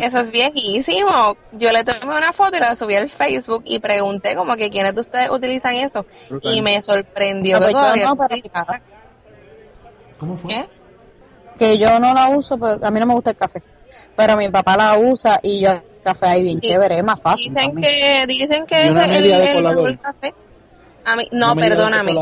eso 0.00 0.20
es 0.20 0.30
viejísimo. 0.30 1.36
Yo 1.52 1.72
le 1.72 1.84
tomé 1.84 2.16
una 2.16 2.32
foto 2.32 2.56
y 2.56 2.60
la 2.60 2.74
subí 2.74 2.94
al 2.94 3.10
Facebook 3.10 3.64
y 3.66 3.78
pregunté 3.78 4.34
como 4.34 4.56
que 4.56 4.70
quiénes 4.70 4.94
de 4.94 5.00
ustedes 5.00 5.30
utilizan 5.30 5.76
esto 5.76 6.06
y 6.42 6.62
me 6.62 6.80
sorprendió 6.80 7.60
que 7.60 7.72
todavía 7.72 8.06
¿Cómo 10.18 10.36
fue? 10.36 10.66
Que 11.58 11.78
yo 11.78 11.98
no 11.98 12.14
la 12.14 12.28
uso 12.28 12.56
porque 12.56 12.84
a 12.84 12.90
mí 12.90 13.00
no 13.00 13.06
me 13.06 13.14
gusta 13.14 13.30
el 13.30 13.36
café. 13.36 13.62
Pero 14.16 14.36
mi 14.36 14.48
papá 14.48 14.76
la 14.76 14.98
usa 14.98 15.40
y 15.42 15.60
yo 15.60 15.70
café 16.02 16.26
ahí 16.26 16.44
bien 16.44 16.60
chévere 16.60 16.98
es 16.98 17.04
más 17.04 17.20
fácil 17.20 17.52
dicen 17.52 17.76
que 17.76 18.24
dicen 18.26 18.66
que 18.66 18.86
es 18.86 18.96
el, 18.96 19.86
el 19.86 19.98
café. 19.98 20.34
A 21.04 21.16
mí, 21.16 21.28
no, 21.32 21.54
perdóname, 21.54 22.14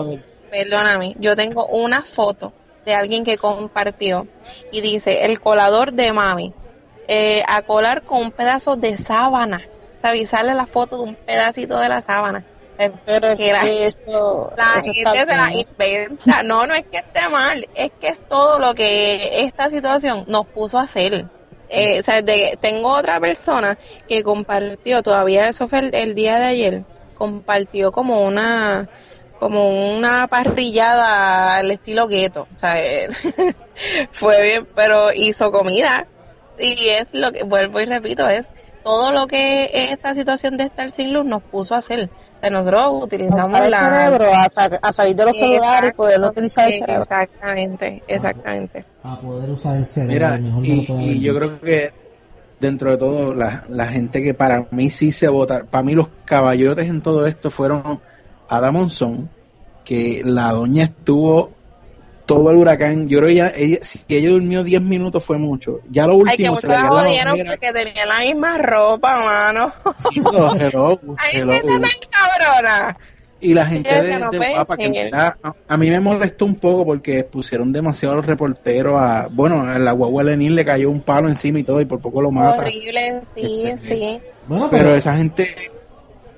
perdóname. 0.51 1.17
Yo 1.19 1.37
tengo 1.37 1.67
una 1.67 2.03
foto 2.03 2.53
de 2.85 2.95
alguien 2.95 3.25
que 3.25 3.37
compartió 3.37 4.27
y 4.71 4.81
dice 4.81 5.25
el 5.25 5.41
colador 5.41 5.93
de 5.93 6.13
mami 6.13 6.53
eh, 7.09 7.43
a 7.49 7.63
colar 7.63 8.03
con 8.03 8.23
un 8.23 8.31
pedazo 8.31 8.77
de 8.77 8.97
sábana. 8.97 9.61
Avisarle 10.03 10.55
la 10.55 10.67
foto 10.67 10.99
de 10.99 11.03
un 11.03 11.15
pedacito 11.17 11.81
de 11.81 11.89
la 11.89 12.01
sábana. 12.01 12.45
Eh, 12.79 12.93
Pero 13.07 13.37
que 13.37 13.87
eso, 13.87 14.53
la 14.57 14.81
gente 14.83 15.05
se 15.05 15.27
la 15.27 15.53
inventa. 15.53 16.43
No, 16.43 16.67
no 16.67 16.75
es 16.75 16.85
que 16.87 16.99
esté 16.99 17.29
mal, 17.29 17.67
es 17.75 17.91
que 18.01 18.09
es 18.09 18.23
todo 18.23 18.59
lo 18.59 18.75
que 18.75 19.41
esta 19.43 19.71
situación 19.71 20.25
nos 20.27 20.47
puso 20.47 20.79
a 20.79 20.83
hacer. 20.83 21.25
Eh, 21.69 22.01
o 22.01 22.03
sea, 22.03 22.23
tengo 22.61 22.91
otra 22.91 23.19
persona 23.19 23.77
que 24.07 24.23
compartió, 24.23 25.03
todavía 25.03 25.49
eso 25.49 25.67
fue 25.69 25.91
el 25.93 26.15
día 26.15 26.39
de 26.39 26.45
ayer, 26.47 26.83
compartió 27.17 27.91
como 27.91 28.23
una 28.23 28.89
como 29.41 29.97
una 29.97 30.29
parrillada 30.29 31.57
al 31.57 31.71
estilo 31.71 32.07
gueto, 32.09 32.47
o 32.53 32.57
sea, 32.57 32.77
fue 34.11 34.43
bien, 34.43 34.67
pero 34.75 35.13
hizo 35.13 35.53
comida 35.53 36.07
y 36.59 36.89
es 36.89 37.13
lo 37.13 37.33
que 37.33 37.43
vuelvo 37.43 37.81
y 37.81 37.85
repito 37.85 38.27
es 38.29 38.49
todo 38.87 39.11
lo 39.11 39.27
que 39.27 39.69
esta 39.91 40.15
situación 40.15 40.57
de 40.57 40.63
estar 40.63 40.93
sin 40.93 41.13
luz 41.13 41.27
nos 41.27 41.43
puso 41.43 41.75
a 41.75 41.79
hacer. 41.79 42.09
O 42.41 42.51
nosotros 42.51 43.03
utilizamos 43.03 43.51
el 43.61 43.75
cerebro, 43.75 44.27
a, 44.33 44.93
salir 44.93 45.17
de 45.17 45.25
los 45.25 45.37
celulares 45.37 45.91
y 45.91 45.97
poder 45.97 46.21
utilizar 46.21 46.69
el 46.69 46.75
cerebro. 46.75 47.03
Exactamente, 47.03 48.03
exactamente. 48.07 48.85
A, 49.03 49.19
poder 49.19 49.51
usar 49.51 49.77
el 49.77 49.85
cerebro. 49.85 50.39
mejor 50.39 50.65
y, 50.65 51.11
y 51.11 51.21
yo 51.21 51.35
creo 51.35 51.61
que 51.61 51.91
dentro 52.61 52.93
de 52.93 52.97
todo, 52.97 53.35
la, 53.35 53.65
la 53.69 53.87
gente 53.87 54.23
que 54.23 54.35
para 54.35 54.69
mí 54.71 54.89
sí 54.91 55.11
se 55.11 55.27
vota, 55.27 55.65
para 55.65 55.83
mí 55.83 55.97
los 55.97 56.07
caballotes 56.25 56.89
en 56.89 57.03
todo 57.03 57.27
esto 57.27 57.51
fueron 57.51 58.01
Ada 58.49 58.71
Monzón, 58.71 59.29
que 59.85 60.23
la 60.25 60.53
doña 60.53 60.85
estuvo 60.85 61.51
todo 62.27 62.51
el 62.51 62.57
huracán, 62.57 63.09
yo 63.09 63.19
creo 63.19 63.29
que 63.29 63.35
ella, 63.35 63.53
ella, 63.57 63.79
si 63.83 64.01
ella 64.09 64.31
durmió 64.31 64.65
10 64.65 64.83
minutos 64.83 65.25
fue 65.25 65.39
mucho. 65.39 65.81
Ya 65.89 66.07
lo 66.07 66.17
último 66.17 66.55
Ay, 66.55 66.55
que 66.57 66.61
se 66.61 66.69
la 66.69 66.89
jodieron 66.89 67.39
porque 67.47 67.73
tenía 67.73 68.05
la 68.05 68.19
misma 68.21 68.59
ropa, 68.59 69.17
mano. 69.21 69.73
Ay, 71.19 71.43
me 71.45 71.89
cabrona. 72.11 72.97
Y 73.39 73.53
la 73.53 73.67
gente 73.67 73.91
de, 74.03 74.19
Guapa 74.51 74.77
que 74.79 75.11
a, 75.69 75.77
mí 75.77 75.91
me 75.91 76.01
molestó 76.01 76.47
un 76.47 76.55
poco 76.55 76.87
porque 76.87 77.23
pusieron 77.23 77.71
demasiado 77.71 78.17
los 78.17 78.25
reporteros 78.27 78.99
a 78.99 79.29
bueno 79.31 79.61
a 79.61 79.79
la 79.79 79.93
guagua 79.93 80.25
Lenin 80.25 80.55
le 80.55 80.65
cayó 80.65 80.91
un 80.91 81.03
palo 81.03 81.29
encima 81.29 81.59
y 81.59 81.63
todo 81.63 81.81
y 81.83 81.85
por 81.85 82.01
poco 82.01 82.23
lo 82.23 82.31
mata. 82.31 82.63
Horrible 82.63 83.21
sí 83.35 83.65
este, 83.67 83.95
sí. 83.95 84.21
Bueno, 84.49 84.71
pero, 84.71 84.95
esa 84.95 85.15
gente 85.17 85.55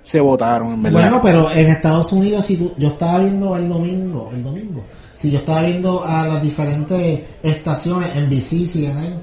se 0.03 0.19
votaron 0.19 0.75
en 0.75 0.83
verdad. 0.83 1.03
Bueno 1.03 1.21
pero 1.23 1.51
en 1.53 1.69
Estados 1.69 2.13
Unidos 2.13 2.45
si 2.45 2.57
tú, 2.57 2.75
yo 2.77 2.89
estaba 2.89 3.21
viendo 3.21 3.57
el 3.57 3.69
domingo 3.69 4.31
el 4.35 4.43
domingo 4.43 4.83
si 5.19 5.33
yo 5.33 5.39
estaba 5.39 5.63
viendo 5.63 6.05
a 6.05 6.29
las 6.29 6.41
diferentes 6.41 7.39
estaciones 7.43 8.15
en 8.15 8.31
BC 8.31 8.69
CNN 8.69 9.17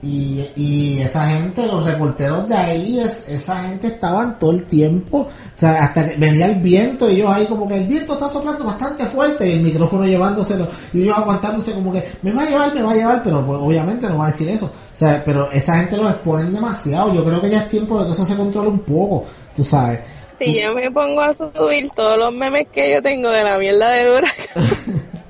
y, 0.00 0.44
y 0.54 1.00
esa 1.00 1.26
gente, 1.26 1.66
los 1.66 1.82
reporteros 1.82 2.46
de 2.46 2.54
ahí, 2.54 3.00
es, 3.00 3.28
esa 3.28 3.56
gente 3.64 3.88
estaban 3.88 4.38
todo 4.38 4.52
el 4.52 4.62
tiempo, 4.62 5.22
o 5.22 5.28
sea, 5.52 5.82
hasta 5.82 6.08
que 6.08 6.16
venía 6.18 6.46
el 6.46 6.60
viento 6.60 7.10
y 7.10 7.16
ellos 7.16 7.32
ahí 7.32 7.46
como 7.46 7.66
que 7.66 7.78
el 7.78 7.86
viento 7.88 8.12
está 8.12 8.28
soplando 8.28 8.64
bastante 8.64 9.06
fuerte 9.06 9.48
y 9.48 9.54
el 9.54 9.62
micrófono 9.62 10.04
llevándoselo 10.04 10.68
y 10.92 11.02
ellos 11.02 11.18
aguantándose 11.18 11.72
como 11.72 11.90
que 11.90 12.04
me 12.22 12.32
va 12.32 12.42
a 12.42 12.46
llevar, 12.46 12.72
me 12.72 12.82
va 12.82 12.92
a 12.92 12.94
llevar, 12.94 13.22
pero 13.24 13.44
pues, 13.44 13.58
obviamente 13.60 14.08
no 14.08 14.18
va 14.18 14.26
a 14.26 14.28
decir 14.28 14.48
eso. 14.48 14.66
O 14.66 14.96
sea, 14.96 15.20
pero 15.24 15.50
esa 15.50 15.78
gente 15.78 15.96
los 15.96 16.08
exponen 16.10 16.52
demasiado. 16.52 17.12
Yo 17.12 17.24
creo 17.24 17.40
que 17.40 17.50
ya 17.50 17.62
es 17.62 17.68
tiempo 17.68 17.98
de 17.98 18.06
que 18.06 18.12
eso 18.12 18.24
se 18.24 18.36
controle 18.36 18.68
un 18.68 18.80
poco, 18.80 19.24
tú 19.56 19.64
sabes. 19.64 19.98
Si 20.38 20.60
yo 20.60 20.74
me 20.74 20.90
pongo 20.90 21.22
a 21.22 21.32
subir 21.32 21.90
todos 21.90 22.18
los 22.18 22.32
memes 22.32 22.68
que 22.72 22.92
yo 22.92 23.02
tengo 23.02 23.30
de 23.30 23.42
la 23.42 23.58
mierda 23.58 23.90
de 23.90 24.10
huracán, 24.10 24.34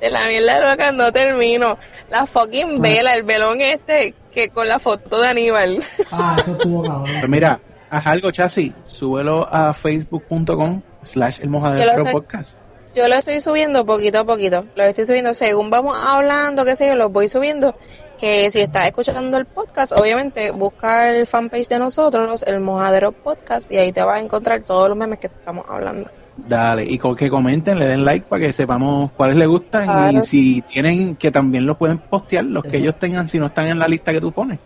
de 0.00 0.10
la 0.10 0.26
mierda 0.26 0.54
de 0.54 0.60
huracán 0.60 0.96
no 0.96 1.12
termino 1.12 1.78
la 2.10 2.26
fucking 2.26 2.76
ah. 2.76 2.80
vela, 2.80 3.14
el 3.14 3.22
velón 3.22 3.60
este 3.60 4.14
que 4.32 4.48
con 4.48 4.68
la 4.68 4.78
foto 4.78 5.20
de 5.20 5.28
Aníbal. 5.28 5.82
Ah, 6.10 6.36
eso 6.38 6.52
estuvo 6.52 6.82
cabrón. 6.86 7.30
Mira, 7.30 7.60
haz 7.88 8.06
algo, 8.06 8.30
Chasi, 8.30 8.72
súbelo 8.82 9.48
a 9.50 9.72
facebook.com 9.72 10.82
slash 11.02 11.40
el 11.42 11.50
mojadero 11.50 12.04
podcast. 12.04 12.60
Yo 12.94 13.06
lo 13.06 13.14
estoy 13.14 13.40
subiendo 13.40 13.86
poquito 13.86 14.18
a 14.18 14.24
poquito, 14.24 14.64
lo 14.74 14.82
estoy 14.82 15.06
subiendo 15.06 15.32
según 15.32 15.70
vamos 15.70 15.96
hablando, 15.96 16.64
qué 16.64 16.74
sé 16.74 16.88
yo, 16.88 16.96
lo 16.96 17.08
voy 17.08 17.28
subiendo. 17.28 17.74
Que 18.18 18.50
si 18.50 18.60
estás 18.60 18.86
escuchando 18.86 19.38
el 19.38 19.46
podcast, 19.46 19.92
obviamente 19.98 20.50
busca 20.50 21.10
el 21.10 21.26
fanpage 21.26 21.68
de 21.68 21.78
nosotros, 21.78 22.44
el 22.46 22.60
Mojadero 22.60 23.12
Podcast, 23.12 23.72
y 23.72 23.78
ahí 23.78 23.92
te 23.92 24.02
vas 24.02 24.16
a 24.16 24.20
encontrar 24.20 24.62
todos 24.62 24.90
los 24.90 24.98
memes 24.98 25.20
que 25.20 25.28
estamos 25.28 25.64
hablando. 25.70 26.10
Dale, 26.36 26.84
y 26.84 26.98
con 26.98 27.16
que 27.16 27.28
comenten, 27.28 27.78
le 27.78 27.86
den 27.86 28.04
like 28.04 28.26
para 28.28 28.46
que 28.46 28.52
sepamos 28.52 29.10
cuáles 29.12 29.36
les 29.36 29.48
gustan 29.48 30.16
y 30.16 30.22
si 30.22 30.62
tienen, 30.62 31.16
que 31.16 31.30
también 31.30 31.66
lo 31.66 31.76
pueden 31.76 31.98
postear, 31.98 32.44
los 32.44 32.62
que 32.62 32.78
ellos 32.78 32.98
tengan, 32.98 33.28
si 33.28 33.38
no 33.38 33.46
están 33.46 33.68
en 33.68 33.78
la 33.78 33.88
lista 33.88 34.12
que 34.12 34.20
tú 34.20 34.32
pones. 34.32 34.58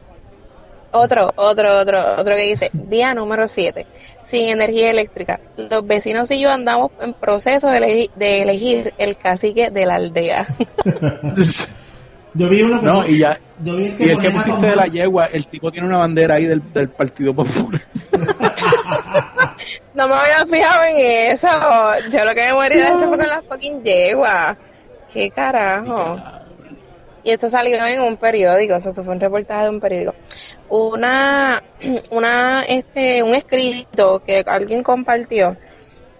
Otro, 0.92 1.32
otro, 1.34 1.80
otro, 1.80 2.00
otro 2.20 2.36
que 2.36 2.42
dice, 2.42 2.70
día 2.72 3.14
número 3.14 3.48
7, 3.48 3.84
sin 4.30 4.48
energía 4.48 4.90
eléctrica. 4.90 5.40
Los 5.56 5.84
vecinos 5.86 6.30
y 6.30 6.40
yo 6.40 6.52
andamos 6.52 6.92
en 7.00 7.14
proceso 7.14 7.68
de, 7.68 8.08
elegir, 8.16 8.94
el 8.98 9.16
cacique 9.16 9.70
de 9.70 9.86
la 9.86 9.96
aldea. 9.96 10.46
Yo 12.36 12.48
vi 12.48 12.62
uno 12.62 12.80
que 12.80 12.86
no, 12.86 13.06
y 13.06 13.18
ya. 13.18 13.38
Yo 13.62 13.76
vi 13.76 13.86
el 13.86 13.96
que, 13.96 14.06
y 14.06 14.08
el 14.08 14.18
que 14.18 14.30
pusiste 14.32 14.66
de 14.66 14.74
la 14.74 14.86
yegua, 14.86 15.26
el 15.26 15.46
tipo 15.46 15.70
tiene 15.70 15.86
una 15.86 15.98
bandera 15.98 16.34
ahí 16.34 16.46
del, 16.46 16.60
del 16.72 16.88
Partido 16.88 17.32
Popular. 17.32 17.80
No 19.94 20.08
me 20.08 20.14
había 20.14 20.46
fijado 20.46 20.84
en 20.84 21.32
eso. 21.32 21.46
Yo 22.10 22.24
lo 22.24 22.34
que 22.34 22.42
me 22.42 22.52
morí 22.52 22.76
de 22.76 22.84
eso 22.84 22.98
fue 22.98 23.18
con 23.18 23.26
las 23.26 23.44
fucking 23.44 23.82
yeguas. 23.82 24.56
¿Qué 25.12 25.30
carajo? 25.30 26.16
Y 27.24 27.30
esto 27.30 27.48
salió 27.48 27.84
en 27.86 28.02
un 28.02 28.18
periódico, 28.18 28.74
o 28.74 28.80
sea, 28.80 28.90
esto 28.90 29.02
fue 29.02 29.14
un 29.14 29.20
reportaje 29.20 29.64
de 29.64 29.70
un 29.70 29.80
periódico. 29.80 30.14
Una, 30.68 31.62
una, 32.10 32.62
este, 32.68 33.22
un 33.22 33.34
escrito 33.34 34.22
que 34.22 34.44
alguien 34.46 34.82
compartió, 34.82 35.56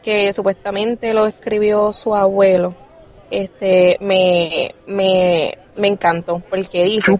que 0.02 0.32
supuestamente 0.32 1.12
lo 1.12 1.26
escribió 1.26 1.92
su 1.92 2.14
abuelo, 2.14 2.74
este, 3.30 3.98
me, 4.00 4.74
me, 4.86 5.58
me 5.76 5.88
encantó, 5.88 6.42
porque 6.48 6.84
dice, 6.84 7.12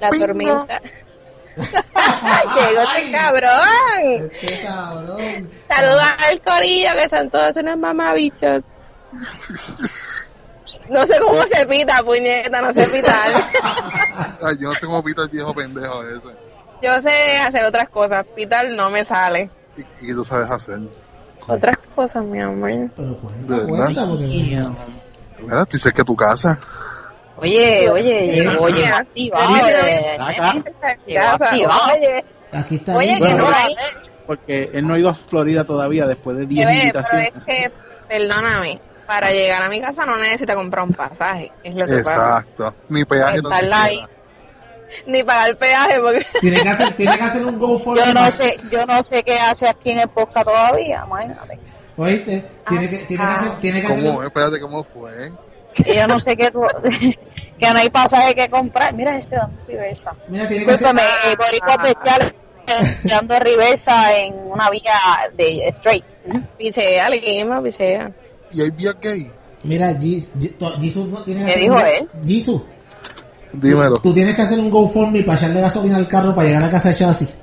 la 0.00 0.10
tormenta, 0.10 0.82
Llegó 1.58 2.82
este 2.82 3.12
cabrón. 3.12 4.30
Este 4.32 4.62
cabrón. 4.62 5.50
Saluda 5.68 6.16
al 6.28 6.40
corillo 6.40 6.90
que 6.94 7.08
son 7.08 7.30
todos 7.30 7.56
unos 7.56 7.78
mamabichos. 7.78 8.64
No 10.90 11.06
sé 11.06 11.18
cómo 11.18 11.42
se 11.44 11.66
pita, 11.66 12.02
puñeta, 12.02 12.60
no 12.60 12.74
sé 12.74 12.86
pitar. 12.88 13.30
yo 14.60 14.68
no 14.68 14.74
sé 14.74 14.86
cómo 14.86 15.02
pita 15.02 15.22
el 15.22 15.28
viejo 15.28 15.54
pendejo 15.54 16.02
ese. 16.02 16.28
Yo 16.82 17.00
sé 17.02 17.38
hacer 17.38 17.64
otras 17.64 17.88
cosas, 17.88 18.26
pitar 18.36 18.68
no 18.70 18.90
me 18.90 19.04
sale. 19.04 19.50
¿Y 19.76 20.06
qué 20.06 20.12
tú 20.12 20.24
sabes 20.24 20.50
hacer? 20.50 20.78
Otras 21.46 21.78
cosas, 21.94 22.24
mi 22.24 22.40
amor. 22.40 22.90
Pero 22.94 23.16
cuenta, 23.16 23.66
cuenta, 23.66 24.06
porque... 24.06 24.62
Mira, 25.40 25.62
estoy 25.62 25.80
cerca 25.80 25.98
de 25.98 26.04
tu 26.04 26.16
casa. 26.16 26.58
Oye, 27.40 27.88
oye, 27.90 28.48
oye, 28.58 28.86
activado. 28.86 29.54
Oye, 31.94 32.24
aquí 32.52 32.74
está. 32.76 32.96
Oye, 32.96 33.18
que 33.20 33.34
no 33.34 33.48
hay. 33.48 33.76
Porque 34.26 34.70
él 34.74 34.86
no 34.86 34.94
ha 34.94 34.98
ido 34.98 35.08
a 35.08 35.14
Florida 35.14 35.64
todavía 35.64 36.06
después 36.06 36.36
de 36.36 36.46
10 36.46 36.70
invitaciones. 36.70 37.30
Pero 37.32 37.38
es 37.38 37.44
que 37.44 37.72
perdóname, 38.08 38.80
para 39.06 39.30
llegar 39.30 39.62
a 39.62 39.68
mi 39.68 39.80
casa 39.80 40.04
no 40.04 40.16
necesita 40.18 40.54
comprar 40.54 40.84
un 40.84 40.92
pasaje. 40.92 41.50
Es 41.64 41.74
lo 41.74 41.84
que 41.86 42.02
pasa. 42.02 42.44
Exacto. 42.46 42.74
Ni 42.90 43.04
peaje 43.04 43.40
no 43.40 43.50
ahí. 43.50 44.04
Ni 45.06 45.22
pagar 45.22 45.56
peaje 45.56 46.00
porque 46.00 46.26
Tiene 46.40 46.62
que 46.62 46.68
hacer, 46.68 46.92
tiene 46.94 47.16
que 47.16 47.22
hacer 47.24 47.44
un 47.44 47.58
GoFundMe. 47.58 48.04
Yo 48.04 48.14
no 48.14 48.30
sé, 48.30 48.58
yo 48.70 48.86
no 48.86 49.02
sé 49.02 49.22
qué 49.22 49.38
hace 49.38 49.68
aquí 49.68 49.90
en 49.90 50.00
el 50.00 50.08
podcast 50.08 50.46
todavía, 50.46 51.04
imagínate. 51.06 51.58
Oíste, 51.96 52.44
tiene 52.68 52.88
que, 52.88 52.98
tiene 52.98 53.24
que 53.24 53.30
hacer, 53.30 53.50
tiene 53.60 53.80
que 53.80 53.86
hacer 53.86 54.04
¿Cómo? 54.04 54.18
un- 54.18 54.24
Espérate, 54.24 54.60
¿cómo 54.60 54.84
fue? 54.84 55.32
Yo 55.84 56.06
no 56.06 56.18
sé 56.20 56.36
qué 56.36 56.50
que 57.58 57.66
no 57.72 57.78
hay 57.78 57.88
pasaje 57.90 58.34
que 58.34 58.48
comprar. 58.48 58.94
Mira 58.94 59.16
este 59.16 59.36
dando 59.36 59.56
reversa. 59.66 60.12
Mira, 60.28 60.46
tiene 60.46 60.64
que 60.64 60.70
hacer, 60.72 60.88
Discúlpame, 60.94 61.32
eh, 61.32 61.36
boricua 61.36 61.88
especial 61.88 62.34
dando 63.04 63.38
reversa 63.38 64.16
en 64.18 64.34
una 64.46 64.70
vía 64.70 64.92
de 65.36 65.68
straight. 65.68 66.04
pichea, 66.58 67.08
Lima, 67.10 67.62
pichea. 67.62 68.10
¿Y 68.52 68.60
hay 68.62 68.70
vías 68.70 68.96
gay? 69.00 69.30
mira, 69.64 69.94
Jisoo 69.98 71.06
no 71.06 71.22
tiene 71.24 71.40
que 71.40 71.46
¿Qué 71.46 71.50
hacer 71.52 71.62
dijo 71.62 71.74
un- 71.74 71.80
él? 71.80 72.08
Jisoo, 72.24 72.64
Dímelo. 73.52 73.98
tú 74.00 74.12
tienes 74.14 74.36
que 74.36 74.42
hacer 74.42 74.58
un 74.60 74.70
GoFundMe 74.70 75.22
para 75.24 75.36
echarle 75.38 75.60
gasolina 75.60 75.96
al 75.96 76.06
carro 76.06 76.34
para 76.34 76.46
llegar 76.48 76.64
a 76.64 76.70
casa 76.70 76.90
de 76.90 76.94
Chasis. 76.94 77.34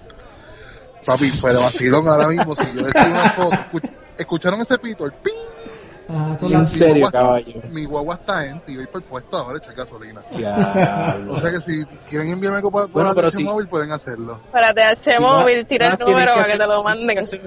Papi, 1.05 1.29
pero 1.41 1.59
vacilón 1.61 2.07
ahora 2.07 2.27
mismo. 2.27 2.55
Si 2.55 2.65
yo 2.75 2.81
le 2.81 2.91
tiro 2.91 3.05
una 3.11 3.29
foto, 3.31 3.55
escu- 3.71 3.89
¿escucharon 4.17 4.61
ese 4.61 4.77
pito? 4.79 5.05
El 5.05 5.11
ping. 5.13 5.33
Ajá, 6.07 6.37
son 6.37 6.51
En 6.53 6.59
las- 6.59 6.71
serio, 6.71 7.09
caballo. 7.11 7.61
Mi 7.71 7.85
guagua 7.85 8.15
está 8.15 8.45
en 8.45 8.61
y 8.67 8.75
voy 8.75 8.85
por 8.87 9.01
el 9.01 9.07
puesto 9.07 9.37
ahora 9.37 9.55
a 9.55 9.57
echar 9.57 9.73
gasolina. 9.73 10.21
Diablo. 10.35 11.33
O 11.33 11.39
sea 11.39 11.51
que 11.51 11.61
si 11.61 11.83
quieren 12.09 12.29
enviarme 12.29 12.57
algo 12.57 12.71
por, 12.71 12.83
por 12.83 12.91
Bueno, 12.91 13.15
pero 13.15 13.29
móvil, 13.43 13.67
pueden 13.67 13.91
hacerlo. 13.91 14.39
Para 14.51 14.73
TH 14.73 15.15
Si 15.15 15.21
móvil, 15.21 15.57
vas- 15.59 15.67
tira 15.67 15.87
el 15.93 15.99
número 15.99 16.15
para 16.19 16.33
que 16.35 16.39
hacer- 16.41 16.57
te 16.59 16.67
lo 16.67 16.83
manden. 16.83 17.15
que 17.17 17.39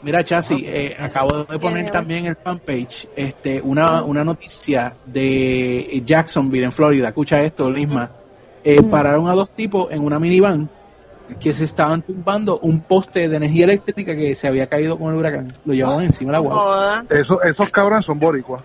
Mira, 0.00 0.22
Chasi, 0.22 0.64
eh, 0.66 0.94
acabo 0.98 1.42
de 1.44 1.58
poner 1.58 1.90
también 1.90 2.20
en 2.20 2.26
el 2.26 2.36
fanpage 2.36 3.08
este, 3.16 3.60
una, 3.60 4.04
una 4.04 4.22
noticia 4.22 4.94
de 5.06 6.02
Jacksonville, 6.04 6.64
en 6.66 6.72
Florida. 6.72 7.08
Escucha 7.08 7.42
esto, 7.42 7.68
Lisma. 7.68 8.08
Eh, 8.62 8.82
Pararon 8.82 9.28
a 9.28 9.32
dos 9.34 9.50
tipos 9.50 9.90
en 9.90 10.04
una 10.04 10.18
minivan 10.20 10.68
que 11.40 11.52
se 11.52 11.64
estaban 11.64 12.02
tumbando 12.02 12.58
un 12.60 12.80
poste 12.80 13.28
de 13.28 13.36
energía 13.36 13.64
eléctrica 13.64 14.14
que 14.16 14.34
se 14.34 14.48
había 14.48 14.66
caído 14.66 14.98
con 14.98 15.12
el 15.12 15.18
huracán. 15.18 15.52
Lo 15.64 15.74
llevaban 15.74 16.04
encima 16.04 16.32
de 16.32 16.32
la 16.32 16.38
guagua. 16.38 17.04
Eso, 17.10 17.42
esos 17.42 17.70
cabrones 17.70 18.04
son 18.06 18.18
boricuas. 18.18 18.62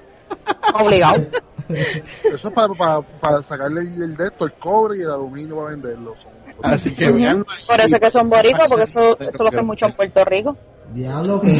Obligado. 0.79 1.23
Eso 2.23 2.47
es 2.49 2.53
para, 2.53 2.73
para, 2.73 3.01
para 3.01 3.41
sacarle 3.41 3.81
el 3.81 4.15
de 4.17 4.25
esto, 4.25 4.45
el 4.45 4.53
cobre 4.53 4.97
y 4.99 5.01
el 5.01 5.11
aluminio 5.11 5.55
para 5.55 5.69
venderlo. 5.69 6.13
Son- 6.21 6.31
Así 6.61 6.93
que 6.93 7.09
veanlo 7.09 7.45
ahí. 7.49 7.63
Por 7.65 7.79
eso 7.81 7.99
que 7.99 8.11
son 8.11 8.29
boricuas, 8.29 8.67
porque 8.67 8.83
eso, 8.83 9.17
eso 9.19 9.43
lo 9.43 9.49
hacen 9.49 9.65
mucho 9.65 9.85
en 9.85 9.93
Puerto 9.93 10.23
Rico. 10.25 10.57
Diablo, 10.93 11.41
que 11.41 11.57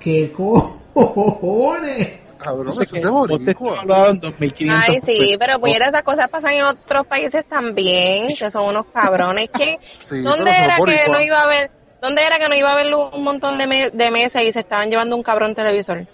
que 0.00 0.32
cojones. 0.94 2.08
Cabrón, 2.42 2.68
eso 2.68 2.82
es 2.82 2.90
de 2.90 3.08
boricua. 3.10 3.74
estaba 3.74 3.82
evaluado 3.84 4.10
en 4.10 4.20
2.500 4.20 4.82
Ay, 4.88 5.00
sí, 5.04 5.36
pero 5.38 5.60
pues 5.60 5.80
esas 5.80 6.02
cosas 6.02 6.28
pasan 6.30 6.52
en 6.54 6.62
otros 6.62 7.06
países 7.06 7.44
también, 7.48 8.26
que 8.26 8.50
son 8.50 8.64
unos 8.68 8.86
cabrones. 8.92 9.48
que 9.50 9.78
Sí, 10.00 10.20
¿Dónde 10.22 10.50
era 10.50 10.76
que 10.76 11.08
no 11.10 11.20
iba 11.20 11.38
a 11.38 11.42
haber, 11.44 11.70
dónde 12.00 12.24
era 12.24 12.38
que 12.38 12.48
no 12.48 12.54
iba 12.54 12.70
a 12.70 12.72
haber 12.72 12.94
un 12.94 13.22
montón 13.24 13.58
de, 13.58 13.66
me- 13.66 13.90
de 13.90 14.10
mesas 14.10 14.42
y 14.42 14.52
se 14.52 14.60
estaban 14.60 14.90
llevando 14.90 15.16
un 15.16 15.22
cabrón 15.22 15.54
televisor? 15.54 16.06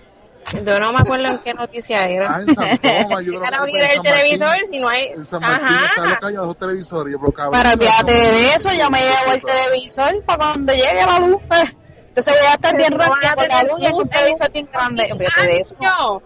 Yo 0.64 0.78
no 0.80 0.92
me 0.94 1.00
acuerdo 1.00 1.26
en 1.26 1.38
qué 1.40 1.52
noticia 1.52 2.06
era. 2.08 2.36
Ah, 2.36 2.40
en 2.40 2.54
San 2.54 2.78
Tomás, 2.78 3.24
yo 3.24 3.32
creo 3.32 3.42
Para 3.42 3.66
que 3.66 3.92
el 3.94 4.00
televisor 4.02 4.56
si 4.70 4.78
no 4.78 4.88
hay... 4.88 5.06
En 5.08 5.26
San 5.26 5.40
Martín 5.42 5.76
están 5.90 6.08
los 6.08 6.18
callados 6.18 6.56
televisores. 6.56 7.12
Yo, 7.12 7.20
pero 7.20 7.32
cabrón, 7.32 7.60
Pero 7.78 7.90
no- 8.02 8.06
de 8.06 8.54
eso, 8.54 8.72
ya 8.72 8.88
me 8.88 8.98
llevo 8.98 9.32
el 9.34 9.42
televisor 9.42 10.22
para 10.24 10.38
cuando 10.46 10.72
llegue 10.72 11.04
la 11.06 11.18
luz. 11.18 11.42
pues. 11.48 11.74
Entonces 12.18 12.34
voy 12.42 12.46
a 12.50 12.54
estar 12.54 12.76
bien 12.76 12.90
no 12.96 13.04
a 13.04 13.06
con 13.08 13.20
la 13.22 13.36
tener 13.36 13.70
luz 13.70 13.80
y 13.80 13.86
es 13.86 13.92
un 13.92 13.98
luz 13.98 14.02
en 14.02 14.10
televisor 14.10 14.52
bien 14.52 14.68
grande. 14.72 15.08
Olvídate 15.12 15.46
de 15.46 15.58
eso. 15.58 15.76
año. 15.80 16.22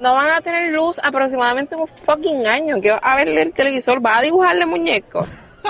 No 0.00 0.12
van 0.14 0.30
a 0.30 0.40
tener 0.40 0.72
luz 0.72 1.00
aproximadamente 1.02 1.76
un 1.76 1.86
fucking 1.88 2.46
año. 2.46 2.80
Que 2.80 2.90
va 2.90 2.98
a 2.98 3.16
verle 3.16 3.42
el 3.42 3.52
televisor, 3.52 4.04
va 4.04 4.18
a 4.18 4.22
dibujarle 4.22 4.66
muñecos. 4.66 5.48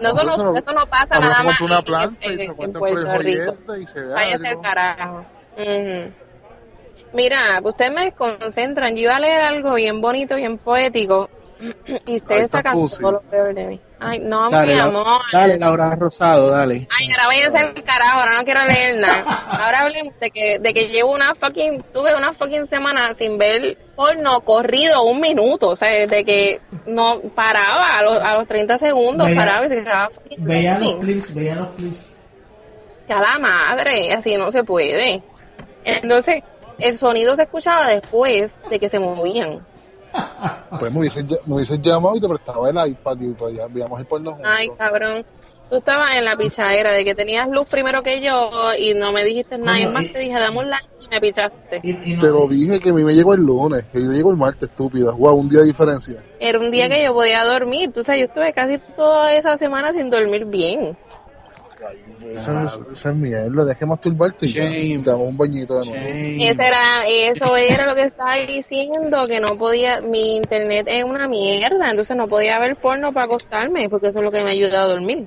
No, 0.00 0.10
eso, 0.10 0.22
no, 0.24 0.36
no- 0.36 0.56
eso 0.56 0.72
no 0.72 0.86
pasa 0.86 1.18
nada 1.20 1.42
más 1.42 1.58
en- 2.04 2.32
y 2.32 2.36
se 2.36 2.42
en 2.44 2.50
el 2.50 2.72
Puerto 2.72 3.18
Rico. 3.18 3.56
y 3.76 3.86
se 3.86 3.98
al 4.00 4.46
algo. 4.46 4.62
carajo. 4.62 5.24
Mira, 7.12 7.60
ustedes 7.62 7.92
me 7.92 8.04
desconcentran. 8.04 8.94
Yo 8.94 9.02
iba 9.02 9.16
a 9.16 9.20
leer 9.20 9.40
algo 9.42 9.74
bien 9.74 10.00
bonito, 10.00 10.36
bien 10.36 10.58
poético. 10.58 11.28
Y 12.06 12.16
ustedes 12.16 12.44
está 12.44 12.58
sacan 12.58 12.74
todo 12.88 13.12
lo 13.12 13.20
peor 13.22 13.54
de 13.54 13.64
mí. 13.64 13.80
Ay, 14.00 14.20
no, 14.20 14.48
Dale, 14.48 14.72
mi 14.72 14.78
la- 14.78 14.84
amor. 14.84 15.20
dale, 15.32 15.58
Laura 15.58 15.90
Rosado, 15.96 16.48
dale. 16.50 16.86
Ay, 16.96 17.10
ahora 17.10 17.26
váyanse 17.26 17.58
al 17.58 17.84
carajo, 17.84 18.20
ahora 18.20 18.34
no 18.36 18.44
quiero 18.44 18.64
leer 18.64 19.00
nada. 19.00 19.24
Ahora 19.64 19.80
hablemos 19.80 20.14
de 20.20 20.30
que, 20.30 20.58
de 20.60 20.72
que 20.74 20.88
llevo 20.88 21.10
una 21.12 21.34
fucking, 21.34 21.82
tuve 21.92 22.14
una 22.14 22.32
fucking 22.32 22.68
semana 22.68 23.12
sin 23.18 23.36
ver 23.38 23.76
porno 23.96 24.40
corrido 24.42 25.02
un 25.02 25.20
minuto, 25.20 25.68
o 25.70 25.76
sea, 25.76 26.06
de 26.06 26.24
que 26.24 26.60
no 26.86 27.20
paraba 27.34 27.98
a 27.98 28.02
los, 28.02 28.22
a 28.22 28.34
los 28.34 28.46
30 28.46 28.78
segundos, 28.78 29.26
Veía- 29.26 29.40
paraba 29.40 29.66
y 29.66 29.68
se 29.68 29.82
quedaba 29.82 30.10
fucking 30.10 30.44
Veía 30.44 30.78
los 30.78 30.96
clips, 30.98 31.34
veía 31.34 31.54
los 31.56 31.68
clips. 31.70 32.06
A 33.08 33.20
la 33.20 33.38
madre, 33.38 34.12
así 34.12 34.36
no 34.36 34.50
se 34.52 34.62
puede. 34.64 35.20
Entonces, 35.84 36.42
el 36.78 36.96
sonido 36.98 37.34
se 37.34 37.42
escuchaba 37.42 37.88
después 37.88 38.54
de 38.70 38.78
que 38.78 38.88
se 38.88 38.98
movían. 39.00 39.58
Pues 40.78 40.92
me 40.92 41.00
hubiesen, 41.00 41.28
ll- 41.28 41.40
me 41.46 41.54
hubiesen 41.54 41.82
llamado 41.82 42.16
y 42.16 42.20
te 42.20 42.28
prestaba 42.28 42.70
el 42.70 42.90
iPad 42.90 43.16
y 43.20 43.28
pues 43.32 43.56
ya 43.56 43.64
enviamos 43.64 43.98
el 44.00 44.06
porno 44.06 44.32
juntos. 44.32 44.50
Ay, 44.56 44.68
cabrón. 44.76 45.24
Tú 45.70 45.76
estabas 45.76 46.16
en 46.16 46.24
la 46.24 46.34
pichadera 46.36 46.92
de 46.92 47.04
que 47.04 47.14
tenías 47.14 47.46
luz 47.50 47.66
primero 47.68 48.02
que 48.02 48.22
yo 48.22 48.50
y 48.78 48.94
no 48.94 49.12
me 49.12 49.22
dijiste 49.24 49.58
nada. 49.58 49.78
Y 49.78 49.86
más 49.86 50.04
y- 50.04 50.08
te 50.08 50.18
dije, 50.20 50.38
dame 50.38 50.58
un 50.60 50.70
like 50.70 50.86
y 51.04 51.08
me 51.08 51.20
pichaste. 51.20 51.80
Y, 51.82 52.12
y 52.12 52.14
no- 52.14 52.20
Te 52.22 52.28
lo 52.28 52.46
dije 52.48 52.80
que 52.80 52.88
a 52.88 52.92
mí 52.94 53.02
me 53.02 53.14
llegó 53.14 53.34
el 53.34 53.40
lunes, 53.42 53.84
que 53.92 54.02
yo 54.02 54.10
llegó 54.10 54.30
el 54.30 54.38
martes, 54.38 54.70
estúpida. 54.70 55.12
Wow, 55.12 55.34
un 55.36 55.48
día 55.48 55.60
de 55.60 55.66
diferencia. 55.66 56.16
Era 56.40 56.58
un 56.58 56.70
día 56.70 56.88
que 56.88 57.02
yo 57.04 57.12
podía 57.12 57.44
dormir. 57.44 57.92
Tú 57.92 58.02
sabes, 58.02 58.20
yo 58.20 58.26
estuve 58.26 58.52
casi 58.54 58.78
toda 58.96 59.34
esa 59.34 59.58
semana 59.58 59.92
sin 59.92 60.08
dormir 60.08 60.46
bien. 60.46 60.96
Ay, 61.88 62.34
esa, 62.36 62.64
es- 62.64 62.80
esa 62.92 63.10
es 63.10 63.14
mierda, 63.16 63.64
deja 63.64 63.78
que 63.78 63.86
masturbarte 63.86 64.46
y 64.46 64.96
damos 65.02 65.28
un 65.28 65.36
bañito 65.36 65.80
de 65.80 65.86
nuevo. 65.90 66.06
Ese 66.08 66.66
era, 66.66 67.06
eso 67.06 67.56
era 67.56 67.86
lo 67.86 67.94
que 67.94 68.02
estaba 68.02 68.34
diciendo, 68.36 69.24
que 69.26 69.40
no 69.40 69.48
podía, 69.56 70.00
mi 70.00 70.36
internet 70.36 70.86
es 70.88 71.04
una 71.04 71.28
mierda, 71.28 71.90
entonces 71.90 72.16
no 72.16 72.26
podía 72.28 72.58
ver 72.58 72.76
porno 72.76 73.12
para 73.12 73.26
acostarme, 73.26 73.88
porque 73.88 74.08
eso 74.08 74.18
es 74.18 74.24
lo 74.24 74.30
que 74.30 74.42
me 74.42 74.50
ayuda 74.52 74.82
a 74.82 74.86
dormir. 74.86 75.26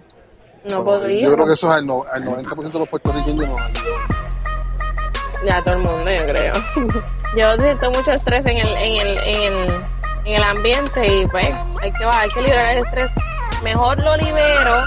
No 0.66 0.84
Bueno, 0.84 1.02
podía. 1.02 1.22
Yo 1.24 1.34
creo 1.34 1.46
que 1.48 1.54
eso 1.54 1.72
es 1.72 1.78
al, 1.78 1.88
no- 1.88 2.06
al 2.12 2.24
90% 2.24 2.72
de 2.72 2.80
los 2.80 2.90
puertorriqueños 2.90 3.50
nos 3.50 3.60
ayuda. 3.60 3.82
Ya 5.46 5.62
todo 5.64 5.74
el 5.74 5.80
mundo, 5.80 6.06
yo 6.12 6.24
creo. 6.26 6.54
Yo 7.36 7.56
siento 7.56 7.90
mucho 7.92 8.12
estrés 8.12 8.46
en 8.46 8.58
el, 8.58 8.68
en 8.68 9.08
el, 9.08 9.18
en 9.18 9.44
el, 9.54 9.70
en 10.26 10.34
el 10.34 10.44
ambiente 10.44 11.08
y 11.22 11.26
pues 11.28 11.48
hay 11.82 11.92
que 11.94 12.06
bajar, 12.06 12.24
hay 12.24 12.30
que 12.30 12.42
liberar 12.42 12.78
el 12.78 12.84
estrés. 12.84 13.10
Mejor 13.64 13.98
lo 14.04 14.18
libero 14.18 14.82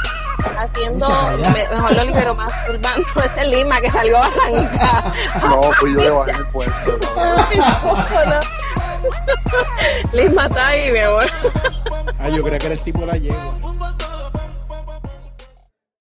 haciendo, 0.58 1.08
me- 1.52 1.74
mejor 1.76 1.96
lo 1.96 2.04
libero 2.04 2.34
masturbando 2.34 3.06
ese 3.24 3.44
lima 3.46 3.80
que 3.80 3.90
salió 3.90 4.18
arrancado. 4.18 5.12
No, 5.42 5.62
fui 5.72 5.92
yo 5.94 6.00
que 6.02 6.10
bajé 6.10 6.30
el 6.32 6.46
puesto. 6.48 6.98
Lima 10.12 10.46
está 10.46 10.66
ahí, 10.68 10.90
mi 10.92 10.98
amor. 11.00 11.24
Ah, 12.18 12.28
yo 12.28 12.42
creía 12.42 12.58
que 12.58 12.66
era 12.66 12.74
el 12.74 12.80
tipo 12.82 13.00
de 13.00 13.06
la 13.06 13.16
yegua. 13.16 13.54